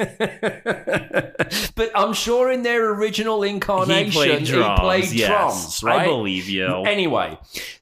but 1.75 1.91
I'm 1.95 2.13
sure 2.13 2.51
in 2.51 2.61
their 2.63 2.93
original 2.93 3.43
incarnation, 3.43 4.11
he 4.11 4.11
played 4.11 4.45
drums. 4.45 4.79
played 4.79 5.11
yes. 5.11 5.27
drums, 5.27 5.83
right? 5.83 6.01
I 6.01 6.05
believe 6.05 6.47
you. 6.49 6.83
Anyway, 6.83 7.37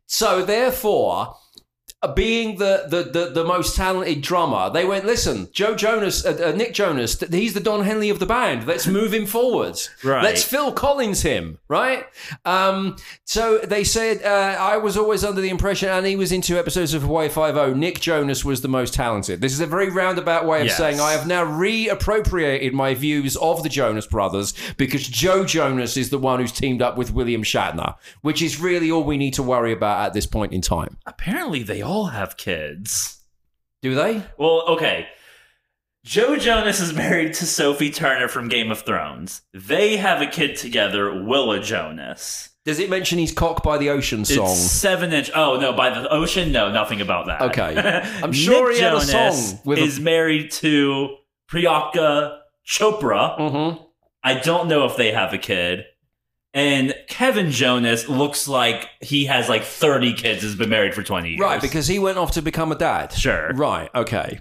so 0.06 0.46
therefore, 0.46 1.36
being 2.14 2.58
the, 2.58 2.86
the, 2.88 3.04
the, 3.04 3.30
the 3.30 3.44
most 3.44 3.76
talented 3.76 4.22
drummer, 4.22 4.70
they 4.70 4.86
went, 4.86 5.06
listen, 5.06 5.50
Joe 5.52 5.76
Jonas, 5.76 6.26
uh, 6.26 6.50
uh, 6.54 6.56
Nick 6.56 6.74
Jonas, 6.74 7.16
th- 7.18 7.32
he's 7.34 7.54
the 7.54 7.60
Don 7.60 7.84
Henley 7.84 8.10
of 8.10 8.20
the 8.20 8.26
band. 8.26 8.68
Let's 8.68 8.86
move 8.88 9.14
him 9.14 9.26
forwards. 9.26 9.90
Right. 10.04 10.24
Let's 10.24 10.44
Phil 10.44 10.72
Collins 10.74 11.22
him, 11.22 11.60
right? 11.68 12.06
Um, 12.44 12.98
so 13.24 13.60
they 13.60 13.84
said, 13.84 14.24
uh, 14.24 14.58
I 14.60 14.78
was 14.78 14.98
always 14.98 15.24
under 15.24 15.42
the 15.42 15.50
impression, 15.50 15.90
and 15.90 16.06
he 16.06 16.16
was 16.16 16.32
in 16.32 16.42
two 16.42 16.58
episodes 16.58 16.94
of 16.94 17.04
Hawaii 17.04 17.30
Five-O, 17.30 17.74
Nick 17.74 18.00
Jonas 18.02 18.44
was 18.44 18.62
the 18.62 18.68
most 18.68 18.94
talented. 18.94 19.40
This 19.42 19.54
is 19.54 19.60
a 19.62 19.66
very 19.68 19.90
roundabout 19.90 20.46
way 20.46 20.60
of 20.62 20.66
Yes. 20.68 20.78
saying 20.78 21.00
I 21.00 21.12
have 21.14 21.28
now 21.28 21.46
reappropriated 21.46 22.74
my 22.74 22.94
views 22.94 23.36
of 23.38 23.64
the 23.64 23.70
Jonas 23.70 24.08
Brothers 24.08 24.54
because 24.78 25.08
Joe 25.08 25.46
Jonas 25.46 25.96
is 25.98 26.10
the 26.10 26.18
one 26.18 26.40
who's 26.40 26.52
teamed 26.52 26.82
up 26.82 26.98
with 26.98 27.14
William 27.14 27.44
Shatner, 27.44 27.96
which 28.22 28.42
is 28.42 28.60
really 28.60 28.92
all 28.92 29.04
we 29.04 29.18
need 29.18 29.34
to 29.36 29.44
worry 29.44 29.72
about 29.72 30.06
at 30.06 30.14
this 30.14 30.26
point 30.26 30.52
in 30.54 30.62
time. 30.62 30.98
Apparently, 31.06 31.64
they 31.64 31.82
all 31.82 31.95
have 32.04 32.36
kids. 32.38 33.24
Do 33.82 33.96
they? 33.96 34.24
Well, 34.38 34.64
okay. 34.68 35.08
Joe 36.04 36.36
Jonas 36.36 36.80
is 36.82 36.94
married 36.94 37.34
to 37.36 37.48
Sophie 37.48 37.90
Turner 37.90 38.28
from 38.28 38.48
Game 38.48 38.70
of 38.70 38.82
Thrones. 38.82 39.42
They 39.54 39.98
have 39.98 40.22
a 40.22 40.28
kid 40.28 40.56
together, 40.56 41.24
Willa 41.24 41.60
Jonas. 41.62 42.50
Does 42.66 42.80
it 42.80 42.90
mention 42.90 43.18
he's 43.18 43.32
cock 43.32 43.64
by 43.64 43.78
the 43.78 43.90
ocean 43.90 44.26
song? 44.26 44.52
It's 44.52 44.60
seven 44.60 45.14
inch. 45.14 45.32
Oh 45.34 45.60
no, 45.60 45.74
by 45.74 45.90
the 45.92 46.08
ocean. 46.12 46.52
No, 46.52 46.72
nothing 46.72 47.00
about 47.00 47.28
that. 47.28 47.42
Okay. 47.44 47.76
I'm 48.24 48.32
sure 48.34 48.70
Nick 48.70 48.78
he 48.78 48.84
had 48.84 48.94
a 48.94 49.06
Jonas 49.06 49.50
song 49.50 49.60
with 49.66 49.80
a- 49.80 49.84
is 49.84 50.00
married 50.00 50.52
to 50.52 51.16
Priyanka 51.50 52.40
Chopra. 52.68 53.38
mm-hmm. 53.40 53.84
I 54.24 54.34
don't 54.40 54.68
know 54.68 54.86
if 54.86 54.98
they 54.98 55.12
have 55.12 55.34
a 55.34 55.38
kid. 55.38 55.86
And 56.56 56.96
Kevin 57.10 57.52
Jonas 57.52 58.08
looks 58.08 58.48
like 58.48 58.90
he 59.02 59.26
has 59.26 59.50
like 59.50 59.64
30 59.64 60.14
kids, 60.14 60.42
has 60.42 60.56
been 60.56 60.70
married 60.70 60.96
for 60.96 61.04
20 61.04 61.32
years. 61.32 61.40
Right, 61.40 61.62
because 61.62 61.86
he 61.86 62.00
went 62.00 62.18
off 62.18 62.32
to 62.32 62.42
become 62.42 62.72
a 62.72 62.76
dad. 62.76 63.12
Sure. 63.12 63.52
Right, 63.54 63.90
okay. 63.94 64.40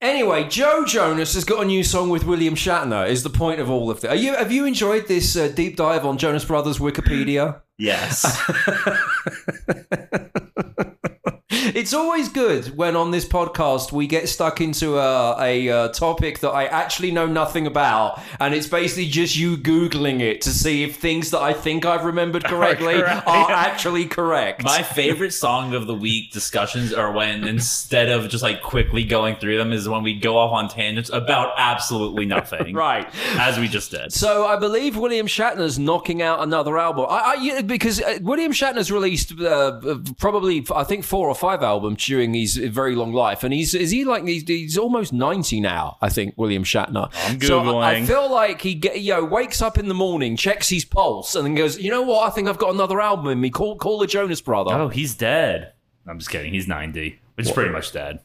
Anyway, 0.00 0.44
Joe 0.48 0.84
Jonas 0.84 1.34
has 1.34 1.44
got 1.44 1.62
a 1.62 1.64
new 1.64 1.82
song 1.82 2.08
with 2.08 2.24
William 2.24 2.54
Shatner. 2.54 3.08
Is 3.08 3.24
the 3.24 3.30
point 3.30 3.58
of 3.58 3.68
all 3.68 3.90
of 3.90 4.00
this? 4.00 4.10
Are 4.10 4.16
you 4.16 4.34
have 4.34 4.52
you 4.52 4.64
enjoyed 4.64 5.08
this 5.08 5.36
uh, 5.36 5.48
deep 5.48 5.76
dive 5.76 6.04
on 6.04 6.18
Jonas 6.18 6.44
Brothers 6.44 6.78
Wikipedia? 6.78 7.62
Yes. 7.78 8.22
It's 11.54 11.94
always 11.94 12.28
good 12.28 12.76
when 12.76 12.96
on 12.96 13.12
this 13.12 13.24
podcast 13.24 13.92
we 13.92 14.08
get 14.08 14.28
stuck 14.28 14.60
into 14.60 14.98
a, 14.98 15.40
a, 15.40 15.68
uh 15.70 15.88
topic 15.88 16.40
that 16.40 16.50
I 16.50 16.66
actually 16.66 17.12
know 17.12 17.26
nothing 17.26 17.66
about, 17.66 18.20
and 18.40 18.54
it's 18.54 18.66
basically 18.66 19.06
just 19.06 19.36
you 19.36 19.56
googling 19.56 20.20
it 20.20 20.40
to 20.42 20.50
see 20.50 20.82
if 20.82 20.96
things 20.96 21.30
that 21.30 21.40
I 21.40 21.52
think 21.52 21.86
I've 21.86 22.04
remembered 22.04 22.44
correctly 22.54 22.94
correct. 22.94 23.26
are 23.28 23.50
actually 23.50 24.06
correct. 24.06 24.64
My 24.64 24.82
favorite 24.82 25.30
song 25.30 25.74
of 25.74 25.86
the 25.86 25.94
week 25.94 26.32
discussions 26.32 26.92
are 26.92 27.12
when 27.12 27.44
instead 27.44 28.08
of 28.08 28.28
just 28.28 28.42
like 28.42 28.60
quickly 28.60 29.04
going 29.04 29.36
through 29.36 29.56
them 29.56 29.72
is 29.72 29.88
when 29.88 30.02
we 30.02 30.18
go 30.18 30.36
off 30.36 30.52
on 30.52 30.68
tangents 30.68 31.10
about 31.10 31.54
absolutely 31.56 32.26
nothing. 32.26 32.74
right. 32.74 33.08
As 33.38 33.58
we 33.58 33.68
just 33.68 33.92
did. 33.92 34.12
So 34.12 34.44
I 34.46 34.56
believe 34.56 34.96
William 34.96 35.28
Shatner's 35.28 35.78
knocking 35.78 36.20
out 36.20 36.42
another 36.42 36.78
album. 36.78 37.06
I, 37.08 37.36
I 37.58 37.62
because 37.62 38.00
uh, 38.00 38.18
William 38.22 38.52
Shatner's 38.52 38.90
released 38.90 39.40
uh, 39.40 39.98
probably 40.18 40.66
I 40.74 40.82
think 40.82 41.04
four 41.04 41.28
or 41.28 41.34
five 41.34 41.43
albums 41.50 42.04
during 42.04 42.34
his 42.34 42.56
very 42.56 42.94
long 42.94 43.12
life, 43.12 43.44
and 43.44 43.52
he's 43.52 43.74
is 43.74 43.90
he 43.90 44.04
like 44.04 44.26
he's, 44.26 44.42
he's 44.46 44.78
almost 44.78 45.12
ninety 45.12 45.60
now. 45.60 45.98
I 46.00 46.08
think 46.08 46.34
William 46.36 46.64
Shatner. 46.64 47.10
I'm 47.26 47.38
googling. 47.38 47.46
So 47.46 47.78
I, 47.78 47.90
I 47.92 48.04
feel 48.04 48.30
like 48.30 48.60
he 48.60 48.74
get 48.74 49.00
you 49.00 49.14
know 49.14 49.24
wakes 49.24 49.62
up 49.62 49.78
in 49.78 49.88
the 49.88 49.94
morning, 49.94 50.36
checks 50.36 50.68
his 50.68 50.84
pulse, 50.84 51.34
and 51.34 51.46
then 51.46 51.54
goes, 51.54 51.78
you 51.78 51.90
know 51.90 52.02
what? 52.02 52.26
I 52.26 52.30
think 52.30 52.48
I've 52.48 52.58
got 52.58 52.74
another 52.74 53.00
album 53.00 53.28
in 53.28 53.40
me. 53.40 53.50
Call 53.50 53.76
call 53.76 53.98
the 53.98 54.06
Jonas 54.06 54.40
Brother. 54.40 54.72
Oh, 54.72 54.88
he's 54.88 55.14
dead. 55.14 55.72
I'm 56.06 56.18
just 56.18 56.30
kidding. 56.30 56.52
He's 56.52 56.68
90, 56.68 57.18
which 57.36 57.46
is 57.46 57.52
pretty 57.52 57.70
much 57.70 57.92
dead. 57.92 58.20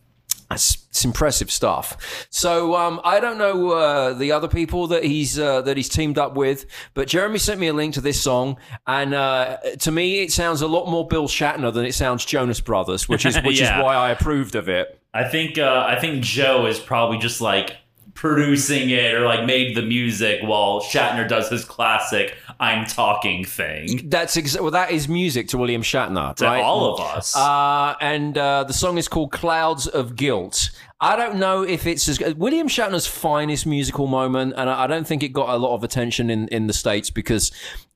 It's, 0.51 0.85
it's 0.89 1.05
impressive 1.05 1.51
stuff. 1.51 2.27
So 2.31 2.75
um, 2.75 2.99
I 3.03 3.19
don't 3.19 3.37
know 3.37 3.69
uh, 3.71 4.13
the 4.13 4.31
other 4.31 4.47
people 4.47 4.87
that 4.87 5.03
he's 5.03 5.37
uh, 5.37 5.61
that 5.61 5.77
he's 5.77 5.89
teamed 5.89 6.17
up 6.17 6.35
with, 6.35 6.65
but 6.95 7.07
Jeremy 7.07 7.37
sent 7.37 7.59
me 7.59 7.67
a 7.67 7.73
link 7.73 7.93
to 7.93 8.01
this 8.01 8.19
song, 8.19 8.57
and 8.87 9.13
uh, 9.13 9.57
to 9.81 9.91
me 9.91 10.21
it 10.23 10.31
sounds 10.31 10.61
a 10.61 10.67
lot 10.67 10.89
more 10.89 11.07
Bill 11.07 11.27
Shatner 11.27 11.71
than 11.71 11.85
it 11.85 11.93
sounds 11.93 12.25
Jonas 12.25 12.61
Brothers, 12.61 13.07
which 13.07 13.25
is 13.25 13.37
which 13.43 13.59
Yeah. 13.61 13.77
is 13.79 13.83
why 13.83 13.95
I 13.95 14.09
approved 14.09 14.55
of 14.55 14.67
it. 14.69 14.99
I 15.13 15.23
think 15.23 15.57
uh, 15.59 15.85
I 15.87 15.99
think 15.99 16.23
Joe 16.23 16.65
is 16.65 16.79
probably 16.79 17.19
just 17.19 17.41
like 17.41 17.75
producing 18.19 18.89
it 18.89 19.13
or 19.13 19.25
like 19.25 19.45
made 19.45 19.77
the 19.77 19.81
music 19.81 20.41
while 20.43 20.81
Shatner 20.81 21.25
does 21.25 21.49
his 21.49 21.63
classic 21.63 22.35
"I'm 22.59 22.85
talking" 22.85 23.45
thing 23.45 24.09
That's 24.09 24.35
well, 24.59 24.71
that 24.71 24.91
is 24.91 25.07
music 25.07 25.47
to 25.49 25.57
William 25.57 25.81
Shatner, 25.81 26.35
to 26.35 26.43
right? 26.45 26.61
all 26.61 26.93
of 26.93 26.99
us. 26.99 27.33
Uh, 27.33 27.95
and 28.01 28.37
uh, 28.37 28.65
the 28.65 28.73
song 28.73 28.97
is 28.97 29.07
called 29.07 29.31
Clouds 29.31 29.87
of 29.87 30.17
Guilt. 30.17 30.69
I 31.01 31.15
don't 31.15 31.37
know 31.37 31.63
if 31.63 31.87
it's 31.87 32.07
as 32.09 32.17
good. 32.17 32.37
William 32.37 32.67
Shatner's 32.67 33.07
finest 33.07 33.65
musical 33.65 34.07
moment, 34.07 34.53
and 34.57 34.69
I 34.69 34.83
I 34.83 34.87
don't 34.87 35.07
think 35.07 35.23
it 35.23 35.29
got 35.29 35.49
a 35.49 35.57
lot 35.57 35.75
of 35.75 35.83
attention 35.83 36.29
in, 36.29 36.47
in 36.49 36.67
the 36.67 36.73
States 36.73 37.09
because 37.09 37.51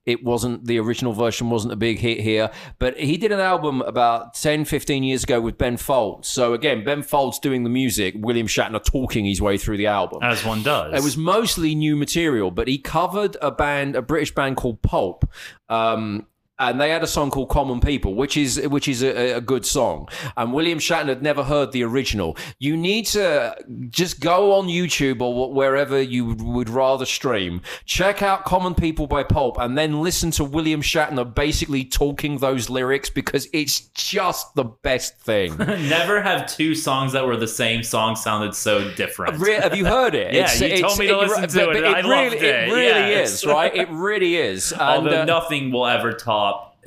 it 0.06 0.22
wasn't 0.22 0.66
the 0.66 0.78
original 0.78 1.12
version 1.14 1.48
wasn't 1.48 1.72
a 1.72 1.76
big 1.76 1.98
hit 1.98 2.20
here 2.20 2.50
but 2.78 2.94
he 2.98 3.16
did 3.16 3.32
an 3.32 3.40
album 3.40 3.80
about 3.82 4.34
10 4.34 4.66
15 4.66 5.02
years 5.02 5.24
ago 5.24 5.40
with 5.40 5.56
ben 5.56 5.78
folds 5.78 6.28
so 6.28 6.52
again 6.52 6.84
ben 6.84 7.02
folds 7.02 7.38
doing 7.38 7.64
the 7.64 7.70
music 7.70 8.14
william 8.18 8.46
shatner 8.46 8.84
talking 8.84 9.24
his 9.24 9.40
way 9.40 9.56
through 9.56 9.78
the 9.78 9.86
album 9.86 10.18
As 10.22 10.44
one 10.44 10.62
does. 10.62 10.92
it 10.92 11.02
was 11.02 11.16
mostly 11.16 11.74
new 11.74 11.96
material, 11.96 12.50
but 12.50 12.68
he 12.68 12.76
covered 12.76 13.38
a 13.40 13.50
band, 13.50 13.96
a 13.96 14.02
British 14.02 14.34
band 14.34 14.56
called 14.58 14.82
Pulp. 14.82 15.24
Um, 15.70 16.26
and 16.58 16.80
they 16.80 16.90
had 16.90 17.02
a 17.02 17.06
song 17.06 17.30
called 17.30 17.48
"Common 17.48 17.80
People," 17.80 18.14
which 18.14 18.36
is 18.36 18.60
which 18.68 18.86
is 18.86 19.02
a, 19.02 19.32
a 19.32 19.40
good 19.40 19.66
song. 19.66 20.08
And 20.36 20.52
William 20.52 20.78
Shatner 20.78 21.08
had 21.08 21.22
never 21.22 21.42
heard 21.42 21.72
the 21.72 21.82
original. 21.82 22.36
You 22.58 22.76
need 22.76 23.06
to 23.06 23.56
just 23.90 24.20
go 24.20 24.52
on 24.52 24.66
YouTube 24.66 25.20
or 25.20 25.52
wherever 25.52 26.00
you 26.00 26.34
would 26.34 26.68
rather 26.68 27.06
stream. 27.06 27.60
Check 27.86 28.22
out 28.22 28.44
"Common 28.44 28.74
People" 28.74 29.06
by 29.06 29.24
Pulp, 29.24 29.58
and 29.58 29.76
then 29.76 30.00
listen 30.00 30.30
to 30.32 30.44
William 30.44 30.80
Shatner 30.80 31.34
basically 31.34 31.84
talking 31.84 32.38
those 32.38 32.70
lyrics 32.70 33.10
because 33.10 33.48
it's 33.52 33.80
just 33.94 34.54
the 34.54 34.64
best 34.64 35.18
thing. 35.18 35.56
Never 35.58 36.22
have 36.22 36.46
two 36.46 36.74
songs 36.74 37.12
that 37.12 37.26
were 37.26 37.36
the 37.36 37.48
same 37.48 37.82
song 37.82 38.14
sounded 38.14 38.54
so 38.54 38.90
different. 38.92 39.34
Have 39.62 39.76
you 39.76 39.86
heard 39.86 40.14
it? 40.14 40.34
Yeah, 40.44 40.52
you 40.52 40.82
told 40.82 40.98
me 40.98 41.06
to 41.06 41.18
listen 41.18 41.48
to 41.48 41.70
it, 41.70 41.76
and 41.76 41.86
I 41.86 42.00
really, 42.00 42.30
loved 42.30 42.36
it 42.36 42.42
it, 42.42 42.72
really 42.72 43.10
yes. 43.10 43.34
is, 43.34 43.46
right? 43.46 43.74
It 43.74 43.88
really 43.90 44.36
is. 44.36 44.72
And, 44.84 45.06
Although 45.06 45.24
nothing 45.24 45.72
will 45.72 45.86
ever 45.86 46.12
top 46.12 46.43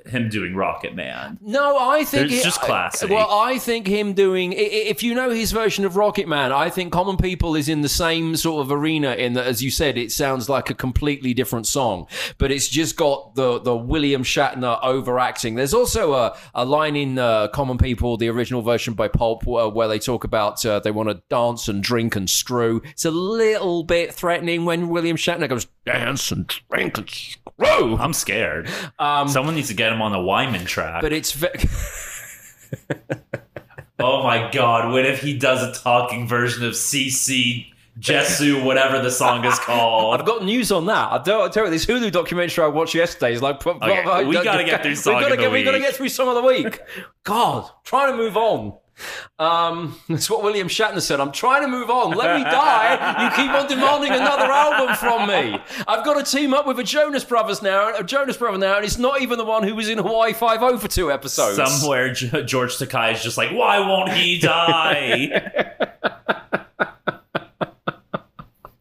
him 0.09 0.29
doing 0.29 0.55
Rocket 0.55 0.95
Man. 0.95 1.37
No, 1.41 1.77
I 1.77 2.03
think 2.03 2.31
It's 2.31 2.43
just 2.43 2.61
classic. 2.61 3.09
Well, 3.09 3.29
I 3.29 3.57
think 3.57 3.87
him 3.87 4.13
doing. 4.13 4.53
If 4.55 5.03
you 5.03 5.13
know 5.13 5.29
his 5.29 5.51
version 5.51 5.85
of 5.85 5.95
Rocket 5.95 6.27
Man, 6.27 6.51
I 6.51 6.69
think 6.69 6.91
Common 6.91 7.17
People 7.17 7.55
is 7.55 7.69
in 7.69 7.81
the 7.81 7.89
same 7.89 8.35
sort 8.35 8.65
of 8.65 8.71
arena. 8.71 9.13
In 9.13 9.33
that, 9.33 9.47
as 9.47 9.63
you 9.63 9.71
said, 9.71 9.97
it 9.97 10.11
sounds 10.11 10.49
like 10.49 10.69
a 10.69 10.73
completely 10.73 11.33
different 11.33 11.67
song, 11.67 12.07
but 12.37 12.51
it's 12.51 12.67
just 12.67 12.95
got 12.95 13.35
the 13.35 13.59
the 13.59 13.75
William 13.75 14.23
Shatner 14.23 14.79
overacting. 14.83 15.55
There's 15.55 15.73
also 15.73 16.13
a 16.13 16.37
a 16.53 16.65
line 16.65 16.95
in 16.95 17.19
uh, 17.19 17.47
Common 17.49 17.77
People, 17.77 18.17
the 18.17 18.29
original 18.29 18.61
version 18.61 18.93
by 18.93 19.07
Pulp, 19.07 19.45
where, 19.45 19.69
where 19.69 19.87
they 19.87 19.99
talk 19.99 20.23
about 20.23 20.65
uh, 20.65 20.79
they 20.79 20.91
want 20.91 21.09
to 21.09 21.21
dance 21.29 21.67
and 21.67 21.81
drink 21.83 22.15
and 22.15 22.29
screw. 22.29 22.81
It's 22.85 23.05
a 23.05 23.11
little 23.11 23.83
bit 23.83 24.13
threatening 24.13 24.65
when 24.65 24.89
William 24.89 25.17
Shatner 25.17 25.47
goes 25.49 25.67
dance 25.87 26.31
and 26.31 26.47
drink 26.69 26.97
and 26.97 27.09
screw. 27.09 27.97
I'm 27.97 28.13
scared. 28.13 28.69
Someone 28.99 29.55
needs 29.55 29.69
to 29.69 29.73
get 29.73 29.91
him 29.91 30.01
on 30.01 30.11
the 30.11 30.19
Wyman 30.21 30.65
track. 30.65 30.95
Um, 30.95 31.01
But 31.01 31.13
it's 31.13 31.31
ve- 31.31 31.47
oh 33.99 34.23
my 34.23 34.49
god, 34.51 34.91
what 34.91 35.05
if 35.05 35.21
he 35.21 35.37
does 35.37 35.63
a 35.63 35.73
talking 35.81 36.27
version 36.27 36.65
of 36.65 36.73
CC 36.73 37.67
Jesu, 37.99 38.63
whatever 38.63 39.01
the 39.01 39.09
song 39.09 39.43
is 39.45 39.57
called? 39.59 40.19
I've 40.19 40.25
got 40.25 40.43
news 40.43 40.71
on 40.71 40.85
that. 40.85 41.11
I 41.11 41.17
don't 41.23 41.41
I 41.49 41.49
tell 41.49 41.65
you 41.65 41.71
this 41.71 41.85
Hulu 41.85 42.11
documentary 42.11 42.63
I 42.63 42.67
watched 42.67 42.93
yesterday 42.93 43.33
is 43.33 43.41
like. 43.41 43.65
Okay, 43.65 44.25
we 44.25 44.35
gotta 44.43 44.63
get 44.63 44.83
through 44.83 44.95
song 44.95 45.15
we 45.17 45.21
gotta 45.21 45.33
of 45.33 45.37
the 45.39 45.43
get, 45.43 45.51
We 45.51 45.63
gotta 45.63 45.79
get 45.79 45.95
through 45.95 46.09
song 46.09 46.27
of 46.27 46.35
the 46.35 46.43
week. 46.43 46.79
God, 47.23 47.69
trying 47.83 48.11
to 48.11 48.17
move 48.17 48.37
on. 48.37 48.77
Um, 49.39 49.99
that's 50.09 50.29
what 50.29 50.43
William 50.43 50.67
Shatner 50.67 51.01
said. 51.01 51.19
I'm 51.19 51.31
trying 51.31 51.61
to 51.61 51.67
move 51.67 51.89
on. 51.89 52.11
Let 52.11 52.37
me 52.37 52.43
die. 52.43 53.23
You 53.23 53.29
keep 53.35 53.51
on 53.51 53.67
demanding 53.67 54.11
another 54.11 54.45
album 54.51 54.95
from 54.95 55.27
me. 55.27 55.59
I've 55.87 56.03
got 56.03 56.23
to 56.23 56.29
team 56.29 56.53
up 56.53 56.65
with 56.65 56.79
a 56.79 56.83
Jonas 56.83 57.23
Brothers 57.23 57.61
now. 57.61 57.95
A 57.95 58.03
Jonas 58.03 58.37
Brother 58.37 58.57
now, 58.57 58.77
and 58.77 58.85
it's 58.85 58.97
not 58.97 59.21
even 59.21 59.37
the 59.37 59.45
one 59.45 59.63
who 59.63 59.75
was 59.75 59.89
in 59.89 59.97
Hawaii 59.99 60.33
Five 60.33 60.63
O 60.63 60.77
for 60.77 60.87
two 60.87 61.11
episodes. 61.11 61.57
Somewhere 61.57 62.11
George 62.13 62.77
Takei 62.77 63.13
is 63.13 63.21
just 63.23 63.37
like, 63.37 63.51
why 63.51 63.79
won't 63.79 64.11
he 64.13 64.39
die? 64.39 65.51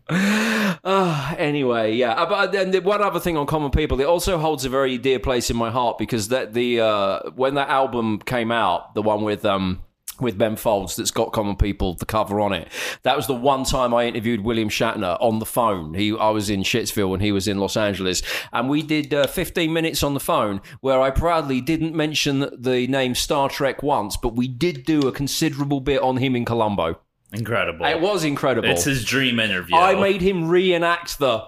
anyway, 1.37 1.95
yeah. 1.95 2.12
Uh, 2.12 2.27
But 2.29 2.53
then 2.53 2.71
the 2.71 2.81
one 2.81 3.03
other 3.03 3.21
thing 3.21 3.37
on 3.37 3.47
Common 3.47 3.71
People, 3.71 4.01
it 4.01 4.07
also 4.07 4.39
holds 4.39 4.64
a 4.64 4.69
very 4.69 4.99
dear 4.99 5.19
place 5.19 5.51
in 5.51 5.57
my 5.57 5.71
heart 5.71 5.99
because 5.99 6.29
that 6.29 6.55
the 6.55 6.81
uh, 6.81 7.31
when 7.31 7.55
that 7.55 7.69
album 7.69 8.19
came 8.21 8.51
out, 8.53 8.95
the 8.95 9.03
one 9.03 9.23
with 9.23 9.45
um 9.45 9.83
with 10.21 10.39
Ben 10.39 10.57
Folds 10.57 10.97
that's 10.97 11.11
got 11.11 11.33
Common 11.33 11.57
People, 11.57 11.95
the 11.95 12.07
cover 12.07 12.41
on 12.41 12.53
it. 12.53 12.69
That 13.03 13.17
was 13.17 13.27
the 13.27 13.35
one 13.35 13.64
time 13.64 13.95
I 13.95 14.07
interviewed 14.07 14.41
William 14.41 14.69
Shatner 14.69 15.17
on 15.21 15.39
the 15.39 15.47
phone. 15.47 15.95
He, 15.95 16.17
I 16.17 16.31
was 16.31 16.51
in 16.51 16.62
Shitsville 16.62 17.11
when 17.11 17.21
he 17.21 17.33
was 17.33 17.49
in 17.49 17.59
Los 17.59 17.77
Angeles, 17.77 18.23
and 18.53 18.69
we 18.69 18.83
did 18.83 19.12
uh, 19.12 19.27
15 19.27 19.73
minutes 19.73 20.03
on 20.03 20.14
the 20.14 20.21
phone 20.21 20.61
where 20.81 21.01
I 21.01 21.11
proudly 21.11 21.61
didn't 21.61 21.95
mention 21.95 22.49
the 22.57 22.87
name 22.87 23.14
Star 23.14 23.49
Trek 23.49 23.83
once, 23.83 24.17
but 24.17 24.35
we 24.35 24.49
did 24.49 24.85
do 24.85 25.01
a 25.09 25.12
considerable 25.12 25.81
bit 25.81 26.01
on 26.03 26.17
him 26.19 26.37
in 26.37 26.45
Columbo. 26.45 26.99
Incredible. 27.33 27.85
It 27.87 28.01
was 28.01 28.25
incredible. 28.25 28.69
It's 28.69 28.85
his 28.85 29.05
dream 29.05 29.41
interview. 29.41 29.77
I 29.77 29.95
made 29.95 30.23
him 30.23 30.49
reenact 30.49 31.19
the 31.19 31.45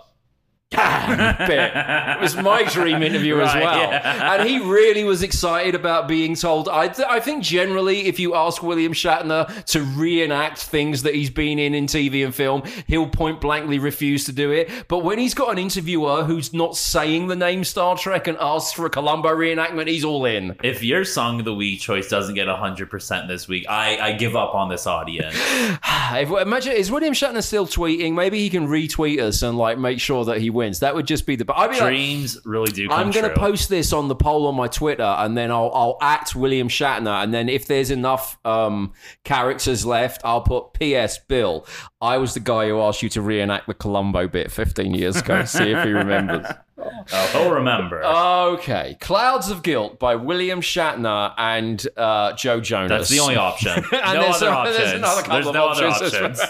bit. 0.71 1.73
It 1.75 2.21
was 2.21 2.37
my 2.37 2.62
dream 2.64 3.03
interview 3.03 3.41
as 3.41 3.55
well. 3.61 3.79
yeah. 3.79 4.35
And 4.35 4.49
he 4.49 4.59
really 4.59 5.05
was 5.05 5.23
excited 5.23 5.75
about 5.75 6.09
being 6.09 6.35
told. 6.35 6.69
I, 6.69 6.89
th- 6.89 7.09
I 7.09 7.21
think 7.21 7.43
generally, 7.43 8.07
if 8.07 8.19
you 8.19 8.35
ask 8.35 8.62
William 8.62 8.93
Shatner 8.93 9.64
to 9.66 9.81
reenact 9.83 10.59
things 10.59 11.03
that 11.03 11.14
he's 11.14 11.31
been 11.31 11.59
in 11.59 11.75
in 11.75 11.87
TV 11.87 12.25
and 12.25 12.35
film, 12.35 12.62
he'll 12.87 13.09
point 13.09 13.41
blankly 13.41 13.79
refuse 13.79 14.25
to 14.27 14.33
do 14.33 14.51
it. 14.53 14.71
But 14.89 14.99
when 15.05 15.19
he's 15.19 15.35
got 15.35 15.51
an 15.53 15.59
interviewer 15.59 16.25
who's 16.25 16.53
not 16.53 16.77
saying 16.77 17.29
the 17.29 17.37
name 17.37 17.64
Star 17.64 17.97
Trek 17.97 18.27
and 18.27 18.37
asks 18.41 18.73
for 18.73 18.87
a 18.87 18.91
Columbo 18.91 19.29
reenactment, 19.31 19.89
he's 19.89 20.05
all 20.05 20.25
in. 20.25 20.57
if 20.62 20.83
your 20.83 21.05
song 21.05 21.39
of 21.39 21.45
the 21.45 21.55
week 21.55 21.81
choice 21.81 22.09
doesn't 22.09 22.35
get 22.35 22.47
100% 22.47 23.29
this 23.29 23.49
week, 23.49 23.66
I, 23.69 23.99
I 23.99 24.12
give 24.12 24.37
up 24.37 24.55
on 24.55 24.69
this 24.69 24.87
audience. 24.87 25.35
If, 26.11 26.31
imagine, 26.31 26.73
is 26.73 26.91
William 26.91 27.12
Shatner 27.12 27.45
still 27.45 27.66
tweeting? 27.66 28.14
Maybe 28.14 28.39
he 28.39 28.49
can 28.49 28.66
retweet 28.66 29.21
us 29.21 29.43
and 29.43 29.59
like 29.59 29.77
make 29.79 30.01
sure 30.01 30.25
that 30.25 30.39
he 30.41 30.49
wins. 30.59 30.81
That 30.81 30.95
would 30.95 31.07
just 31.07 31.25
be 31.27 31.37
the. 31.37 31.45
I'd 31.57 31.71
be 31.71 31.81
like, 31.81 31.89
Dreams 31.89 32.39
really 32.45 32.71
do 32.71 32.89
come 32.89 32.99
I'm 32.99 33.11
going 33.11 33.29
to 33.29 33.35
post 33.35 33.69
this 33.69 33.93
on 33.93 34.09
the 34.09 34.15
poll 34.15 34.47
on 34.47 34.55
my 34.55 34.69
Twitter, 34.69 35.03
and 35.03 35.37
then 35.37 35.51
I'll 35.51 35.71
I'll 35.73 35.99
act 36.03 36.37
William 36.37 36.69
Shatner, 36.69 37.23
and 37.23 37.33
then 37.33 37.49
if 37.49 37.67
there's 37.67 37.91
enough 37.91 38.39
um, 38.45 38.93
characters 39.25 39.87
left, 39.87 40.21
I'll 40.25 40.43
put 40.43 40.75
P.S. 40.75 41.19
Bill. 41.19 41.67
I 42.01 42.19
was 42.19 42.35
the 42.35 42.41
guy 42.41 42.69
who 42.69 42.81
asked 42.81 43.03
you 43.03 43.09
to 43.11 43.23
reenact 43.23 43.67
the 43.67 43.75
Columbo 43.75 44.29
bit 44.29 44.51
15 44.53 44.95
years 44.95 45.17
ago. 45.17 45.45
See 45.45 45.71
if 45.71 45.85
he 45.85 45.91
remembers. 45.93 46.47
Oh, 46.81 47.27
he'll 47.33 47.51
remember. 47.55 48.05
Okay, 48.05 48.97
Clouds 49.01 49.51
of 49.51 49.65
Guilt 49.65 49.99
by 49.99 50.15
William 50.15 50.61
Shatner 50.61 51.35
and 51.37 51.85
uh, 51.97 52.35
Joe 52.35 52.61
Jonas. 52.61 52.91
That's 52.91 53.09
the 53.11 53.19
only 53.19 53.35
option. 53.35 53.83
no 53.93 53.99
other 53.99 54.47
a- 54.47 54.51
options. 54.51 54.77
there's 54.77 55.27
There's 55.29 55.53
no 55.53 55.69
other 55.69 55.87
options. 55.89 56.41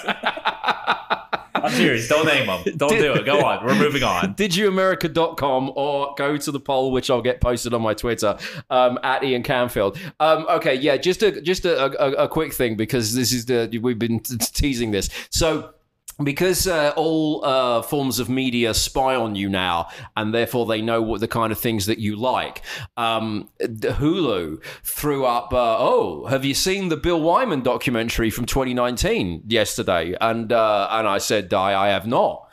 I'm 1.65 1.73
serious. 1.73 2.09
Don't 2.09 2.27
name 2.27 2.47
them. 2.47 2.63
Don't 2.77 2.91
do 2.91 3.15
it. 3.15 3.25
Go 3.25 3.45
on. 3.45 3.65
We're 3.65 3.75
moving 3.75 4.03
on. 4.03 4.35
didyouamerica.com 4.37 5.73
or 5.75 6.15
go 6.17 6.37
to 6.37 6.51
the 6.51 6.61
poll 6.61 6.91
which 6.93 7.11
I'll 7.11 7.23
get 7.23 7.41
posted 7.41 7.75
on 7.75 7.83
my 7.83 7.95
Twitter 7.95 8.37
um, 8.71 8.99
at 9.03 9.25
Ian 9.25 9.43
Camfield. 9.43 9.99
Um, 10.21 10.47
okay, 10.49 10.75
yeah, 10.75 10.97
just 10.97 11.23
a 11.23 11.41
just 11.41 11.65
a, 11.65 11.85
a, 12.03 12.25
a 12.25 12.29
quick 12.29 12.53
thing 12.53 12.77
because 12.77 13.15
this 13.15 13.33
is 13.33 13.47
the 13.47 13.79
we've 13.83 13.99
been 13.99 14.21
teasing 14.21 14.91
this. 14.91 15.09
So 15.31 15.75
because 16.23 16.67
uh, 16.67 16.93
all 16.97 17.45
uh, 17.45 17.83
forms 17.83 18.19
of 18.19 18.29
media 18.29 18.75
spy 18.75 19.15
on 19.15 19.35
you 19.35 19.49
now, 19.49 19.89
and 20.17 20.35
therefore 20.35 20.67
they 20.67 20.83
know 20.83 21.01
what 21.01 21.21
the 21.21 21.29
kind 21.29 21.53
of 21.53 21.59
things 21.59 21.87
that 21.87 21.99
you 21.99 22.17
like. 22.17 22.63
Um, 22.97 23.49
Hulu 23.61 24.63
threw 24.83 25.25
up. 25.25 25.53
Uh, 25.53 25.77
oh, 25.79 26.27
have 26.27 26.45
you 26.45 26.55
seen 26.55 26.89
the 26.89 26.97
Bill 26.97 27.21
Wyman 27.21 27.63
documentary 27.63 28.31
from 28.31 28.47
2019 28.47 29.45
yesterday? 29.47 30.17
And 30.21 30.53
uh, 30.53 30.89
and 30.91 31.07
I 31.07 31.19
said, 31.19 31.53
I, 31.55 31.87
I 31.87 31.89
have 31.89 32.07
not. 32.07 32.51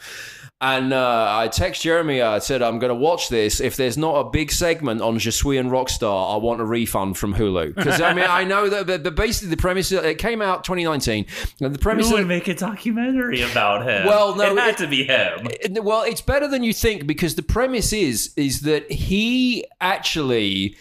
And 0.62 0.93
uh, 0.93 1.28
I 1.30 1.49
text 1.49 1.82
Jeremy. 1.82 2.22
I 2.22 2.39
said, 2.39 2.62
I'm 2.62 2.80
going 2.80 2.89
to 2.89 2.95
watch 2.95 3.28
this. 3.28 3.60
If 3.60 3.76
there's 3.76 3.97
not 3.97 4.14
a 4.16 4.30
big 4.30 4.51
segment 4.53 5.01
on 5.01 5.20
Je 5.20 5.30
suis 5.30 5.58
un 5.60 5.70
Rockstar, 5.70 6.34
I 6.34 6.38
want 6.38 6.62
a 6.62 6.66
refund 6.66 7.18
from 7.18 7.34
Hulu. 7.36 7.76
Because 7.76 7.99
I 7.99 8.14
mean, 8.14 8.26
I 8.28 8.45
know 8.45 8.70
that, 8.70 8.88
but, 8.88 9.03
but 9.03 9.16
basically 9.16 9.49
the 9.49 9.58
premise 9.58 9.91
it 9.91 10.18
came 10.18 10.41
out 10.41 10.64
2019, 10.64 11.26
and 11.60 11.76
the 11.76 11.80
premise. 11.80 12.10
Would 12.10 12.26
make 12.28 12.47
a 12.47 12.56
documentary 12.56 13.41
about 13.41 13.86
him? 13.86 14.08
Well, 14.08 14.34
no, 14.38 14.53
it 14.53 14.58
had 14.58 14.70
it- 14.70 14.78
to 14.78 14.88
be 14.88 15.03
him. 15.03 15.45
it- 15.62 15.84
well, 15.84 16.03
it's 16.03 16.22
better 16.22 16.47
than 16.47 16.64
you 16.64 16.72
think 16.74 17.06
because 17.06 17.36
the 17.36 17.43
premise 17.43 17.91
is 17.91 18.32
is 18.38 18.62
that 18.62 18.89
he 18.89 19.66
actually 19.82 20.78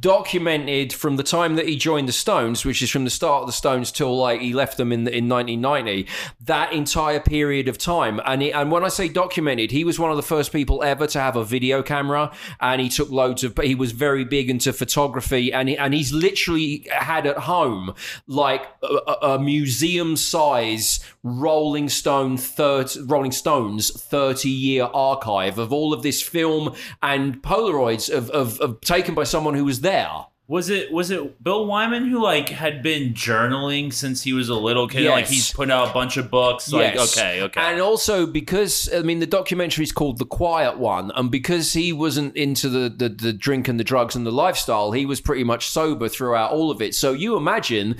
documented 0.00 0.92
from 0.92 1.16
the 1.16 1.22
time 1.22 1.54
that 1.56 1.68
he 1.68 1.76
joined 1.76 2.08
the 2.08 2.12
Stones, 2.12 2.64
which 2.64 2.82
is 2.82 2.90
from 2.90 3.04
the 3.04 3.10
start 3.10 3.42
of 3.42 3.46
the 3.46 3.52
Stones 3.52 3.92
till 3.92 4.16
like 4.16 4.40
he 4.40 4.52
left 4.52 4.76
them 4.76 4.92
in 4.92 5.00
in 5.06 5.28
1990, 5.28 6.06
that 6.40 6.72
entire 6.72 7.20
period 7.20 7.68
of 7.68 7.78
time. 7.78 8.20
And 8.24 8.42
he, 8.42 8.52
and 8.52 8.70
when 8.70 8.84
I 8.84 8.88
say 8.88 9.08
documented, 9.08 9.70
he 9.70 9.84
was 9.84 9.98
one 9.98 10.10
of 10.10 10.16
the 10.16 10.22
first 10.22 10.52
people 10.52 10.82
ever 10.82 11.06
to 11.08 11.20
have 11.20 11.36
a 11.36 11.44
video 11.44 11.82
camera, 11.82 12.32
and 12.60 12.80
he 12.80 12.88
took 12.88 13.10
loads 13.10 13.44
of. 13.44 13.56
He 13.62 13.74
was 13.74 13.92
very 13.92 14.24
big 14.24 14.50
into 14.50 14.72
photography, 14.72 15.52
and 15.52 15.68
he, 15.68 15.76
and 15.78 15.94
he's 15.94 16.12
literally 16.12 16.86
had 16.90 17.26
at 17.26 17.38
home 17.38 17.94
like 18.26 18.66
a, 18.82 18.86
a- 19.06 19.18
a 19.30 19.38
museum 19.38 20.16
size 20.16 20.98
Rolling 21.22 21.88
Stone 21.88 22.38
30, 22.38 23.02
Rolling 23.02 23.32
Stones 23.32 23.90
30 23.90 24.48
year 24.48 24.84
archive 24.84 25.58
of 25.58 25.72
all 25.72 25.92
of 25.92 26.02
this 26.02 26.22
film 26.22 26.74
and 27.02 27.42
Polaroids 27.42 28.12
of, 28.12 28.30
of, 28.30 28.58
of 28.60 28.80
taken 28.80 29.14
by 29.14 29.24
someone 29.24 29.54
who 29.54 29.64
was 29.64 29.82
there. 29.82 30.08
Was 30.48 30.68
it 30.68 30.90
was 30.90 31.12
it 31.12 31.44
Bill 31.44 31.64
Wyman 31.64 32.08
who 32.08 32.20
like 32.20 32.48
had 32.48 32.82
been 32.82 33.14
journaling 33.14 33.92
since 33.92 34.22
he 34.22 34.32
was 34.32 34.48
a 34.48 34.56
little 34.56 34.88
kid? 34.88 35.08
Like 35.08 35.28
he's 35.28 35.52
put 35.52 35.70
out 35.70 35.90
a 35.90 35.92
bunch 35.92 36.16
of 36.16 36.28
books. 36.28 36.72
Like 36.72 36.94
Yes. 36.94 37.16
okay, 37.16 37.42
okay. 37.42 37.60
And 37.60 37.80
also 37.80 38.26
because 38.26 38.92
I 38.92 39.02
mean 39.02 39.20
the 39.20 39.28
documentary 39.28 39.84
is 39.84 39.92
called 39.92 40.18
The 40.18 40.24
Quiet 40.24 40.76
One, 40.76 41.12
and 41.14 41.30
because 41.30 41.74
he 41.74 41.92
wasn't 41.92 42.36
into 42.36 42.68
the, 42.68 42.88
the 42.88 43.08
the 43.08 43.32
drink 43.32 43.68
and 43.68 43.78
the 43.78 43.84
drugs 43.84 44.16
and 44.16 44.26
the 44.26 44.32
lifestyle, 44.32 44.90
he 44.90 45.06
was 45.06 45.20
pretty 45.20 45.44
much 45.44 45.68
sober 45.68 46.08
throughout 46.08 46.50
all 46.50 46.72
of 46.72 46.82
it. 46.82 46.96
So 46.96 47.12
you 47.12 47.36
imagine 47.36 47.96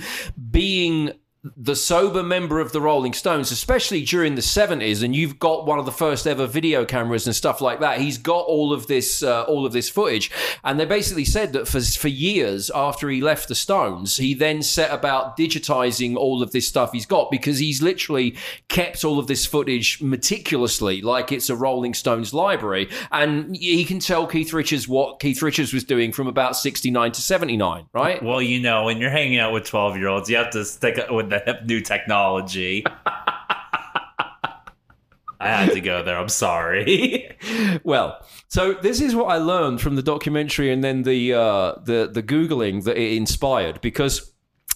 being 0.49 1.13
the 1.43 1.75
sober 1.75 2.21
member 2.21 2.59
of 2.59 2.71
the 2.71 2.79
Rolling 2.79 3.13
Stones, 3.13 3.51
especially 3.51 4.03
during 4.03 4.35
the 4.35 4.41
70s, 4.41 5.01
and 5.01 5.15
you've 5.15 5.39
got 5.39 5.65
one 5.65 5.79
of 5.79 5.85
the 5.85 5.91
first 5.91 6.27
ever 6.27 6.45
video 6.45 6.85
cameras 6.85 7.25
and 7.25 7.35
stuff 7.35 7.61
like 7.61 7.79
that. 7.79 7.99
He's 7.99 8.19
got 8.19 8.45
all 8.45 8.71
of 8.71 8.85
this, 8.85 9.23
uh, 9.23 9.41
all 9.43 9.65
of 9.65 9.73
this 9.73 9.89
footage, 9.89 10.29
and 10.63 10.79
they 10.79 10.85
basically 10.85 11.25
said 11.25 11.53
that 11.53 11.67
for 11.67 11.81
for 11.81 12.09
years 12.09 12.69
after 12.75 13.09
he 13.09 13.21
left 13.21 13.47
the 13.47 13.55
Stones, 13.55 14.17
he 14.17 14.35
then 14.35 14.61
set 14.61 14.91
about 14.91 15.35
digitizing 15.35 16.15
all 16.15 16.43
of 16.43 16.51
this 16.51 16.67
stuff 16.67 16.91
he's 16.91 17.07
got 17.07 17.31
because 17.31 17.57
he's 17.57 17.81
literally 17.81 18.35
kept 18.67 19.03
all 19.03 19.17
of 19.17 19.25
this 19.25 19.47
footage 19.47 19.99
meticulously, 19.99 21.01
like 21.01 21.31
it's 21.31 21.49
a 21.49 21.55
Rolling 21.55 21.95
Stones 21.95 22.35
library, 22.35 22.87
and 23.11 23.55
he 23.55 23.83
can 23.83 23.97
tell 23.97 24.27
Keith 24.27 24.53
Richards 24.53 24.87
what 24.87 25.19
Keith 25.19 25.41
Richards 25.41 25.73
was 25.73 25.83
doing 25.83 26.11
from 26.11 26.27
about 26.27 26.55
69 26.55 27.13
to 27.13 27.21
79, 27.21 27.87
right? 27.93 28.21
well, 28.21 28.43
you 28.43 28.59
know, 28.59 28.83
when 28.83 28.99
you're 28.99 29.09
hanging 29.09 29.39
out 29.39 29.53
with 29.53 29.65
twelve 29.65 29.97
year 29.97 30.07
olds, 30.07 30.29
you 30.29 30.35
have 30.35 30.51
to 30.51 30.63
stick 30.63 30.99
with 31.09 31.30
the 31.31 31.59
new 31.65 31.81
technology. 31.81 32.85
I 35.41 35.49
had 35.49 35.73
to 35.73 35.81
go 35.81 36.03
there. 36.03 36.17
I'm 36.17 36.29
sorry. 36.29 37.27
Well, 37.83 38.23
so 38.47 38.73
this 38.73 39.01
is 39.01 39.15
what 39.15 39.25
I 39.25 39.37
learned 39.37 39.81
from 39.81 39.95
the 39.95 40.03
documentary 40.03 40.71
and 40.71 40.83
then 40.83 41.01
the 41.03 41.33
uh, 41.33 41.73
the 41.83 42.09
the 42.11 42.21
googling 42.21 42.83
that 42.83 42.97
it 42.97 43.15
inspired 43.17 43.81
because 43.81 44.31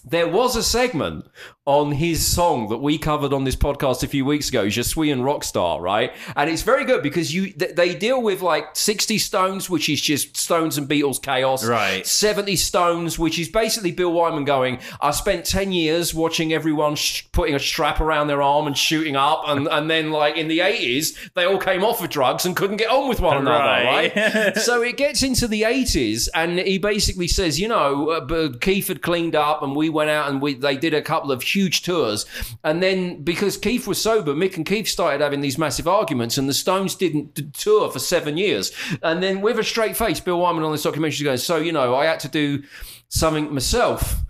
there 0.05 0.27
was 0.27 0.55
a 0.55 0.63
segment 0.63 1.25
on 1.67 1.93
his 1.93 2.25
song 2.25 2.69
that 2.69 2.77
we 2.77 2.95
covered 2.97 3.33
on 3.33 3.43
this 3.43 3.55
podcast 3.55 4.03
a 4.03 4.07
few 4.07 4.23
weeks 4.23 4.49
ago, 4.49 4.69
Je 4.69 4.83
suis 4.83 5.11
un 5.11 5.21
rockstar, 5.21 5.81
right? 5.81 6.13
And 6.35 6.47
it's 6.47 6.61
very 6.61 6.85
good 6.85 7.01
because 7.01 7.33
you 7.33 7.51
th- 7.51 7.75
they 7.75 7.95
deal 7.95 8.21
with 8.21 8.43
like 8.43 8.75
60 8.75 9.17
Stones, 9.17 9.67
which 9.67 9.89
is 9.89 9.99
just 9.99 10.37
Stones 10.37 10.77
and 10.77 10.87
Beatles 10.87 11.19
chaos. 11.19 11.65
Right. 11.65 12.05
70 12.05 12.55
Stones, 12.55 13.17
which 13.17 13.39
is 13.39 13.49
basically 13.49 13.91
Bill 13.91 14.13
Wyman 14.13 14.45
going, 14.45 14.77
I 15.01 15.09
spent 15.09 15.43
10 15.45 15.71
years 15.71 16.13
watching 16.13 16.53
everyone 16.53 16.95
sh- 16.95 17.23
putting 17.31 17.55
a 17.55 17.59
strap 17.59 17.99
around 17.99 18.27
their 18.27 18.43
arm 18.43 18.67
and 18.67 18.77
shooting 18.77 19.15
up. 19.15 19.41
And, 19.47 19.67
and 19.71 19.89
then, 19.89 20.11
like, 20.11 20.37
in 20.37 20.47
the 20.47 20.59
80s, 20.59 21.17
they 21.33 21.45
all 21.45 21.57
came 21.57 21.83
off 21.83 22.03
of 22.03 22.11
drugs 22.11 22.45
and 22.45 22.55
couldn't 22.55 22.77
get 22.77 22.91
on 22.91 23.09
with 23.09 23.21
one 23.21 23.37
another, 23.37 23.63
Right. 23.65 24.55
so 24.57 24.83
it 24.83 24.97
gets 24.97 25.23
into 25.23 25.47
the 25.47 25.63
80s, 25.63 26.29
and 26.35 26.59
he 26.59 26.77
basically 26.77 27.27
says, 27.27 27.59
you 27.59 27.67
know, 27.67 28.11
uh, 28.11 28.51
had 28.61 29.01
cleaned 29.01 29.35
up, 29.35 29.63
and 29.63 29.75
we 29.75 29.89
went 29.95 30.11
out 30.11 30.29
and 30.29 30.39
we 30.41 30.53
they 30.53 30.77
did 30.77 30.93
a 30.93 31.01
couple 31.01 31.31
of 31.31 31.41
huge 31.41 31.81
tours. 31.81 32.27
And 32.63 32.83
then, 32.83 33.23
because 33.23 33.57
Keith 33.57 33.87
was 33.87 33.99
sober, 33.99 34.35
Mick 34.35 34.55
and 34.57 34.65
Keith 34.65 34.87
started 34.87 35.21
having 35.21 35.41
these 35.41 35.57
massive 35.57 35.87
arguments, 35.87 36.37
and 36.37 36.47
the 36.47 36.53
Stones 36.53 36.93
didn't 36.93 37.53
tour 37.55 37.89
for 37.89 37.97
seven 37.99 38.37
years. 38.37 38.71
And 39.01 39.23
then, 39.23 39.41
with 39.41 39.57
a 39.57 39.63
straight 39.63 39.97
face, 39.97 40.19
Bill 40.19 40.39
Wyman 40.39 40.63
on 40.63 40.71
this 40.71 40.83
documentary 40.83 41.23
goes, 41.23 41.43
So, 41.43 41.57
you 41.57 41.71
know, 41.71 41.95
I 41.95 42.05
had 42.05 42.19
to 42.19 42.27
do 42.29 42.61
something 43.09 43.51
myself. 43.51 44.21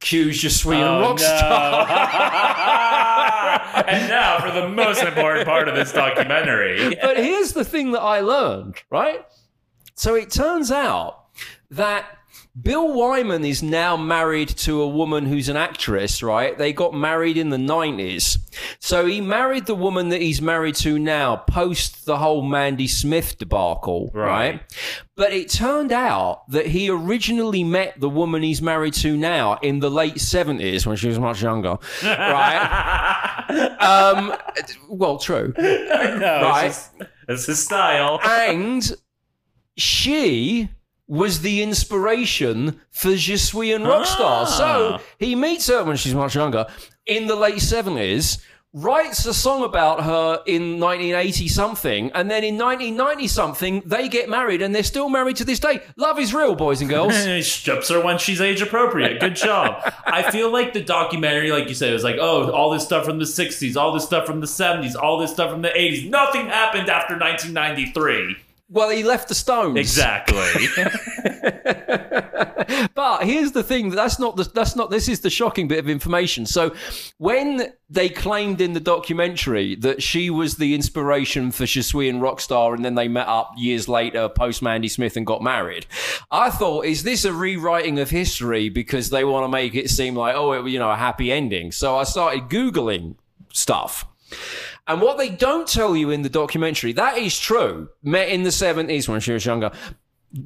Cue 0.00 0.30
Je 0.30 0.48
suis 0.48 0.76
un 0.76 1.02
Oh, 1.02 1.14
rockstar. 1.14 1.88
no. 1.88 3.82
and 3.88 4.08
now 4.08 4.38
for 4.40 4.52
the 4.52 4.68
most 4.68 5.02
important 5.02 5.44
part 5.46 5.68
of 5.68 5.74
this 5.74 5.92
documentary. 5.92 6.94
but 7.02 7.16
here's 7.16 7.52
the 7.52 7.64
thing 7.64 7.90
that 7.92 8.00
I 8.02 8.20
learned, 8.20 8.76
right? 8.90 9.24
So 9.94 10.14
it 10.14 10.30
turns 10.30 10.70
out 10.70 11.24
that 11.70 12.17
Bill 12.60 12.92
Wyman 12.92 13.44
is 13.44 13.62
now 13.62 13.96
married 13.96 14.48
to 14.48 14.80
a 14.82 14.88
woman 14.88 15.26
who's 15.26 15.48
an 15.48 15.56
actress, 15.56 16.22
right? 16.24 16.58
They 16.58 16.72
got 16.72 16.92
married 16.92 17.36
in 17.36 17.50
the 17.50 17.56
90s. 17.56 18.38
So 18.80 19.06
he 19.06 19.20
married 19.20 19.66
the 19.66 19.76
woman 19.76 20.08
that 20.08 20.20
he's 20.20 20.42
married 20.42 20.74
to 20.76 20.98
now 20.98 21.36
post 21.36 22.04
the 22.04 22.18
whole 22.18 22.42
Mandy 22.42 22.88
Smith 22.88 23.38
debacle, 23.38 24.10
right? 24.12 24.28
Right. 24.54 24.60
But 25.16 25.32
it 25.32 25.50
turned 25.50 25.92
out 25.92 26.50
that 26.50 26.66
he 26.66 26.90
originally 26.90 27.62
met 27.62 28.00
the 28.00 28.08
woman 28.08 28.42
he's 28.42 28.60
married 28.62 28.94
to 28.94 29.16
now 29.16 29.58
in 29.62 29.78
the 29.78 29.90
late 29.90 30.14
70s 30.16 30.84
when 30.84 30.96
she 30.96 31.06
was 31.08 31.18
much 31.20 31.40
younger, 31.42 31.76
right? 32.02 33.76
um, 33.80 34.34
well, 34.88 35.18
true. 35.18 35.52
no, 35.58 35.62
Right. 36.42 36.66
it's, 36.66 36.88
just, 36.98 37.10
it's 37.28 37.46
his 37.46 37.64
style. 37.64 38.18
and 38.24 38.92
she 39.76 40.70
was 41.08 41.40
the 41.40 41.62
inspiration 41.62 42.80
for 42.90 43.16
Je 43.16 43.36
suis 43.36 43.72
un 43.72 43.82
rockstar. 43.82 44.44
Ah. 44.44 44.44
So 44.44 45.00
he 45.18 45.34
meets 45.34 45.66
her 45.66 45.82
when 45.82 45.96
she's 45.96 46.14
much 46.14 46.34
younger 46.34 46.66
in 47.08 47.26
the 47.26 47.34
late 47.34 47.54
70s, 47.54 48.38
writes 48.74 49.24
a 49.24 49.32
song 49.32 49.64
about 49.64 50.04
her 50.04 50.42
in 50.46 50.78
1980 50.78 51.48
something, 51.48 52.12
and 52.12 52.30
then 52.30 52.44
in 52.44 52.58
1990 52.58 53.26
something, 53.26 53.82
they 53.86 54.08
get 54.10 54.28
married 54.28 54.60
and 54.60 54.74
they're 54.74 54.82
still 54.82 55.08
married 55.08 55.36
to 55.36 55.44
this 55.44 55.58
day. 55.58 55.80
Love 55.96 56.18
is 56.18 56.34
real, 56.34 56.54
boys 56.54 56.80
and 56.82 56.90
girls. 56.90 57.14
He 57.24 57.42
strips 57.42 57.88
her 57.88 58.00
when 58.04 58.18
she's 58.18 58.40
age 58.40 58.60
appropriate. 58.60 59.20
Good 59.20 59.36
job. 59.36 59.90
I 60.06 60.30
feel 60.30 60.52
like 60.52 60.74
the 60.74 60.82
documentary, 60.82 61.50
like 61.50 61.68
you 61.68 61.74
said, 61.74 61.92
was 61.92 62.04
like, 62.04 62.16
oh, 62.20 62.50
all 62.50 62.70
this 62.70 62.84
stuff 62.84 63.06
from 63.06 63.18
the 63.18 63.24
60s, 63.24 63.76
all 63.76 63.92
this 63.92 64.04
stuff 64.04 64.26
from 64.26 64.40
the 64.40 64.46
70s, 64.46 64.94
all 64.94 65.18
this 65.18 65.32
stuff 65.32 65.50
from 65.50 65.62
the 65.62 65.68
80s. 65.70 66.08
Nothing 66.10 66.46
happened 66.46 66.90
after 66.90 67.16
1993. 67.18 68.36
Well, 68.68 68.90
he 68.90 69.02
left 69.02 69.28
the 69.28 69.34
Stones. 69.34 69.78
Exactly. 69.78 70.66
But 72.94 73.24
here's 73.24 73.52
the 73.52 73.62
thing: 73.62 73.90
that's 73.90 74.18
not 74.18 74.36
the, 74.36 74.42
that's 74.42 74.74
not. 74.74 74.90
This 74.90 75.08
is 75.08 75.20
the 75.20 75.30
shocking 75.30 75.68
bit 75.68 75.78
of 75.78 75.88
information. 75.88 76.46
So, 76.46 76.74
when 77.18 77.72
they 77.88 78.08
claimed 78.08 78.60
in 78.60 78.72
the 78.72 78.80
documentary 78.80 79.76
that 79.76 80.02
she 80.02 80.30
was 80.30 80.56
the 80.56 80.74
inspiration 80.74 81.50
for 81.50 81.64
Je 81.64 81.80
suis 81.80 82.08
un 82.08 82.20
Rockstar, 82.20 82.74
and 82.74 82.84
then 82.84 82.96
they 82.96 83.06
met 83.06 83.28
up 83.28 83.52
years 83.56 83.88
later, 83.88 84.28
post 84.28 84.62
Mandy 84.62 84.88
Smith, 84.88 85.16
and 85.16 85.24
got 85.24 85.42
married, 85.42 85.86
I 86.30 86.50
thought, 86.50 86.86
is 86.86 87.04
this 87.04 87.24
a 87.24 87.32
rewriting 87.32 88.00
of 88.00 88.10
history 88.10 88.68
because 88.68 89.10
they 89.10 89.24
want 89.24 89.44
to 89.44 89.48
make 89.48 89.76
it 89.76 89.90
seem 89.90 90.16
like, 90.16 90.34
oh, 90.34 90.52
it, 90.52 90.68
you 90.68 90.80
know, 90.80 90.90
a 90.90 90.96
happy 90.96 91.30
ending? 91.30 91.70
So 91.70 91.96
I 91.96 92.02
started 92.02 92.48
googling 92.48 93.14
stuff. 93.52 94.06
And 94.88 95.02
what 95.02 95.18
they 95.18 95.28
don't 95.28 95.68
tell 95.68 95.94
you 95.94 96.10
in 96.10 96.22
the 96.22 96.30
documentary, 96.30 96.92
that 96.94 97.18
is 97.18 97.38
true. 97.38 97.90
Met 98.02 98.30
in 98.30 98.42
the 98.42 98.50
70s 98.50 99.08
when 99.08 99.20
she 99.20 99.32
was 99.32 99.44
younger. 99.44 99.70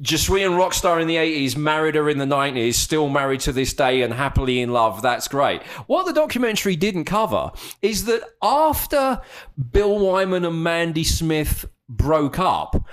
Je 0.01 0.17
suis 0.17 0.43
un 0.43 0.53
Rockstar 0.53 1.01
in 1.01 1.07
the 1.07 1.15
80s, 1.17 1.57
married 1.57 1.95
her 1.95 2.09
in 2.09 2.17
the 2.17 2.25
90s, 2.25 2.75
still 2.75 3.09
married 3.09 3.41
to 3.41 3.51
this 3.51 3.73
day 3.73 4.01
and 4.01 4.13
happily 4.13 4.61
in 4.61 4.71
love. 4.71 5.01
That's 5.01 5.27
great. 5.27 5.61
What 5.87 6.05
the 6.05 6.13
documentary 6.13 6.75
didn't 6.75 7.05
cover 7.05 7.51
is 7.81 8.05
that 8.05 8.21
after 8.41 9.21
Bill 9.71 9.99
Wyman 9.99 10.45
and 10.45 10.63
Mandy 10.63 11.03
Smith 11.03 11.65
broke 11.89 12.39
up, 12.39 12.85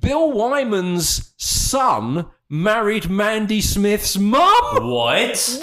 Bill 0.00 0.32
Wyman's 0.32 1.34
son 1.36 2.26
married 2.48 3.10
Mandy 3.10 3.60
Smith's 3.60 4.16
mum. 4.16 4.90
what? 4.90 5.60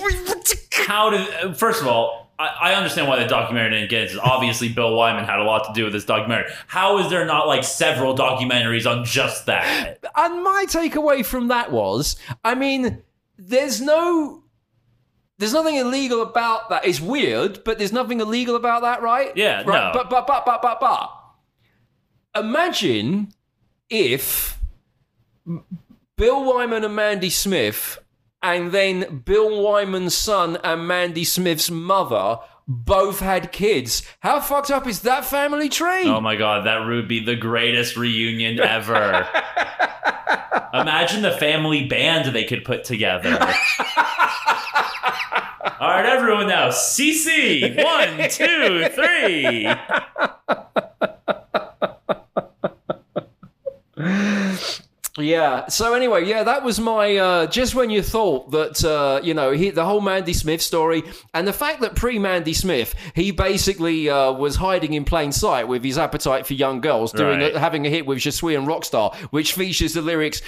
How 0.86 1.10
did. 1.10 1.58
First 1.58 1.82
of 1.82 1.88
all, 1.88 2.25
I, 2.38 2.48
I 2.48 2.74
understand 2.74 3.08
why 3.08 3.22
the 3.22 3.28
documentary 3.28 3.80
didn't 3.80 3.90
get 3.90 4.10
this. 4.10 4.18
Obviously, 4.22 4.70
Bill 4.70 4.96
Wyman 4.96 5.26
had 5.26 5.40
a 5.40 5.44
lot 5.44 5.66
to 5.68 5.74
do 5.74 5.86
with 5.86 5.94
this 5.94 6.06
documentary. 6.06 6.52
How 6.68 6.98
is 7.00 7.10
there 7.10 7.26
not 7.26 7.48
like 7.48 7.64
several 7.64 8.16
documentaries 8.16 8.90
on 8.90 9.06
just 9.06 9.46
that? 9.46 10.00
And 10.16 10.44
my 10.44 10.66
takeaway 10.68 11.26
from 11.26 11.48
that 11.48 11.72
was, 11.72 12.18
I 12.44 12.56
mean, 12.56 13.04
there's 13.38 13.82
no. 13.82 14.44
There's 15.38 15.52
nothing 15.52 15.76
illegal 15.76 16.22
about 16.22 16.70
that. 16.70 16.86
It's 16.86 17.02
weird, 17.02 17.66
but 17.66 17.78
there's 17.78 17.92
nothing 17.92 18.22
illegal 18.22 18.56
about 18.56 18.84
that, 18.84 19.02
right? 19.02 19.36
Yeah, 19.36 19.64
right? 19.64 19.66
no. 19.66 19.92
But 19.94 20.10
but 20.10 20.26
but 20.26 20.46
but 20.46 20.62
but 20.62 20.80
but 20.80 21.12
imagine 22.36 23.34
if 23.90 24.58
Bill 26.16 26.46
Wyman 26.46 26.86
and 26.86 26.96
Mandy 26.96 27.30
Smith, 27.30 28.00
and 28.46 28.72
then 28.72 29.24
Bill 29.26 29.64
Wyman's 29.64 30.16
son 30.16 30.60
and 30.64 30.88
Mandy 30.88 31.24
Smith's 31.24 31.72
mother 31.72 32.38
both 32.68 33.20
had 33.20 33.52
kids. 33.52 34.04
How 34.20 34.40
fucked 34.40 34.70
up 34.70 34.86
is 34.86 35.00
that 35.02 35.26
family 35.26 35.68
tree? 35.68 36.08
Oh 36.08 36.22
my 36.22 36.36
god, 36.36 36.68
that 36.68 36.86
would 36.86 37.08
be 37.08 37.26
the 37.26 37.36
greatest 37.36 37.98
reunion 37.98 38.60
ever. 38.60 39.28
Imagine 40.76 41.24
the 41.24 41.32
family 41.32 41.88
band 41.88 42.36
they 42.36 42.44
could 42.44 42.64
put 42.64 42.84
together. 42.84 43.32
All 45.80 45.90
right, 45.90 46.06
everyone 46.06 46.48
now. 46.48 46.70
CC. 46.70 47.84
One, 47.84 48.30
two, 48.30 48.90
three. 48.90 49.68
Yeah. 55.26 55.68
So 55.68 55.94
anyway, 55.94 56.26
yeah, 56.26 56.44
that 56.44 56.64
was 56.64 56.80
my 56.80 57.16
uh, 57.18 57.48
just 57.48 57.76
when 57.76 57.90
you 57.90 58.02
thought 58.02 58.52
that 58.52 58.84
uh, 58.84 59.20
you 59.24 59.34
know 59.34 59.52
he, 59.52 59.70
the 59.72 59.86
whole 59.86 60.02
Mandy 60.02 60.34
Smith 60.34 60.62
story 60.62 61.04
and 61.34 61.48
the 61.48 61.54
fact 61.54 61.82
that 61.82 61.96
pre 61.96 62.20
Mandy 62.20 62.54
Smith 62.54 62.94
he 63.14 63.32
basically 63.32 64.10
uh, 64.10 64.32
was 64.32 64.56
hiding 64.58 64.94
in 64.94 65.06
plain 65.06 65.32
sight 65.32 65.68
with 65.68 65.84
his 65.84 65.98
appetite 65.98 66.46
for 66.46 66.54
young 66.54 66.82
girls, 66.82 67.12
doing 67.12 67.40
Right. 67.40 67.56
a, 67.56 67.60
having 67.60 67.86
a 67.86 67.90
hit 67.90 68.06
with 68.06 68.20
Je 68.20 68.30
suis 68.32 68.56
un 68.56 68.66
Rockstar, 68.66 69.14
which 69.32 69.54
features 69.54 69.94
the 69.94 70.02
lyrics. 70.02 70.42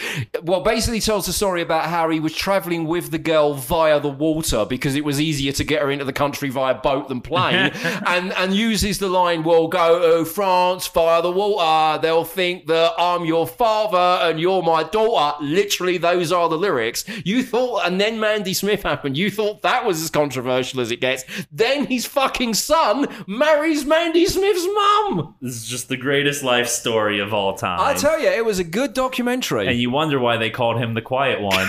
Well, 0.44 0.62
basically 0.62 1.00
tells 1.00 1.26
the 1.26 1.34
story 1.34 1.62
about 1.62 1.86
how 1.86 2.10
he 2.10 2.20
was 2.20 2.34
traveling 2.36 2.86
with 2.86 3.12
the 3.12 3.18
girl 3.18 3.54
via 3.56 4.00
the 4.00 4.10
water 4.10 4.66
because 4.66 4.96
it 4.96 5.04
was 5.04 5.20
easier 5.20 5.52
to 5.54 5.64
get 5.64 5.82
her 5.82 5.90
into 5.92 6.06
the 6.06 6.14
country 6.14 6.50
via 6.50 6.76
boat 6.76 7.08
than 7.08 7.22
plane, 7.22 7.72
and 8.06 8.32
and 8.34 8.54
uses 8.54 9.00
the 9.00 9.10
line, 9.10 9.44
"We'll 9.44 9.68
go 9.70 10.18
to 10.20 10.26
France 10.26 10.88
via 10.88 11.22
the 11.22 11.32
water. 11.32 12.02
They'll 12.02 12.24
think 12.24 12.68
that 12.68 12.94
I'm 13.00 13.26
your 13.26 13.48
father 13.48 13.98
and 14.28 14.40
you're 14.40 14.62
my 14.68 14.84
daughter." 14.84 15.44
Literally, 15.44 15.98
those 15.98 16.32
are 16.32 16.50
the 16.50 16.58
lyrics. 16.58 17.06
You 17.26 17.44
thought, 17.44 17.88
and 17.88 18.00
then 18.00 18.20
Mandy 18.20 18.54
Smith 18.54 18.84
happened. 18.84 19.18
You 19.18 19.32
thought 19.32 19.62
that 19.62 19.86
was 19.86 20.02
as 20.04 20.10
controversial 20.10 20.82
as 20.82 20.92
it 20.92 21.02
gets. 21.02 21.24
Then 21.52 21.86
his 21.86 22.06
fucking 22.06 22.54
son 22.54 23.08
marries 23.28 23.86
Mandy 23.86 24.26
Smith's 24.26 24.66
mum. 24.66 25.36
This 25.42 25.56
is 25.56 25.68
just 25.68 25.90
the 25.90 25.98
greatest 25.98 26.44
life 26.44 26.68
story 26.68 27.20
of 27.20 27.34
all 27.34 27.56
time. 27.56 27.80
I 27.80 27.94
tell 27.94 28.20
you, 28.20 28.28
it 28.28 28.46
was 28.46 28.60
a 28.60 28.64
good 28.64 28.94
documentary. 28.94 29.68
and 29.68 29.80
you 29.80 29.90
wonder 29.90 30.20
why 30.20 30.38
they 30.38 30.50
called 30.50 30.78
him 30.78 30.94
the 30.94 31.02
quiet 31.02 31.42
one. 31.42 31.68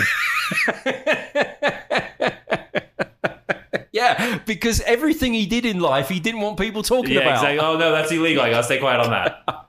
yeah, 3.91 4.39
because 4.45 4.81
everything 4.81 5.33
he 5.33 5.45
did 5.45 5.65
in 5.65 5.79
life, 5.79 6.09
he 6.09 6.19
didn't 6.19 6.41
want 6.41 6.57
people 6.57 6.83
talking 6.83 7.13
yeah, 7.13 7.21
about. 7.21 7.35
exactly. 7.35 7.59
Oh 7.59 7.77
no, 7.77 7.91
that's 7.91 8.11
illegal. 8.11 8.43
I 8.43 8.49
gotta 8.49 8.63
stay 8.63 8.79
quiet 8.79 9.01
on 9.01 9.11
that. 9.11 9.43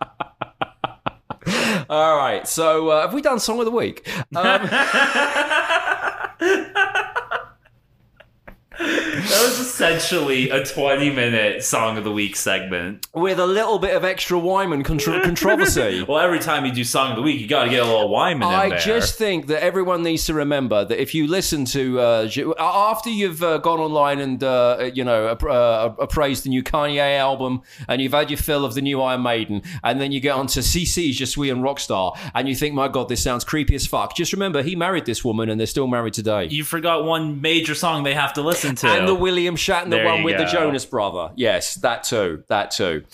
All 1.89 2.16
right, 2.16 2.47
so 2.49 2.89
uh, 2.89 3.03
have 3.03 3.14
we 3.14 3.23
done 3.23 3.39
song 3.41 3.59
of 3.59 3.64
the 3.64 3.71
week? 3.71 4.09
Um, 4.35 4.68
That 8.81 9.43
was 9.45 9.59
essentially 9.61 10.49
a 10.51 10.64
20 10.64 11.11
minute 11.11 11.62
song 11.62 11.99
of 11.99 12.05
the 12.05 12.11
week 12.12 12.35
segment. 12.35 13.07
with 13.14 13.39
a 13.39 13.47
little 13.47 13.78
bit 13.78 13.95
of 13.95 14.05
extra 14.05 14.39
Wyman 14.39 14.83
contro- 14.83 15.20
controversy. 15.24 16.03
Well, 16.03 16.18
every 16.18 16.39
time 16.39 16.64
you 16.64 16.72
do 16.72 16.83
song 16.85 17.11
of 17.11 17.16
the 17.16 17.22
week, 17.22 17.41
you 17.41 17.47
gotta 17.47 17.68
get 17.68 17.81
a 17.83 17.85
little 17.85 18.09
Wyman 18.09 18.49
in 18.49 18.55
I 18.55 18.78
just 18.78 19.18
think 19.18 19.49
that 19.49 19.62
everyone 19.62 20.03
needs 20.03 20.24
to 20.26 20.35
remember 20.35 20.85
that 20.87 21.01
if 21.01 21.14
you 21.14 21.26
listen 21.26 21.64
to 21.66 22.01
uh, 22.01 22.28
after 22.59 23.11
you've 23.11 23.43
uh, 23.43 23.59
gone 23.59 23.81
online 23.81 24.18
and 24.18 24.43
uh, 24.43 24.91
you 24.95 25.05
know 25.05 25.26
uh, 25.26 25.95
appraised 25.99 26.45
the 26.45 26.49
new 26.49 26.62
Kanye 26.62 27.18
album 27.18 27.61
and 27.89 28.01
you've 28.01 28.12
had 28.12 28.31
your 28.31 28.39
fill 28.39 28.64
of 28.64 28.74
the 28.74 28.81
new 28.83 29.03
Iron 29.03 29.22
Maiden 29.22 29.62
and 29.85 30.01
then 30.01 30.11
you 30.12 30.20
get 30.20 30.35
onto 30.35 30.61
CC's 30.61 31.18
Just 31.18 31.37
We 31.37 31.51
and 31.51 31.62
Rockstar 31.62 32.18
and 32.35 32.49
you 32.49 32.55
think 32.55 32.74
my 32.74 32.89
god 32.89 33.09
this 33.11 33.22
sounds 33.22 33.45
creepy 33.45 33.74
as 33.74 33.87
fuck. 33.87 34.16
Just 34.16 34.33
remember 34.33 34.62
he 34.62 34.74
married 34.74 35.05
this 35.05 35.22
woman 35.24 35.51
and 35.51 35.61
they're 35.61 35.66
still 35.66 35.87
married 35.87 36.14
today. 36.14 36.47
you 36.47 36.64
forgot 36.64 37.05
one 37.05 37.41
major 37.43 37.74
song 37.74 38.03
they 38.05 38.14
have 38.14 38.33
to 38.35 38.43
listen 38.43 38.70
And 38.85 39.09
the 39.09 39.14
William 39.14 39.57
Shatner 39.57 39.91
There 39.91 40.05
one 40.05 40.23
with 40.23 40.37
the. 40.37 40.45
Jonas 40.45 40.85
brother. 40.85 41.33
Yes, 41.37 41.77
that 41.77 42.05
too. 42.05 42.45
That 42.49 42.71
too. 42.71 43.05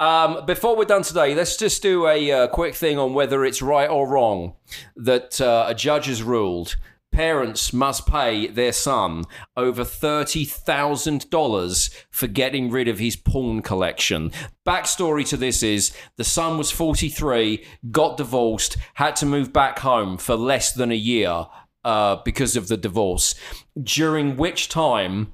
Um, 0.00 0.44
before 0.46 0.76
we're 0.76 0.84
done 0.84 1.02
today, 1.02 1.34
let's 1.34 1.56
just 1.56 1.82
do 1.82 2.06
a 2.06 2.32
uh, 2.32 2.46
quick 2.48 2.74
thing 2.74 2.98
on 2.98 3.14
whether 3.14 3.44
it's 3.44 3.62
right 3.62 3.88
or 3.88 4.08
wrong 4.08 4.54
that 4.96 5.40
uh, 5.40 5.66
a 5.68 5.74
judge 5.74 6.06
has 6.06 6.22
ruled 6.22 6.76
parents 7.16 7.72
must 7.72 8.06
pay 8.06 8.46
their 8.46 8.72
son 8.72 9.24
over 9.56 9.82
$30,000 9.84 12.04
for 12.10 12.26
getting 12.26 12.70
rid 12.70 12.88
of 12.88 12.98
his 12.98 13.16
porn 13.16 13.62
collection. 13.62 14.30
Backstory 14.66 15.26
to 15.26 15.38
this 15.38 15.62
is 15.62 15.96
the 16.16 16.24
son 16.24 16.58
was 16.58 16.70
43, 16.70 17.64
got 17.90 18.18
divorced, 18.18 18.76
had 18.94 19.16
to 19.16 19.24
move 19.24 19.50
back 19.50 19.78
home 19.78 20.18
for 20.18 20.36
less 20.36 20.72
than 20.72 20.92
a 20.92 20.94
year 20.94 21.46
uh, 21.86 22.20
because 22.24 22.56
of 22.56 22.66
the 22.66 22.76
divorce, 22.76 23.36
during 23.80 24.36
which 24.36 24.68
time 24.68 25.32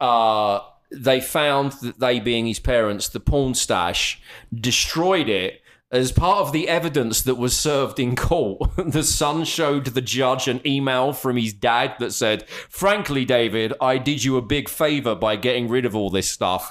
uh, 0.00 0.60
they 0.92 1.20
found 1.20 1.72
that 1.82 1.98
they, 1.98 2.20
being 2.20 2.46
his 2.46 2.60
parents, 2.60 3.08
the 3.08 3.18
porn 3.18 3.54
stash, 3.54 4.22
destroyed 4.54 5.28
it. 5.28 5.58
As 5.90 6.10
part 6.10 6.38
of 6.38 6.52
the 6.52 6.68
evidence 6.68 7.20
that 7.22 7.34
was 7.34 7.54
served 7.54 7.98
in 7.98 8.16
court, 8.16 8.70
the 8.86 9.02
son 9.02 9.44
showed 9.44 9.86
the 9.86 10.00
judge 10.00 10.48
an 10.48 10.60
email 10.64 11.12
from 11.12 11.36
his 11.36 11.52
dad 11.52 11.96
that 11.98 12.12
said, 12.12 12.48
Frankly, 12.48 13.26
David, 13.26 13.74
I 13.78 13.98
did 13.98 14.24
you 14.24 14.38
a 14.38 14.42
big 14.42 14.70
favor 14.70 15.14
by 15.14 15.36
getting 15.36 15.68
rid 15.68 15.84
of 15.84 15.94
all 15.94 16.08
this 16.08 16.30
stuff. 16.30 16.70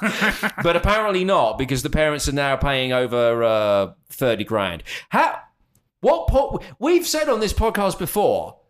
but 0.63 0.75
apparently 0.75 1.23
not, 1.23 1.59
because 1.59 1.83
the 1.83 1.89
parents 1.89 2.27
are 2.27 2.33
now 2.33 2.55
paying 2.55 2.93
over 2.93 3.43
uh, 3.43 3.93
30 4.09 4.45
grand. 4.45 4.83
How, 5.09 5.37
what 5.99 6.27
po- 6.27 6.61
we've 6.79 7.05
said 7.05 7.29
on 7.29 7.41
this 7.41 7.53
podcast 7.53 7.99
before 7.99 8.60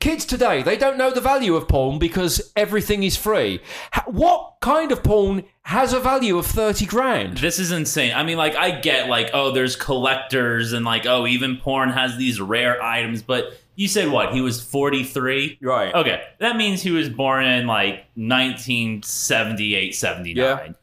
Kids 0.00 0.24
today, 0.24 0.62
they 0.62 0.76
don't 0.76 0.96
know 0.96 1.10
the 1.10 1.20
value 1.20 1.56
of 1.56 1.66
porn 1.66 1.98
because 1.98 2.52
everything 2.54 3.02
is 3.02 3.16
free. 3.16 3.60
What 4.06 4.58
kind 4.60 4.92
of 4.92 5.02
porn 5.02 5.42
has 5.62 5.92
a 5.92 5.98
value 5.98 6.38
of 6.38 6.46
30 6.46 6.86
grand? 6.86 7.38
This 7.38 7.58
is 7.58 7.72
insane. 7.72 8.12
I 8.14 8.22
mean, 8.22 8.36
like, 8.36 8.54
I 8.54 8.70
get, 8.78 9.08
like, 9.08 9.30
oh, 9.34 9.50
there's 9.50 9.74
collectors 9.74 10.72
and, 10.72 10.84
like, 10.84 11.04
oh, 11.04 11.26
even 11.26 11.56
porn 11.56 11.90
has 11.90 12.16
these 12.16 12.40
rare 12.40 12.80
items, 12.80 13.22
but 13.22 13.54
you 13.74 13.88
said 13.88 14.08
what? 14.10 14.32
He 14.32 14.40
was 14.40 14.62
43? 14.62 15.58
Right. 15.60 15.92
Okay. 15.92 16.22
That 16.38 16.56
means 16.56 16.80
he 16.80 16.92
was 16.92 17.08
born 17.08 17.44
in, 17.44 17.66
like, 17.66 18.04
1978, 18.14 19.96
79. 19.96 20.76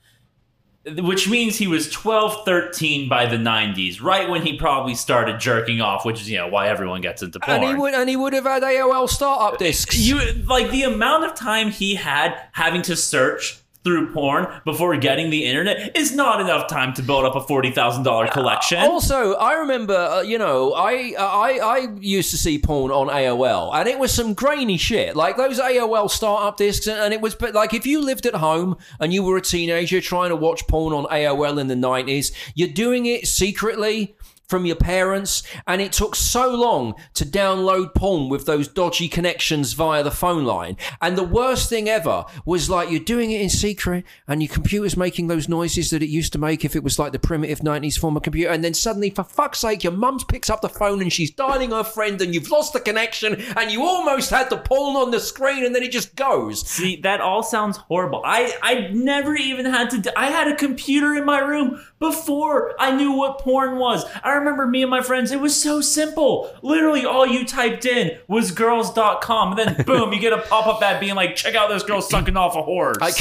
Which 0.88 1.28
means 1.28 1.58
he 1.58 1.66
was 1.68 1.90
12, 1.90 2.46
13 2.46 3.10
by 3.10 3.26
the 3.26 3.38
90s, 3.38 4.02
right 4.02 4.30
when 4.30 4.44
he 4.44 4.56
probably 4.56 4.94
started 4.94 5.40
jerking 5.40 5.82
off, 5.82 6.06
which 6.06 6.22
is, 6.22 6.30
you 6.30 6.38
know, 6.38 6.48
why 6.48 6.68
everyone 6.68 7.02
gets 7.02 7.24
into 7.24 7.40
porn. 7.40 7.64
And 7.64 7.70
he 7.70 7.74
would 7.74 7.94
and 7.96 8.08
he 8.08 8.16
would 8.16 8.34
have 8.34 8.44
had 8.44 8.62
AOL 8.62 9.10
startup 9.10 9.58
discs. 9.58 9.98
you 9.98 10.22
like 10.44 10.70
the 10.70 10.84
amount 10.84 11.26
of 11.26 11.34
time 11.34 11.72
he 11.72 11.96
had 11.96 12.40
having 12.52 12.84
to 12.84 12.96
search 12.96 13.60
through 13.86 14.12
porn 14.12 14.48
before 14.66 14.98
getting 14.98 15.30
the 15.30 15.46
internet 15.46 15.96
is 15.96 16.14
not 16.14 16.42
enough 16.42 16.68
time 16.68 16.94
to 16.96 17.04
build 17.04 17.24
up 17.24 17.36
a 17.36 17.42
forty 17.42 17.72
thousand 17.72 18.04
dollar 18.04 18.28
collection. 18.28 18.80
Also, 18.80 19.36
I 19.36 19.54
remember, 19.54 19.96
uh, 19.96 20.22
you 20.22 20.38
know, 20.38 20.74
I, 20.74 21.14
I 21.18 21.60
I 21.64 21.88
used 22.00 22.32
to 22.32 22.38
see 22.38 22.58
porn 22.60 22.92
on 22.92 23.08
AOL, 23.08 23.74
and 23.74 23.88
it 23.88 24.00
was 24.00 24.12
some 24.12 24.34
grainy 24.34 24.78
shit, 24.78 25.16
like 25.16 25.38
those 25.38 25.60
AOL 25.60 26.10
startup 26.10 26.58
discs, 26.58 26.88
and 26.88 27.14
it 27.14 27.22
was, 27.22 27.36
but 27.36 27.54
like 27.54 27.74
if 27.74 27.86
you 27.86 28.02
lived 28.02 28.26
at 28.26 28.36
home 28.36 28.76
and 29.00 29.14
you 29.14 29.24
were 29.24 29.38
a 29.38 29.42
teenager 29.42 30.02
trying 30.02 30.30
to 30.30 30.36
watch 30.36 30.68
porn 30.68 30.94
on 30.94 31.06
AOL 31.06 31.60
in 31.60 31.68
the 31.68 31.76
nineties, 31.76 32.32
you're 32.56 32.68
doing 32.68 33.06
it 33.06 33.28
secretly. 33.28 34.16
From 34.48 34.66
your 34.66 34.76
parents, 34.76 35.44
and 35.66 35.82
it 35.82 35.92
took 35.92 36.16
so 36.16 36.54
long 36.54 36.94
to 37.16 37.26
download 37.26 37.96
porn 37.96 38.30
with 38.30 38.46
those 38.46 38.68
dodgy 38.68 39.08
connections 39.08 39.74
via 39.74 40.04
the 40.04 40.12
phone 40.12 40.46
line. 40.46 40.78
And 41.02 41.18
the 41.18 41.24
worst 41.24 41.70
thing 41.70 41.90
ever 41.90 42.26
was 42.46 42.70
like 42.70 42.92
you're 42.92 43.00
doing 43.00 43.32
it 43.32 43.42
in 43.42 43.50
secret, 43.50 44.06
and 44.28 44.44
your 44.44 44.54
computer's 44.54 44.96
making 44.96 45.28
those 45.28 45.50
noises 45.50 45.90
that 45.90 46.04
it 46.04 46.10
used 46.10 46.34
to 46.34 46.40
make 46.40 46.64
if 46.64 46.76
it 46.76 46.84
was 46.84 47.00
like 47.00 47.12
the 47.12 47.20
primitive 47.20 47.60
90s 47.60 47.98
form 47.98 48.16
of 48.18 48.24
computer. 48.24 48.52
And 48.52 48.64
then 48.64 48.74
suddenly, 48.74 49.10
for 49.10 49.24
fuck's 49.24 49.60
sake, 49.60 49.84
your 49.84 49.94
mum 49.94 50.20
picks 50.28 50.50
up 50.50 50.62
the 50.62 50.70
phone 50.70 51.02
and 51.02 51.12
she's 51.12 51.32
dialing 51.32 51.72
her 51.72 51.84
friend, 51.84 52.22
and 52.22 52.34
you've 52.34 52.52
lost 52.52 52.74
the 52.74 52.80
connection, 52.80 53.42
and 53.58 53.72
you 53.72 53.84
almost 53.84 54.30
had 54.30 54.50
the 54.50 54.58
porn 54.58 54.96
on 54.96 55.12
the 55.12 55.20
screen, 55.20 55.66
and 55.66 55.76
then 55.76 55.84
it 55.84 55.92
just 55.92 56.16
goes. 56.16 56.68
See, 56.68 56.98
that 57.02 57.22
all 57.22 57.44
sounds 57.44 57.78
horrible. 57.78 58.22
I 58.24 58.56
I 58.62 58.90
never 58.94 59.36
even 59.36 59.66
had 59.66 59.90
to. 59.92 60.20
I 60.20 60.28
had 60.28 60.48
a 60.48 60.56
computer 60.56 61.16
in 61.16 61.26
my 61.26 61.40
room 61.40 61.84
before 62.00 62.76
I 62.80 62.96
knew 62.96 63.14
what 63.14 63.40
porn 63.40 63.78
was. 63.78 64.06
I 64.24 64.35
remember 64.36 64.68
me 64.68 64.82
and 64.82 64.90
my 64.90 65.02
friends. 65.02 65.32
It 65.32 65.40
was 65.40 65.60
so 65.60 65.82
simple. 65.82 66.52
Literally, 66.62 67.06
all 67.06 67.26
you 67.26 67.46
typed 67.46 67.86
in 67.86 68.18
was 68.28 68.52
girls.com, 68.52 69.58
and 69.58 69.60
then 69.60 69.84
boom, 69.86 70.14
you 70.14 70.20
get 70.20 70.34
a 70.34 70.42
pop 70.42 70.68
up 70.68 70.82
ad 70.82 71.00
being 71.00 71.16
like, 71.16 71.36
"Check 71.36 71.56
out 71.56 71.70
this 71.70 71.84
girl 71.84 72.02
sucking 72.02 72.38
off 72.38 72.56
a 72.56 72.62
horse." 72.62 72.98
I 73.02 73.12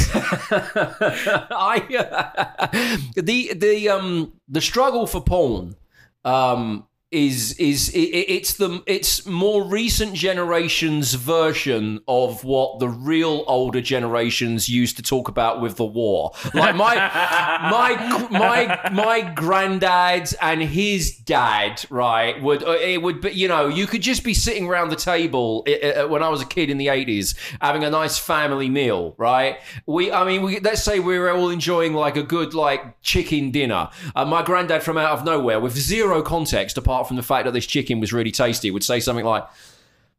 the 3.16 3.54
the 3.54 3.88
um 3.88 4.32
the 4.48 4.60
struggle 4.60 5.06
for 5.06 5.22
porn 5.22 5.76
um 6.24 6.86
is 7.14 7.52
is 7.54 7.90
it, 7.90 7.98
it's 7.98 8.54
the 8.54 8.82
it's 8.86 9.24
more 9.24 9.62
recent 9.62 10.14
generations 10.14 11.14
version 11.14 12.00
of 12.08 12.42
what 12.42 12.80
the 12.80 12.88
real 12.88 13.44
older 13.46 13.80
generations 13.80 14.68
used 14.68 14.96
to 14.96 15.02
talk 15.02 15.28
about 15.28 15.60
with 15.60 15.76
the 15.76 15.84
war. 15.84 16.32
Like 16.52 16.74
my 16.74 16.96
my 17.70 18.28
my 18.30 18.90
my 18.92 19.20
granddad 19.20 20.34
and 20.42 20.60
his 20.60 21.16
dad 21.16 21.84
right 21.88 22.42
would 22.42 22.64
uh, 22.64 22.72
it 22.72 23.00
would 23.00 23.20
be 23.20 23.30
you 23.30 23.46
know 23.46 23.68
you 23.68 23.86
could 23.86 24.02
just 24.02 24.24
be 24.24 24.34
sitting 24.34 24.66
around 24.66 24.88
the 24.88 24.96
table 24.96 25.64
uh, 25.68 26.08
when 26.08 26.22
I 26.22 26.28
was 26.28 26.42
a 26.42 26.46
kid 26.46 26.68
in 26.68 26.78
the 26.78 26.88
80s 26.88 27.36
having 27.60 27.84
a 27.84 27.90
nice 27.90 28.18
family 28.18 28.68
meal 28.68 29.14
right? 29.18 29.58
We 29.86 30.10
I 30.10 30.24
mean 30.24 30.42
we, 30.42 30.58
let's 30.58 30.82
say 30.82 30.98
we 30.98 31.16
were 31.18 31.30
all 31.30 31.50
enjoying 31.50 31.94
like 31.94 32.16
a 32.16 32.24
good 32.24 32.54
like 32.54 33.00
chicken 33.02 33.52
dinner. 33.52 33.90
Uh, 34.16 34.24
my 34.24 34.42
granddad 34.42 34.82
from 34.82 34.98
out 34.98 35.12
of 35.12 35.24
nowhere 35.24 35.60
with 35.60 35.76
zero 35.76 36.20
context 36.20 36.76
apart 36.76 37.03
from 37.04 37.16
the 37.16 37.22
fact 37.22 37.44
that 37.44 37.52
this 37.52 37.66
chicken 37.66 38.00
was 38.00 38.12
really 38.12 38.32
tasty 38.32 38.70
would 38.70 38.84
say 38.84 39.00
something 39.00 39.24
like 39.24 39.44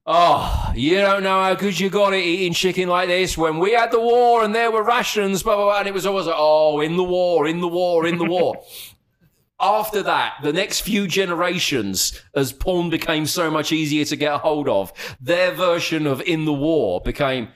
Oh, 0.08 0.72
you 0.76 0.98
don't 0.98 1.24
know 1.24 1.42
how 1.42 1.56
good 1.56 1.80
you 1.80 1.90
got 1.90 2.14
it 2.14 2.24
eating 2.24 2.54
chicken 2.54 2.88
like 2.88 3.08
this. 3.08 3.36
When 3.36 3.58
we 3.58 3.72
had 3.72 3.90
the 3.90 4.00
war 4.00 4.44
and 4.44 4.54
there 4.54 4.70
were 4.70 4.84
rations, 4.84 5.42
blah, 5.42 5.56
blah, 5.56 5.66
blah, 5.66 5.80
and 5.80 5.88
it 5.88 5.96
was 5.96 6.06
always 6.06 6.28
like, 6.28 6.36
oh, 6.38 6.80
in 6.80 6.96
the 6.96 7.04
war, 7.04 7.48
in 7.48 7.60
the 7.60 7.68
war, 7.68 8.06
in 8.06 8.20
the 8.20 8.26
war. 8.26 8.64
after 9.60 10.04
that, 10.04 10.36
the 10.44 10.54
next 10.54 10.82
few 10.82 11.08
generations, 11.08 12.22
as 12.36 12.52
porn 12.52 12.90
became 12.90 13.26
so 13.26 13.50
much 13.50 13.72
easier 13.72 14.06
to 14.06 14.16
get 14.16 14.34
a 14.34 14.38
hold 14.38 14.68
of, 14.68 14.92
their 15.22 15.52
version 15.52 16.06
of 16.06 16.22
In 16.22 16.46
the 16.46 16.54
War 16.54 17.02
became. 17.02 17.50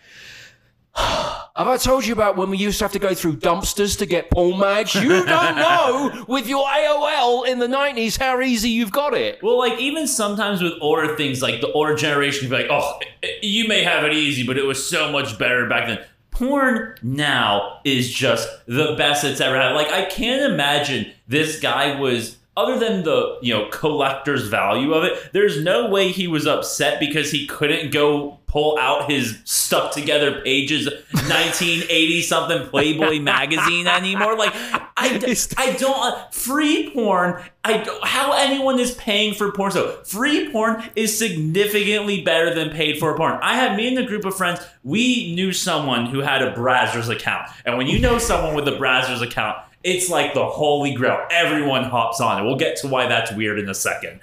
Have 1.60 1.68
I 1.68 1.76
told 1.76 2.06
you 2.06 2.14
about 2.14 2.38
when 2.38 2.50
we 2.50 2.58
used 2.58 2.80
to 2.80 2.86
have 2.86 2.94
to 2.94 3.00
go 3.00 3.14
through 3.14 3.36
dumpsters 3.36 3.98
to 3.98 4.06
get 4.06 4.32
porn 4.32 4.60
mags? 4.60 4.96
You 4.96 5.10
don't 5.26 5.56
know 5.58 6.24
with 6.26 6.48
your 6.48 6.66
AOL 6.66 7.46
in 7.46 7.60
the 7.60 7.68
90s 7.68 8.18
how 8.18 8.40
easy 8.40 8.70
you've 8.70 8.94
got 8.94 9.14
it. 9.14 9.44
Well, 9.44 9.58
like 9.58 9.78
even 9.78 10.08
sometimes 10.08 10.62
with 10.62 10.74
older 10.80 11.18
things, 11.18 11.42
like 11.42 11.60
the 11.60 11.70
older 11.74 11.96
generation 11.96 12.50
be 12.50 12.56
like, 12.56 12.68
"Oh, 12.70 12.98
you 13.42 13.68
may 13.68 13.84
have 13.84 14.06
it 14.06 14.14
easy, 14.14 14.48
but 14.48 14.58
it 14.58 14.64
was 14.64 14.88
so 14.88 15.12
much 15.12 15.38
better 15.38 15.68
back 15.68 15.88
then." 15.88 16.00
Porn 16.32 16.96
now 17.04 17.82
is 17.84 18.10
just 18.10 18.48
the 18.66 18.96
best 18.98 19.26
it's 19.26 19.42
ever 19.42 19.58
had. 19.60 19.74
Like 19.74 19.90
I 19.90 20.06
can't 20.06 20.54
imagine 20.54 21.12
this 21.28 21.60
guy 21.60 22.00
was 22.00 22.38
other 22.60 22.78
than 22.78 23.04
the 23.04 23.38
you 23.42 23.54
know 23.54 23.70
collector's 23.72 24.48
value 24.48 24.94
of 24.94 25.04
it. 25.04 25.32
There's 25.32 25.64
no 25.64 25.90
way 25.90 26.12
he 26.12 26.28
was 26.28 26.46
upset 26.46 27.00
because 27.00 27.32
he 27.32 27.48
couldn't 27.48 27.92
go 27.92 28.40
pull 28.50 28.78
out 28.80 29.10
his 29.10 29.38
stuck 29.46 29.92
together 29.92 30.42
pages 30.42 30.86
1980 31.12 32.22
something 32.24 32.68
Playboy 32.68 33.20
magazine 33.22 33.88
anymore. 33.88 34.36
Like 34.36 34.52
I, 34.56 35.36
I 35.58 35.74
don't 35.74 36.14
uh, 36.14 36.28
free 36.32 36.90
porn. 36.90 37.44
I 37.64 37.78
don't, 37.78 38.04
how 38.04 38.34
anyone 38.34 38.80
is 38.80 38.96
paying 38.96 39.34
for 39.34 39.52
porn. 39.52 39.72
So 39.72 40.02
free 40.04 40.52
porn 40.52 40.84
is 40.96 41.18
significantly 41.18 42.22
better 42.22 42.54
than 42.54 42.72
paid 42.72 42.98
for 42.98 43.16
porn. 43.16 43.40
I 43.42 43.56
had 43.56 43.78
me 43.78 43.88
and 43.88 44.00
a 44.00 44.06
group 44.06 44.26
of 44.26 44.36
friends. 44.36 44.60
We 44.84 45.34
knew 45.36 45.54
someone 45.54 46.08
who 46.08 46.20
had 46.20 46.42
a 46.42 46.54
Brazzers 46.54 47.10
account, 47.10 47.50
and 47.66 47.78
when 47.78 47.88
you 47.88 48.00
know 48.00 48.18
someone 48.18 48.56
with 48.56 48.68
a 48.68 48.72
Brazzers 48.72 49.22
account. 49.22 49.58
It's 49.84 50.10
like 50.10 50.34
the 50.34 50.46
holy 50.46 50.94
grail. 50.94 51.26
Everyone 51.32 51.86
hops 51.86 52.20
on 52.20 52.42
it. 52.42 52.46
We'll 52.46 52.58
get 52.58 52.78
to 52.78 52.88
why 52.88 53.08
that's 53.08 53.32
weird 53.32 53.60
in 53.60 53.70
a 53.70 53.74
second 53.76 54.20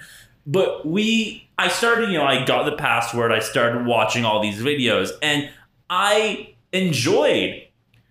but 0.47 0.87
we 0.87 1.47
i 1.59 1.67
started 1.67 2.09
you 2.09 2.17
know 2.17 2.23
i 2.23 2.43
got 2.45 2.63
the 2.63 2.75
password 2.75 3.31
i 3.31 3.39
started 3.39 3.85
watching 3.85 4.25
all 4.25 4.41
these 4.41 4.59
videos 4.61 5.11
and 5.21 5.49
i 5.89 6.53
enjoyed 6.71 7.61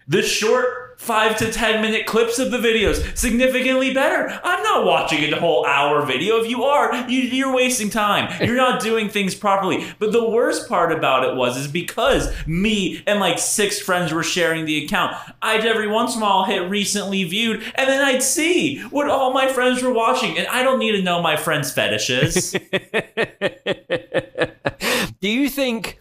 the 0.07 0.23
short 0.23 0.86
five 0.97 1.37
to 1.39 1.53
ten 1.53 1.83
minute 1.83 2.07
clips 2.07 2.39
of 2.39 2.51
the 2.51 2.59
videos. 2.59 3.17
Significantly 3.17 3.95
better. 3.95 4.41
I'm 4.43 4.63
not 4.63 4.85
watching 4.85 5.33
a 5.33 5.41
whole 5.41 5.65
hour 5.67 6.05
video. 6.05 6.39
If 6.39 6.51
you 6.51 6.65
are 6.65 7.09
you, 7.09 7.21
you're 7.23 7.55
wasting 7.55 7.91
time. 7.91 8.33
You're 8.43 8.57
not 8.57 8.81
doing 8.81 9.09
things 9.09 9.35
properly. 9.35 9.87
But 9.99 10.13
the 10.13 10.29
worst 10.29 10.69
part 10.69 10.93
about 10.93 11.25
it 11.25 11.37
was 11.37 11.57
is 11.57 11.69
because 11.69 12.33
me 12.47 13.03
and 13.07 13.21
like 13.21 13.39
six 13.39 13.81
friends 13.81 14.13
were 14.13 14.23
sharing 14.23 14.65
the 14.65 14.85
account 14.85 15.15
i'd 15.43 15.65
every 15.65 15.89
once 15.89 16.15
in 16.15 16.23
a 16.23 16.25
while 16.25 16.45
hit 16.45 16.69
recently 16.71 17.25
viewed 17.25 17.63
and 17.75 17.89
then 17.89 18.03
i'd 18.03 18.23
see 18.23 18.81
what 18.85 19.09
all 19.09 19.33
my 19.33 19.49
friends 19.49 19.83
were 19.83 19.93
watching. 19.93 20.39
And 20.39 20.47
i 20.49 20.63
don't 20.63 20.79
need 20.79 20.93
to 20.93 21.03
know 21.03 21.23
my 21.23 21.37
friends 21.37 21.73
fetishes. 21.73 22.53
Do 25.21 25.29
you 25.29 25.49
think 25.49 26.01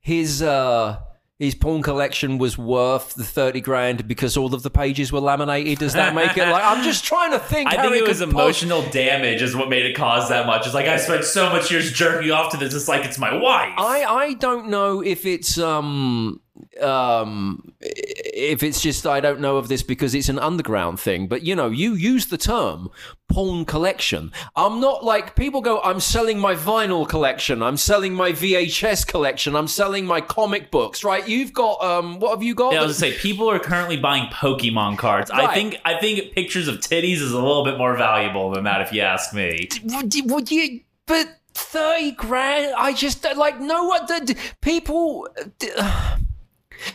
his 0.00 0.42
uh 0.42 0.98
his 1.38 1.54
porn 1.54 1.82
collection 1.82 2.38
was 2.38 2.56
worth 2.56 3.14
the 3.14 3.24
30 3.24 3.60
grand 3.60 4.08
because 4.08 4.38
all 4.38 4.54
of 4.54 4.62
the 4.62 4.70
pages 4.70 5.12
were 5.12 5.20
laminated? 5.20 5.78
Does 5.78 5.92
that 5.92 6.14
make 6.14 6.36
it 6.36 6.48
like 6.48 6.64
I'm 6.64 6.82
just 6.82 7.04
trying 7.04 7.32
to 7.32 7.38
think 7.38 7.68
I 7.72 7.82
think 7.82 7.94
it 7.94 8.08
was 8.08 8.20
could 8.20 8.30
emotional 8.30 8.82
damage 8.90 9.42
is 9.42 9.54
what 9.54 9.68
made 9.68 9.84
it 9.84 9.94
cause 9.94 10.30
that 10.30 10.46
much. 10.46 10.64
It's 10.64 10.74
like 10.74 10.86
I 10.86 10.96
spent 10.96 11.24
so 11.24 11.50
much 11.50 11.70
years 11.70 11.92
jerking 11.92 12.30
off 12.30 12.52
to 12.52 12.56
this. 12.56 12.72
It's 12.72 12.88
like 12.88 13.04
it's 13.04 13.18
my 13.18 13.36
wife. 13.36 13.74
I 13.76 14.04
I 14.04 14.34
don't 14.34 14.68
know 14.68 15.02
if 15.02 15.26
it's 15.26 15.58
um 15.58 16.40
um 16.80 17.72
if 18.36 18.62
it's 18.62 18.82
just 18.82 19.06
I 19.06 19.20
don't 19.20 19.40
know 19.40 19.56
of 19.56 19.68
this 19.68 19.82
because 19.82 20.14
it's 20.14 20.28
an 20.28 20.38
underground 20.38 21.00
thing 21.00 21.26
but 21.26 21.42
you 21.42 21.56
know 21.56 21.68
you 21.70 21.94
use 21.94 22.26
the 22.26 22.36
term 22.36 22.90
porn 23.28 23.64
collection. 23.64 24.30
I'm 24.54 24.78
not 24.78 25.02
like 25.04 25.34
people 25.34 25.60
go 25.62 25.80
I'm 25.80 26.00
selling 26.00 26.38
my 26.38 26.54
vinyl 26.54 27.08
collection. 27.08 27.62
I'm 27.62 27.76
selling 27.76 28.14
my 28.14 28.32
VHS 28.32 29.06
collection. 29.06 29.56
I'm 29.56 29.68
selling 29.68 30.04
my 30.04 30.20
comic 30.20 30.70
books 30.70 31.02
right? 31.02 31.26
You've 31.26 31.52
got 31.52 31.82
um 31.82 32.20
what 32.20 32.30
have 32.30 32.42
you 32.42 32.54
got? 32.54 32.74
Yeah, 32.74 32.80
I 32.80 32.86
was 32.86 33.00
gonna 33.00 33.12
say 33.12 33.18
people 33.18 33.50
are 33.50 33.58
currently 33.58 33.96
buying 33.96 34.28
Pokemon 34.30 34.98
cards. 34.98 35.30
I 35.30 35.54
think 35.54 35.80
I 35.84 35.98
think 35.98 36.32
pictures 36.32 36.68
of 36.68 36.76
titties 36.76 37.16
is 37.16 37.32
a 37.32 37.40
little 37.40 37.64
bit 37.64 37.78
more 37.78 37.96
valuable 37.96 38.50
than 38.50 38.64
that, 38.64 38.82
if 38.82 38.92
you 38.92 39.00
ask 39.00 39.32
me. 39.32 39.68
would 39.84 40.14
you, 40.14 40.24
would 40.24 40.50
you 40.50 40.80
but 41.06 41.28
30 41.54 42.10
grand 42.12 42.74
i 42.76 42.92
just 42.92 43.26
like 43.36 43.58
know 43.60 43.84
what 43.84 44.08
the 44.08 44.36
people 44.60 45.26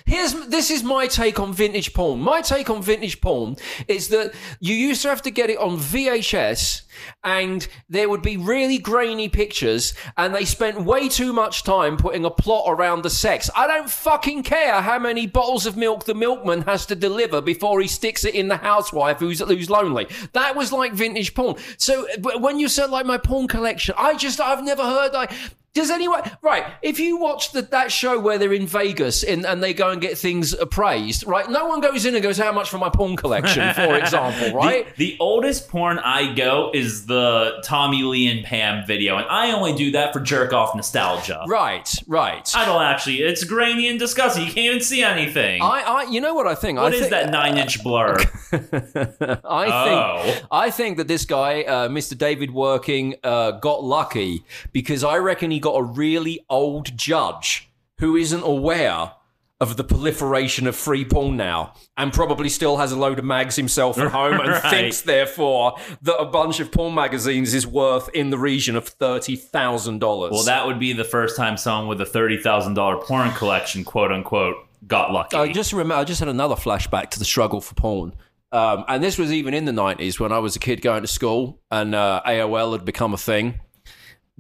Here's 0.06 0.34
this 0.48 0.72
is 0.72 0.84
my 0.84 1.08
take 1.08 1.40
on 1.40 1.54
vintage 1.54 1.94
porn. 1.94 2.20
My 2.20 2.42
take 2.42 2.70
on 2.70 2.82
vintage 2.82 3.22
porn 3.22 3.56
is 3.88 4.10
that 4.10 4.34
you 4.60 4.76
used 4.76 5.02
to 5.04 5.10
have 5.10 5.22
to 5.24 5.32
get 5.32 5.50
it 5.50 5.58
on 5.58 5.78
VHS 5.78 6.84
and 7.24 7.68
there 7.90 8.10
would 8.10 8.22
be 8.22 8.38
really 8.38 8.78
grainy 8.78 9.30
pictures 9.30 9.94
and 10.18 10.34
they 10.34 10.46
spent 10.46 10.84
way 10.84 11.08
too 11.10 11.34
much 11.34 11.64
time 11.64 11.98
putting 11.98 12.26
a 12.26 12.30
plot 12.30 12.66
around 12.68 13.04
the 13.04 13.10
sex. 13.10 13.50
I 13.56 13.68
don't 13.68 13.90
fucking 13.90 14.44
care 14.44 14.82
how 14.82 15.00
many 15.00 15.28
bottles 15.28 15.66
of 15.66 15.78
milk 15.78 16.06
the 16.06 16.16
milkman 16.16 16.62
has 16.64 16.86
to 16.88 16.96
deliver 16.96 17.42
before 17.42 17.80
he 17.82 17.88
sticks 17.88 18.26
it 18.26 18.36
in 18.36 18.48
the 18.48 18.58
housewife 18.58 19.20
who's 19.20 19.40
who's 19.40 19.70
lonely. 19.70 20.08
That 20.34 20.56
was 20.56 20.72
like 20.72 20.94
vintage 20.94 21.34
porn. 21.34 21.56
So 21.78 22.08
when 22.20 22.60
you 22.60 22.68
said 22.68 22.90
like 22.90 23.06
my 23.06 23.18
porn 23.18 23.48
collection, 23.48 23.96
I 23.98 24.16
just 24.16 24.40
I've 24.40 24.64
never 24.64 24.84
heard 24.84 25.14
like 25.14 25.32
does 25.74 25.90
anyone 25.90 26.22
right? 26.42 26.66
If 26.82 27.00
you 27.00 27.18
watch 27.18 27.52
the, 27.54 27.62
that 27.62 27.92
show 27.92 28.20
where 28.20 28.38
they're 28.38 28.54
in 28.54 28.68
Vegas 28.68 29.24
and, 29.24 29.46
and 29.46 29.64
they 29.64 29.74
go 29.74 29.90
and 29.92 30.02
get 30.02 30.18
things 30.18 30.54
appraised, 30.54 31.26
right? 31.26 31.50
No 31.50 31.66
one 31.68 31.80
goes 31.80 32.06
in 32.06 32.14
and 32.14 32.22
goes, 32.22 32.38
"How 32.38 32.52
much 32.52 32.70
for 32.70 32.78
my 32.78 32.90
porn 32.90 33.16
collection?" 33.16 33.74
For 33.74 33.98
example, 33.98 34.54
right? 34.54 34.86
The, 34.98 35.12
the 35.12 35.18
oldest 35.20 35.70
porn 35.70 36.00
I 36.00 36.34
go 36.34 36.72
is 36.74 37.06
the 37.06 37.62
Tommy 37.64 38.04
Lee 38.04 38.28
and 38.28 38.44
Pam 38.46 38.86
video, 38.86 39.18
and 39.18 39.26
I 39.30 39.52
only 39.54 39.74
do 39.74 39.92
that 39.92 40.12
for 40.14 40.20
jerk 40.20 40.52
off 40.54 40.76
nostalgia. 40.76 41.44
right, 41.48 41.90
right. 42.08 42.52
I 42.56 42.66
don't 42.66 42.82
actually. 42.82 43.22
It's 43.22 43.44
grainy 43.44 43.88
and 43.88 43.98
disgusting. 43.98 44.46
You 44.46 44.52
can't 44.52 44.66
even 44.68 44.82
see 44.82 45.02
anything. 45.04 45.62
I, 45.62 45.82
I, 45.82 46.04
you 46.10 46.20
know 46.22 46.34
what 46.34 46.48
I 46.48 46.56
think? 46.56 46.80
what 46.80 46.92
I 46.92 46.96
is 46.96 47.02
think, 47.02 47.12
that 47.12 47.30
nine 47.32 47.58
inch 47.58 47.82
blur? 47.84 48.18
I 48.52 49.68
Oh. 49.72 50.22
think 50.24 50.46
I 50.52 50.70
think 50.72 50.98
that 50.98 51.08
this 51.08 51.26
guy, 51.26 51.62
uh, 51.64 51.88
Mr. 51.88 52.18
David 52.18 52.50
Werking, 52.50 53.16
uh, 53.24 53.52
got 53.52 53.84
lucky 53.84 54.44
because 54.74 55.04
I 55.04 55.18
reckon 55.18 55.52
he 55.52 55.60
got 55.62 55.76
a 55.78 55.84
really 55.84 56.44
old 56.50 56.98
judge 56.98 57.70
who 58.00 58.16
isn't 58.16 58.44
aware 58.44 59.12
of 59.60 59.78
the 59.78 59.84
proliferation 59.84 60.66
of 60.66 60.76
free 60.76 61.06
porn 61.06 61.38
now, 61.38 61.72
and 61.96 62.12
probably 62.12 62.50
still 62.50 62.78
has 62.78 62.92
a 62.92 62.98
load 62.98 63.20
of 63.20 63.26
mags 63.26 63.56
himself 63.56 64.00
at 64.00 64.08
home, 64.12 64.40
and 64.40 64.50
Right. 64.64 64.70
thinks 64.72 65.02
therefore 65.02 65.78
that 66.02 66.18
a 66.18 66.26
bunch 66.26 66.60
of 66.60 66.72
porn 66.72 66.96
magazines 66.96 67.54
is 67.54 67.68
worth 67.68 68.10
in 68.16 68.32
the 68.32 68.40
region 68.40 68.76
of 68.76 68.88
thirty 68.88 69.36
thousand 69.36 70.00
dollars. 70.00 70.32
well, 70.32 70.44
that 70.46 70.66
would 70.66 70.80
be 70.80 70.94
the 70.94 71.04
first 71.04 71.38
time 71.38 71.58
someone 71.58 71.88
with 71.88 72.02
a 72.02 72.08
thirty 72.08 72.38
thousand 72.38 72.74
dollar 72.74 72.98
porn 73.04 73.30
collection, 73.34 73.84
quote 73.84 74.12
unquote, 74.12 74.56
got 74.88 75.12
lucky. 75.12 75.38
I 75.38 75.52
just 75.52 75.74
remember. 75.74 75.94
I 75.94 76.06
just 76.06 76.20
had 76.22 76.28
another 76.30 76.56
flashback 76.56 77.12
to 77.12 77.20
the 77.20 77.26
struggle 77.26 77.62
for 77.62 77.76
porn, 77.76 78.16
um, 78.52 78.84
and 78.88 79.04
this 79.04 79.20
was 79.20 79.32
even 79.32 79.54
in 79.54 79.66
the 79.66 79.74
nineties 79.74 80.20
when 80.20 80.32
I 80.32 80.40
was 80.40 80.56
a 80.56 80.60
kid 80.60 80.82
going 80.82 81.04
to 81.04 81.08
school, 81.08 81.62
and 81.70 81.94
uh, 81.94 82.24
AOL 82.26 82.72
had 82.72 82.84
become 82.84 83.14
a 83.14 83.18
thing. 83.18 83.60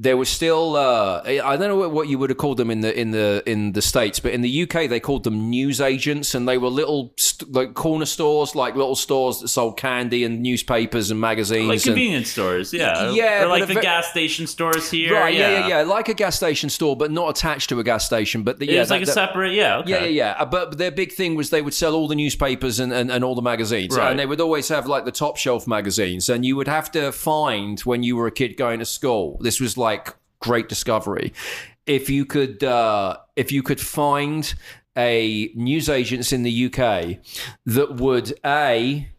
There 0.02 0.18
was 0.18 0.30
still 0.30 0.76
uh, 0.76 1.22
I 1.26 1.56
don't 1.58 1.70
know 1.70 1.88
what- 1.90 2.08
you 2.08 2.18
would 2.18 2.32
have 2.32 2.38
called 2.38 2.58
them 2.58 2.72
in 2.72 2.82
the 2.82 2.92
in 3.00 3.12
the 3.12 3.44
in 3.46 3.74
the 3.74 3.82
states, 3.84 4.20
but 4.20 4.32
in 4.34 4.42
the 4.42 4.64
UK 4.64 4.88
they 4.90 5.00
called 5.00 5.24
them 5.24 5.50
news 5.50 5.80
agents, 5.80 6.34
and 6.36 6.48
they 6.50 6.58
were 6.58 6.70
little 6.70 7.14
st- 7.18 7.52
like 7.52 7.76
corner 7.76 8.06
stores, 8.08 8.56
like 8.56 8.76
little 8.76 8.96
stores 8.96 9.40
that 9.42 9.50
sold 9.50 9.78
candy 9.78 10.24
and 10.24 10.42
newspapers 10.42 11.12
and 11.12 11.20
magazines. 11.22 11.68
like 11.70 11.76
and- 11.78 11.84
convenience 11.84 12.30
stores, 12.32 12.74
yeah, 12.74 13.12
Yeah, 13.12 13.44
or 13.44 13.48
like 13.48 13.68
the 13.68 13.76
ve- 13.76 13.82
gas 13.82 14.08
station 14.10 14.48
stores 14.48 14.90
here, 14.90 15.14
Right, 15.14 15.36
yeah. 15.36 15.40
yeah, 15.52 15.60
yeah, 15.60 15.68
yeah, 15.68 15.82
like 15.84 16.10
a 16.10 16.16
gas 16.16 16.36
station 16.36 16.70
store, 16.72 16.96
but 16.98 17.12
not 17.12 17.30
attached 17.38 17.70
to 17.70 17.80
a 17.80 17.84
gas 17.84 18.04
station. 18.06 18.42
But 18.42 18.58
the, 18.58 18.68
It 18.70 18.74
yeah, 18.74 18.80
was 18.80 18.90
like 18.90 19.02
that- 19.06 19.12
a 19.12 19.14
that- 19.14 19.28
separate, 19.28 19.54
yeah, 19.54 19.78
okay. 19.80 19.92
Yeah, 19.92 20.04
yeah, 20.06 20.36
yeah. 20.40 20.46
But 20.46 20.78
their 20.80 20.92
big 20.92 21.12
thing 21.14 21.36
was 21.36 21.52
they 21.52 21.62
would 21.62 21.76
sell 21.76 21.94
all 21.94 22.08
the 22.08 22.16
newspapers 22.16 22.80
and, 22.80 22.92
and, 22.92 23.12
and 23.12 23.24
all 23.24 23.36
the 23.36 23.42
magazines. 23.54 23.96
Right. 23.96 24.10
And 24.10 24.20
they 24.20 24.26
would 24.26 24.42
always 24.42 24.68
have 24.70 24.88
like 24.88 25.06
the 25.06 25.12
top 25.12 25.38
shelf 25.38 25.68
magazines. 25.68 26.28
And 26.28 26.44
you 26.44 26.56
would 26.56 26.68
have 26.68 26.92
to 26.94 27.12
find 27.12 27.80
when 27.82 28.02
you 28.02 28.16
were 28.16 28.26
a 28.28 28.32
kid 28.32 28.58
going 28.58 28.80
to 28.80 28.86
school. 28.86 29.38
This 29.42 29.60
was 29.60 29.78
like 29.78 29.91
great 30.40 30.70
discovery. 30.70 31.34
If 31.86 32.10
you 32.10 32.26
could 32.26 32.64
uh, 32.64 33.18
if 33.36 33.52
you 33.52 33.64
could 33.64 33.82
find 33.82 34.54
a 34.98 35.52
newsagents 35.56 36.34
in 36.34 36.44
the 36.44 36.66
UK 36.66 37.18
that 37.66 37.96
would 37.96 38.34
A 38.46 39.10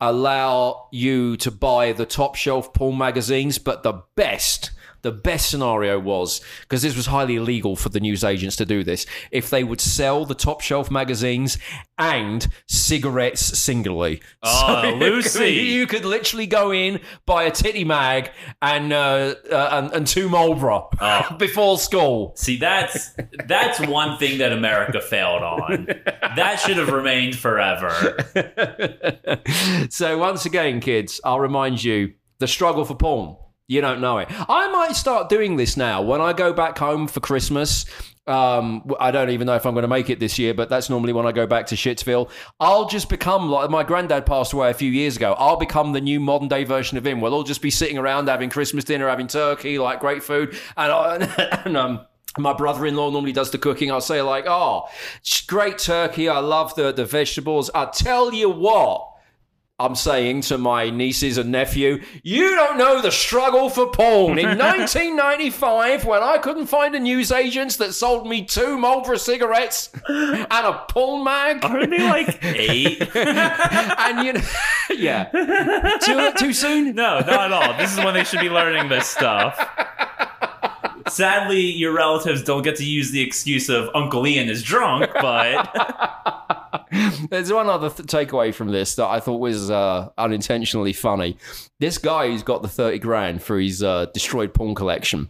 allow 0.00 0.88
you 0.92 1.36
to 1.36 1.50
buy 1.50 1.92
the 1.92 2.06
top 2.06 2.34
shelf 2.34 2.72
porn 2.72 2.96
magazines, 2.96 3.58
but 3.58 3.82
the 3.82 4.02
best 4.14 4.70
the 5.02 5.12
best 5.12 5.50
scenario 5.50 5.98
was 5.98 6.40
because 6.62 6.82
this 6.82 6.96
was 6.96 7.06
highly 7.06 7.36
illegal 7.36 7.76
for 7.76 7.88
the 7.88 8.00
newsagents 8.00 8.56
to 8.56 8.64
do 8.66 8.82
this. 8.84 9.06
If 9.30 9.50
they 9.50 9.64
would 9.64 9.80
sell 9.80 10.24
the 10.24 10.34
top 10.34 10.60
shelf 10.60 10.90
magazines 10.90 11.58
and 11.98 12.46
cigarettes 12.66 13.58
singly, 13.58 14.20
Oh, 14.42 14.82
you 14.88 14.94
Lucy. 14.96 15.50
you 15.54 15.86
could 15.86 16.04
literally 16.04 16.46
go 16.46 16.72
in 16.72 17.00
buy 17.26 17.44
a 17.44 17.50
titty 17.50 17.84
mag 17.84 18.30
and 18.62 18.92
uh, 18.92 19.34
uh, 19.50 19.68
and, 19.72 19.92
and 19.92 20.06
two 20.06 20.28
Marlboro 20.28 20.88
Oh. 21.00 21.36
before 21.38 21.78
school. 21.78 22.32
See, 22.36 22.56
that's 22.56 23.10
that's 23.46 23.80
one 23.80 24.18
thing 24.18 24.38
that 24.38 24.52
America 24.52 25.00
failed 25.00 25.42
on. 25.42 25.86
That 26.36 26.56
should 26.56 26.76
have 26.76 26.88
remained 26.90 27.36
forever. 27.36 28.16
so 29.90 30.18
once 30.18 30.44
again, 30.46 30.80
kids, 30.80 31.20
I'll 31.24 31.40
remind 31.40 31.82
you 31.82 32.14
the 32.38 32.46
struggle 32.48 32.84
for 32.84 32.94
porn. 32.94 33.36
You 33.68 33.82
don't 33.82 34.00
know 34.00 34.16
it. 34.16 34.28
I 34.30 34.70
might 34.70 34.96
start 34.96 35.28
doing 35.28 35.56
this 35.56 35.76
now 35.76 36.00
when 36.00 36.22
I 36.22 36.32
go 36.32 36.54
back 36.54 36.78
home 36.78 37.06
for 37.06 37.20
Christmas. 37.20 37.84
Um, 38.26 38.90
I 38.98 39.10
don't 39.10 39.28
even 39.28 39.46
know 39.46 39.56
if 39.56 39.66
I'm 39.66 39.74
going 39.74 39.82
to 39.82 39.88
make 39.88 40.08
it 40.08 40.20
this 40.20 40.38
year, 40.38 40.54
but 40.54 40.70
that's 40.70 40.88
normally 40.88 41.12
when 41.12 41.26
I 41.26 41.32
go 41.32 41.46
back 41.46 41.66
to 41.66 41.74
Shitsville. 41.74 42.30
I'll 42.58 42.86
just 42.88 43.10
become 43.10 43.50
like 43.50 43.68
my 43.68 43.82
granddad 43.84 44.24
passed 44.24 44.54
away 44.54 44.70
a 44.70 44.74
few 44.74 44.90
years 44.90 45.16
ago. 45.16 45.34
I'll 45.38 45.56
become 45.58 45.92
the 45.92 46.00
new 46.00 46.18
modern 46.18 46.48
day 46.48 46.64
version 46.64 46.96
of 46.96 47.06
him. 47.06 47.20
We'll 47.20 47.34
all 47.34 47.42
just 47.42 47.60
be 47.60 47.70
sitting 47.70 47.98
around 47.98 48.28
having 48.28 48.48
Christmas 48.48 48.84
dinner, 48.84 49.06
having 49.06 49.26
turkey, 49.26 49.78
like 49.78 50.00
great 50.00 50.22
food, 50.22 50.56
and, 50.78 50.90
I- 50.90 51.62
and 51.66 51.76
um, 51.76 52.06
my 52.38 52.54
brother-in-law 52.54 53.10
normally 53.10 53.32
does 53.32 53.50
the 53.50 53.58
cooking. 53.58 53.90
I'll 53.90 54.00
say 54.00 54.22
like, 54.22 54.44
"Oh, 54.46 54.88
great 55.46 55.76
turkey. 55.76 56.28
I 56.30 56.38
love 56.38 56.74
the 56.74 56.90
the 56.92 57.04
vegetables." 57.04 57.70
I 57.74 57.84
tell 57.86 58.32
you 58.32 58.48
what. 58.48 59.07
I'm 59.80 59.94
saying 59.94 60.40
to 60.42 60.58
my 60.58 60.90
nieces 60.90 61.38
and 61.38 61.52
nephew, 61.52 62.02
you 62.24 62.50
don't 62.56 62.78
know 62.78 63.00
the 63.00 63.12
struggle 63.12 63.70
for 63.70 63.86
porn. 63.88 64.36
In 64.36 64.46
1995, 64.58 66.04
when 66.04 66.20
I 66.20 66.38
couldn't 66.38 66.66
find 66.66 66.96
a 66.96 66.98
newsagent 66.98 67.78
that 67.78 67.94
sold 67.94 68.26
me 68.26 68.44
two 68.44 68.76
Marlboro 68.76 69.16
cigarettes 69.16 69.90
and 70.08 70.48
a 70.50 70.84
porn 70.88 71.22
mag, 71.22 71.60
they 71.62 71.98
like 72.00 72.38
eight? 72.42 73.02
and 73.14 74.26
you 74.26 74.32
know, 74.32 74.40
yeah, 74.90 75.26
too, 76.02 76.32
too 76.36 76.52
soon. 76.52 76.96
No, 76.96 77.20
not 77.20 77.28
at 77.28 77.52
all. 77.52 77.78
This 77.78 77.96
is 77.96 77.98
when 78.04 78.14
they 78.14 78.24
should 78.24 78.40
be 78.40 78.50
learning 78.50 78.88
this 78.88 79.06
stuff. 79.06 79.56
Sadly, 81.06 81.60
your 81.60 81.92
relatives 81.92 82.42
don't 82.42 82.62
get 82.62 82.74
to 82.76 82.84
use 82.84 83.12
the 83.12 83.20
excuse 83.20 83.68
of 83.68 83.90
Uncle 83.94 84.26
Ian 84.26 84.48
is 84.48 84.64
drunk, 84.64 85.08
but 85.20 86.57
There's 87.30 87.52
one 87.52 87.68
other 87.68 87.90
th- 87.90 88.08
takeaway 88.08 88.54
from 88.54 88.68
this 88.72 88.94
that 88.96 89.06
I 89.06 89.20
thought 89.20 89.38
was 89.38 89.70
uh, 89.70 90.10
unintentionally 90.18 90.92
funny. 90.92 91.36
This 91.80 91.98
guy 91.98 92.28
who's 92.28 92.42
got 92.42 92.62
the 92.62 92.68
30 92.68 92.98
grand 92.98 93.42
for 93.42 93.58
his 93.58 93.82
uh, 93.82 94.06
destroyed 94.12 94.54
porn 94.54 94.74
collection. 94.74 95.28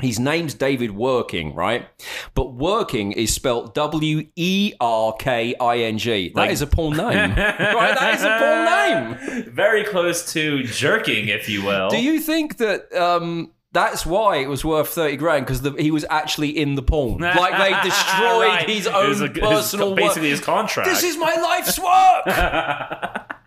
His 0.00 0.18
name's 0.18 0.54
David 0.54 0.90
Werking, 0.90 1.54
right? 1.54 1.86
But 2.34 2.56
Werking 2.56 3.12
is 3.12 3.32
spelt 3.32 3.74
W 3.74 4.26
E 4.34 4.72
R 4.80 5.12
K 5.12 5.54
I 5.60 5.78
N 5.78 5.98
G. 5.98 6.32
That 6.34 6.50
is 6.50 6.60
a 6.60 6.66
porn 6.66 6.96
name. 6.96 7.06
right? 7.36 7.36
That 7.36 8.14
is 8.14 8.22
a 8.24 8.38
porn 8.38 9.44
name. 9.44 9.54
very 9.54 9.84
close 9.84 10.32
to 10.32 10.64
jerking, 10.64 11.28
if 11.28 11.48
you 11.48 11.62
will. 11.64 11.88
Do 11.90 12.02
you 12.02 12.18
think 12.20 12.56
that 12.56 12.92
um, 12.94 13.52
that's 13.72 14.04
why 14.04 14.36
it 14.36 14.48
was 14.48 14.64
worth 14.64 14.88
30 14.90 15.16
grand? 15.16 15.46
Because 15.46 15.60
he 15.78 15.90
was 15.90 16.04
actually 16.10 16.50
in 16.50 16.74
the 16.74 16.82
porn. 16.82 17.18
Like 17.22 17.56
they 17.58 17.88
destroyed 17.88 18.48
Right. 18.48 18.68
his 18.68 18.86
own 18.86 19.22
a- 19.24 19.28
personal 19.30 19.90
work. 19.90 19.96
basically 19.98 20.30
his 20.30 20.40
contract. 20.40 20.88
This 20.88 21.02
is 21.02 21.16
my 21.16 21.34
life's 21.34 21.78
work. 21.78 23.26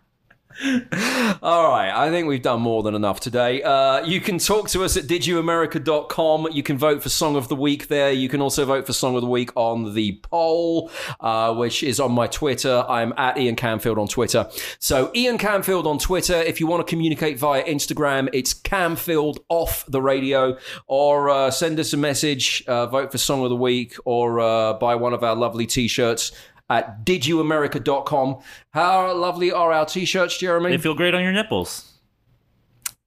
All 1.42 1.70
right, 1.70 1.92
I 1.94 2.10
think 2.10 2.28
we've 2.28 2.42
done 2.42 2.62
more 2.62 2.82
than 2.82 2.96
enough 2.96 3.20
today. 3.20 3.62
Uh, 3.62 4.06
you 4.06 4.22
can 4.22 4.38
talk 4.38 4.70
to 4.70 4.84
us 4.84 4.96
at 4.96 5.04
didyouamerica.com. 5.04 6.48
You 6.52 6.64
can 6.64 6.78
vote 6.78 7.04
for 7.04 7.10
Song 7.10 7.36
of 7.36 7.50
the 7.50 7.56
Week 7.56 7.90
there. 7.90 8.12
You 8.12 8.30
can 8.30 8.40
also 8.42 8.64
vote 8.64 8.86
for 8.86 8.94
Song 8.94 9.16
of 9.16 9.22
the 9.22 9.28
Week 9.28 9.52
on 9.56 9.94
the 9.94 10.20
poll, 10.24 10.92
uh, 11.20 11.54
which 11.54 11.84
is 11.84 12.00
on 12.00 12.14
my 12.14 12.28
Twitter. 12.28 12.86
I'm 12.88 13.14
at 13.18 13.38
Ian 13.38 13.58
Camfield 13.58 13.98
on 13.98 14.08
Twitter. 14.08 14.50
So, 14.80 15.12
Ian 15.14 15.38
Camfield 15.38 15.86
on 15.86 15.98
Twitter. 15.98 16.36
If 16.36 16.62
you 16.62 16.68
want 16.68 16.86
to 16.86 16.90
communicate 16.90 17.38
via 17.38 17.64
Instagram, 17.64 18.30
it's 18.32 18.54
Camfield 18.54 19.40
off 19.50 19.86
the 19.88 20.02
radio, 20.02 20.58
or 20.88 21.30
uh, 21.30 21.52
send 21.52 21.80
us 21.82 21.92
a 21.92 21.98
message, 21.98 22.64
uh, 22.68 22.86
vote 22.88 23.12
for 23.12 23.18
Song 23.18 23.44
of 23.44 23.50
the 23.50 23.58
Week, 23.58 23.96
or 24.06 24.40
uh, 24.40 24.74
buy 24.74 24.96
one 24.96 25.14
of 25.14 25.24
our 25.24 25.36
lovely 25.36 25.66
t 25.66 25.90
shirts 25.90 26.32
at 26.70 27.06
didyouamerica.com. 27.06 28.40
How 28.72 29.14
lovely 29.14 29.52
are 29.52 29.72
our 29.72 29.86
t-shirts, 29.86 30.38
Jeremy? 30.38 30.72
They 30.72 30.78
feel 30.78 30.96
great 30.96 31.14
on 31.14 31.24
your 31.24 31.32
nipples. 31.32 31.92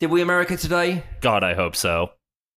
Did 0.01 0.11
we 0.11 0.23
America 0.23 0.57
today? 0.57 1.03
God, 1.21 1.43
I 1.43 1.55
hope 1.55 1.75
so. 1.75 2.11